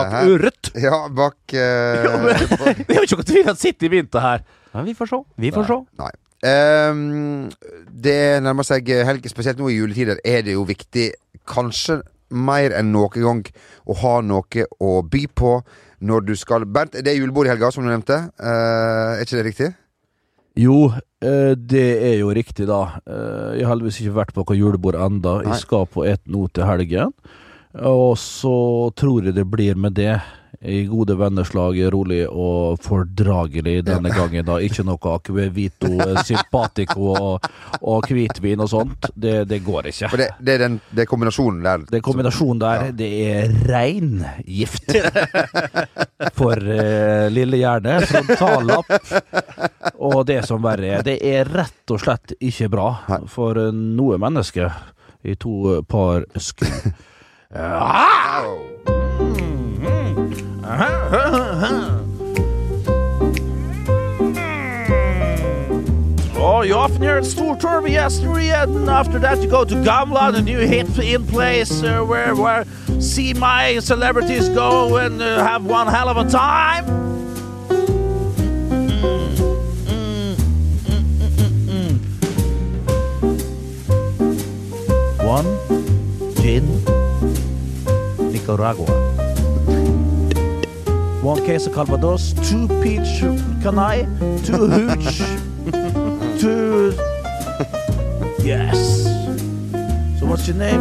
Bak. 0.00 0.14
Urødt! 0.26 0.70
Ja, 0.82 0.98
bak 1.14 1.54
eh, 1.54 2.06
bak- 2.58 2.82
Det 2.88 2.96
er 2.96 3.02
jo 3.04 3.06
ikke 3.06 3.20
noen 3.22 3.30
tvil 3.30 3.50
at 3.54 3.62
City 3.62 3.92
vinter 3.92 4.24
her. 4.24 4.42
Ja, 4.74 4.82
vi 4.86 4.96
får 4.98 5.12
se. 5.14 5.22
Vi 5.46 5.52
får 5.54 5.68
se. 5.70 5.76
Nei. 6.02 6.10
Ehm, 6.44 7.48
det 7.88 8.42
nærmer 8.44 8.66
seg 8.66 8.90
helg, 9.08 9.24
spesielt 9.30 9.60
nå 9.60 9.70
i 9.72 9.78
juletider 9.78 10.20
er 10.24 10.44
det 10.46 10.56
jo 10.56 10.66
viktig, 10.68 11.10
kanskje 11.48 12.02
mer 12.30 12.74
enn 12.74 12.90
noen 12.92 13.22
gang, 13.22 13.42
å 13.86 13.96
ha 14.02 14.20
noe 14.20 14.66
å 14.82 15.00
by 15.06 15.26
på 15.32 15.56
når 16.06 16.26
du 16.26 16.34
skal 16.36 16.66
Bernt, 16.68 16.92
det 16.92 17.08
er 17.08 17.20
julebord 17.20 17.48
i 17.48 17.54
helga, 17.54 17.70
som 17.72 17.86
du 17.86 17.88
nevnte. 17.88 18.18
Uh, 18.36 19.16
er 19.16 19.24
ikke 19.24 19.38
det 19.38 19.46
riktig? 19.46 19.68
Jo, 20.56 20.88
eh, 21.20 21.52
det 21.56 21.88
er 22.00 22.14
jo 22.22 22.30
riktig, 22.32 22.64
da. 22.68 22.96
Eh, 23.04 23.58
Jeg 23.58 23.66
har 23.66 23.74
heldigvis 23.74 23.98
ikke 24.00 24.14
vært 24.16 24.32
på 24.32 24.40
noe 24.40 24.56
julebord 24.56 24.96
enda 24.96 25.34
Nei. 25.42 25.50
Jeg 25.52 25.66
skal 25.66 25.84
på 25.84 26.06
et 26.08 26.22
nå 26.24 26.46
til 26.48 26.64
helgen. 26.64 27.12
Og 27.76 28.16
så 28.16 28.88
tror 28.96 29.28
jeg 29.28 29.36
det 29.36 29.44
blir 29.52 29.76
med 29.76 29.92
det. 29.98 30.16
I 30.66 30.80
gode 30.90 31.14
vennerslag, 31.18 31.76
rolig 31.94 32.24
og 32.26 32.80
fordragelig 32.82 33.84
denne 33.86 34.10
gangen. 34.10 34.44
da 34.48 34.56
Ikke 34.64 34.82
noe 34.86 35.12
akvevito, 35.14 35.92
eh, 36.02 36.18
sympatico 36.26 37.12
og, 37.14 37.46
og 37.86 38.08
hvitvin 38.10 38.60
og 38.64 38.70
sånt. 38.72 39.06
Det, 39.14 39.44
det 39.46 39.60
går 39.66 39.90
ikke. 39.92 40.10
Det, 40.18 40.28
det 40.42 40.56
er 40.56 40.64
den 40.64 40.80
det 40.90 41.04
er 41.04 41.10
kombinasjonen 41.10 41.62
der. 41.62 41.86
Den 41.90 42.02
kombinasjonen 42.02 42.62
der, 42.64 42.84
Ja. 42.86 42.90
det 42.98 43.10
er 43.30 43.54
rein 43.70 44.24
gift. 44.44 44.90
For 46.36 46.56
uh, 46.58 47.28
lille 47.32 47.60
hjerne, 47.62 48.00
frontallapp 48.06 48.90
og 50.02 50.26
det 50.28 50.40
som 50.48 50.62
verre 50.64 50.96
er. 50.98 51.06
Det 51.06 51.18
er 51.22 51.48
rett 51.48 51.94
og 51.94 52.02
slett 52.02 52.34
ikke 52.40 52.68
bra 52.72 52.88
for 53.30 53.58
eh, 53.68 53.72
noe 53.72 54.18
menneske 54.20 54.66
i 55.26 55.34
to 55.38 55.82
par 55.88 56.26
sko. 56.40 56.66
Ah! 57.56 58.95
Au. 60.68 62.02
Oh, 66.38 66.62
you 66.62 66.74
often 66.74 67.02
hear 67.02 67.16
at 67.16 67.24
Stortorvet 67.24 67.90
yesterday, 67.90 68.50
and 68.50 68.88
after 68.88 69.18
that 69.18 69.42
you 69.42 69.48
go 69.48 69.64
to 69.64 69.74
Gamla, 69.76 70.34
and 70.34 70.48
you 70.48 70.58
hit 70.58 70.98
in 70.98 71.26
place 71.26 71.82
uh, 71.82 72.02
where 72.04 72.34
where 72.34 72.64
see 73.00 73.32
my 73.34 73.78
celebrities 73.78 74.48
go 74.48 74.96
and 74.96 75.20
uh, 75.22 75.42
have 75.44 75.64
one 75.64 75.86
hell 75.86 76.08
of 76.08 76.16
a 76.16 76.28
time. 76.28 76.84
Mm. 79.86 80.36
Mm, 80.86 81.98
one 85.24 85.46
gin, 86.36 86.82
Nicaragua. 88.32 89.15
One 91.26 91.44
case 91.44 91.66
of 91.66 91.74
Calvados, 91.74 92.34
two 92.48 92.68
peach 92.80 93.20
canai, 93.60 94.06
two 94.46 94.68
hooch, 94.68 95.18
two. 96.40 96.94
Yes. 98.46 98.78
So 100.20 100.26
what's 100.26 100.46
your 100.46 100.56
name? 100.56 100.78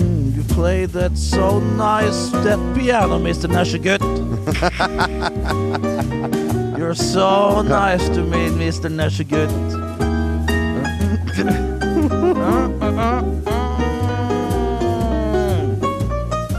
Mm, 0.00 0.34
you 0.34 0.42
play 0.52 0.86
that 0.86 1.16
so 1.16 1.60
nice, 1.60 2.30
that 2.42 2.58
piano, 2.76 3.20
Mr. 3.20 3.46
Nashagut. 3.48 4.02
You're 6.76 6.96
so 6.96 7.62
nice 7.62 8.08
to 8.08 8.24
me, 8.24 8.48
Mr. 8.48 8.90
Nashagut. 8.90 9.87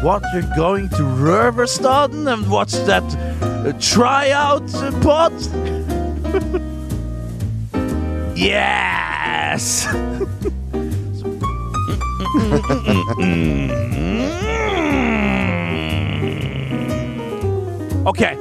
What, 0.01 0.23
you're 0.33 0.43
going 0.55 0.87
to 0.89 1.03
Riverstaden 1.03 2.31
and 2.31 2.49
watch 2.49 2.71
that 2.71 3.03
uh, 3.41 3.73
tryout 3.81 4.73
uh, 4.75 4.91
pod? 5.01 5.33
yes! 8.37 9.85
okay. 18.07 18.35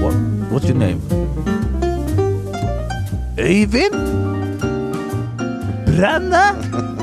What, 0.00 0.14
what's 0.50 0.64
your 0.64 0.76
name? 0.76 1.02
Øyvind? 3.36 3.94
Brenne? 5.84 6.96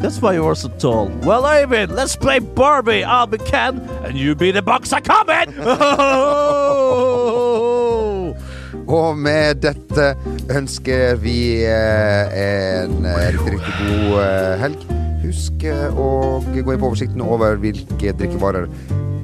That's 0.00 0.22
why 0.22 0.34
you're 0.34 0.54
so 0.54 0.68
tall. 0.68 1.08
Well, 1.24 1.42
David, 1.42 1.90
let's 1.90 2.14
play 2.14 2.38
Barbie. 2.38 3.02
I'll 3.02 3.26
be 3.26 3.38
Ken, 3.38 3.80
and 4.04 4.16
you 4.16 4.34
be 4.34 4.52
the 4.52 4.62
boxer 4.62 5.00
coming! 5.00 5.58
Og 8.88 9.18
med 9.20 9.58
dette 9.60 10.14
ønsker 10.48 11.18
vi 11.20 11.60
eh, 11.68 12.38
en 12.40 13.04
eh, 13.04 13.26
riktig, 13.34 13.58
riktig 13.58 13.74
god 13.82 14.14
eh, 14.22 14.54
helg. 14.62 14.86
Husk 15.26 15.66
å 15.68 16.06
gå 16.40 16.62
inn 16.62 16.80
på 16.80 16.88
oversikten 16.88 17.20
over 17.20 17.60
hvilke 17.60 18.14
drikkevarer 18.16 18.64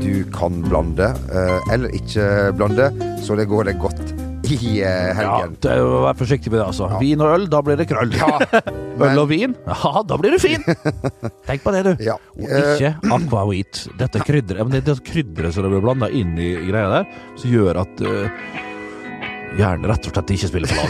du 0.03 0.27
kan 0.35 0.59
blande, 0.67 1.07
eller 1.73 1.89
ikke 1.97 2.53
blande, 2.59 2.91
så 3.25 3.39
det 3.39 3.47
går 3.49 3.71
det 3.71 3.79
godt 3.81 4.04
i 4.45 4.57
helgen. 4.57 5.17
ja, 5.21 5.33
helgen. 5.41 5.57
å 5.85 6.03
være 6.05 6.19
forsiktig 6.19 6.53
med 6.53 6.61
det, 6.61 6.67
altså. 6.67 6.89
Vin 7.01 7.23
og 7.25 7.33
øl, 7.35 7.47
da 7.53 7.63
blir 7.65 7.81
det 7.81 7.89
krøll. 7.91 8.13
Ja, 8.19 8.39
Øl 9.05 9.19
og 9.25 9.27
vin, 9.33 9.57
ja, 9.67 10.03
da 10.07 10.19
blir 10.21 10.37
du 10.37 10.39
fin. 10.43 10.63
Tenk 11.49 11.65
på 11.65 11.73
det, 11.75 11.83
du. 11.87 12.05
Ja. 12.05 12.19
Og 12.39 12.45
ikke 12.47 12.95
aquavit. 13.17 13.85
Dette 13.99 14.23
krydderet 14.27 14.71
det 14.75 14.85
det 14.87 14.99
krydderet 15.07 15.57
som 15.57 15.67
det 15.67 15.73
blir 15.75 15.83
blanda 15.85 16.11
inn 16.15 16.37
i 16.39 16.53
greia 16.69 17.01
der, 17.01 17.11
som 17.41 17.51
gjør 17.51 17.83
at 17.85 18.07
uh, 18.07 18.63
Gjerne 19.55 19.87
rett 19.87 20.07
og 20.09 20.17
slett 20.17 20.31
ikke 20.35 20.49
spiller 20.51 20.71
for 20.71 20.81
lag. 20.83 20.89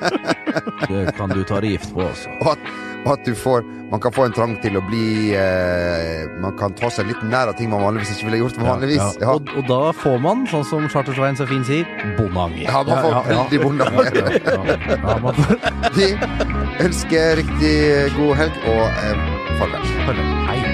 det 0.90 1.14
kan 1.16 1.32
du 1.32 1.40
ta 1.48 1.62
gift 1.64 1.94
på, 1.96 2.04
altså. 2.04 2.28
Og 3.04 3.12
at, 3.12 3.24
du 3.26 3.34
får 3.36 3.64
Man 3.92 4.00
kan 4.00 4.12
få 4.16 4.24
en 4.26 4.32
trang 4.34 4.54
til 4.62 4.78
å 4.78 4.82
bli 4.82 5.34
eh, 5.36 6.24
Man 6.42 6.56
kan 6.58 6.72
ta 6.74 6.88
seg 6.90 7.06
litt 7.10 7.22
nær 7.28 7.52
av 7.52 7.58
ting 7.58 7.70
man 7.70 7.84
vanligvis 7.84 8.14
ikke 8.16 8.30
ville 8.30 8.40
gjort 8.42 8.58
vanligvis. 8.64 9.18
Ja, 9.20 9.34
Og, 9.36 9.50
og 9.58 9.68
da 9.68 9.80
får 9.96 10.18
man, 10.24 10.46
sånn 10.50 10.64
som 10.68 10.88
Chartersveien 10.90 11.38
så 11.38 11.46
fint 11.48 11.68
sier, 11.68 11.84
bondeanger. 12.18 12.64
Ja, 12.66 12.82
man 12.88 13.04
får 13.04 13.12
veldig 13.30 13.60
bondeanger. 13.64 14.12
Vi 15.98 16.10
ønsker 16.84 17.36
riktig 17.42 17.74
god 18.18 18.38
helg 18.40 18.64
og 18.72 18.86
eh, 18.88 19.28
farvel. 19.60 19.92
Hei. 20.50 20.73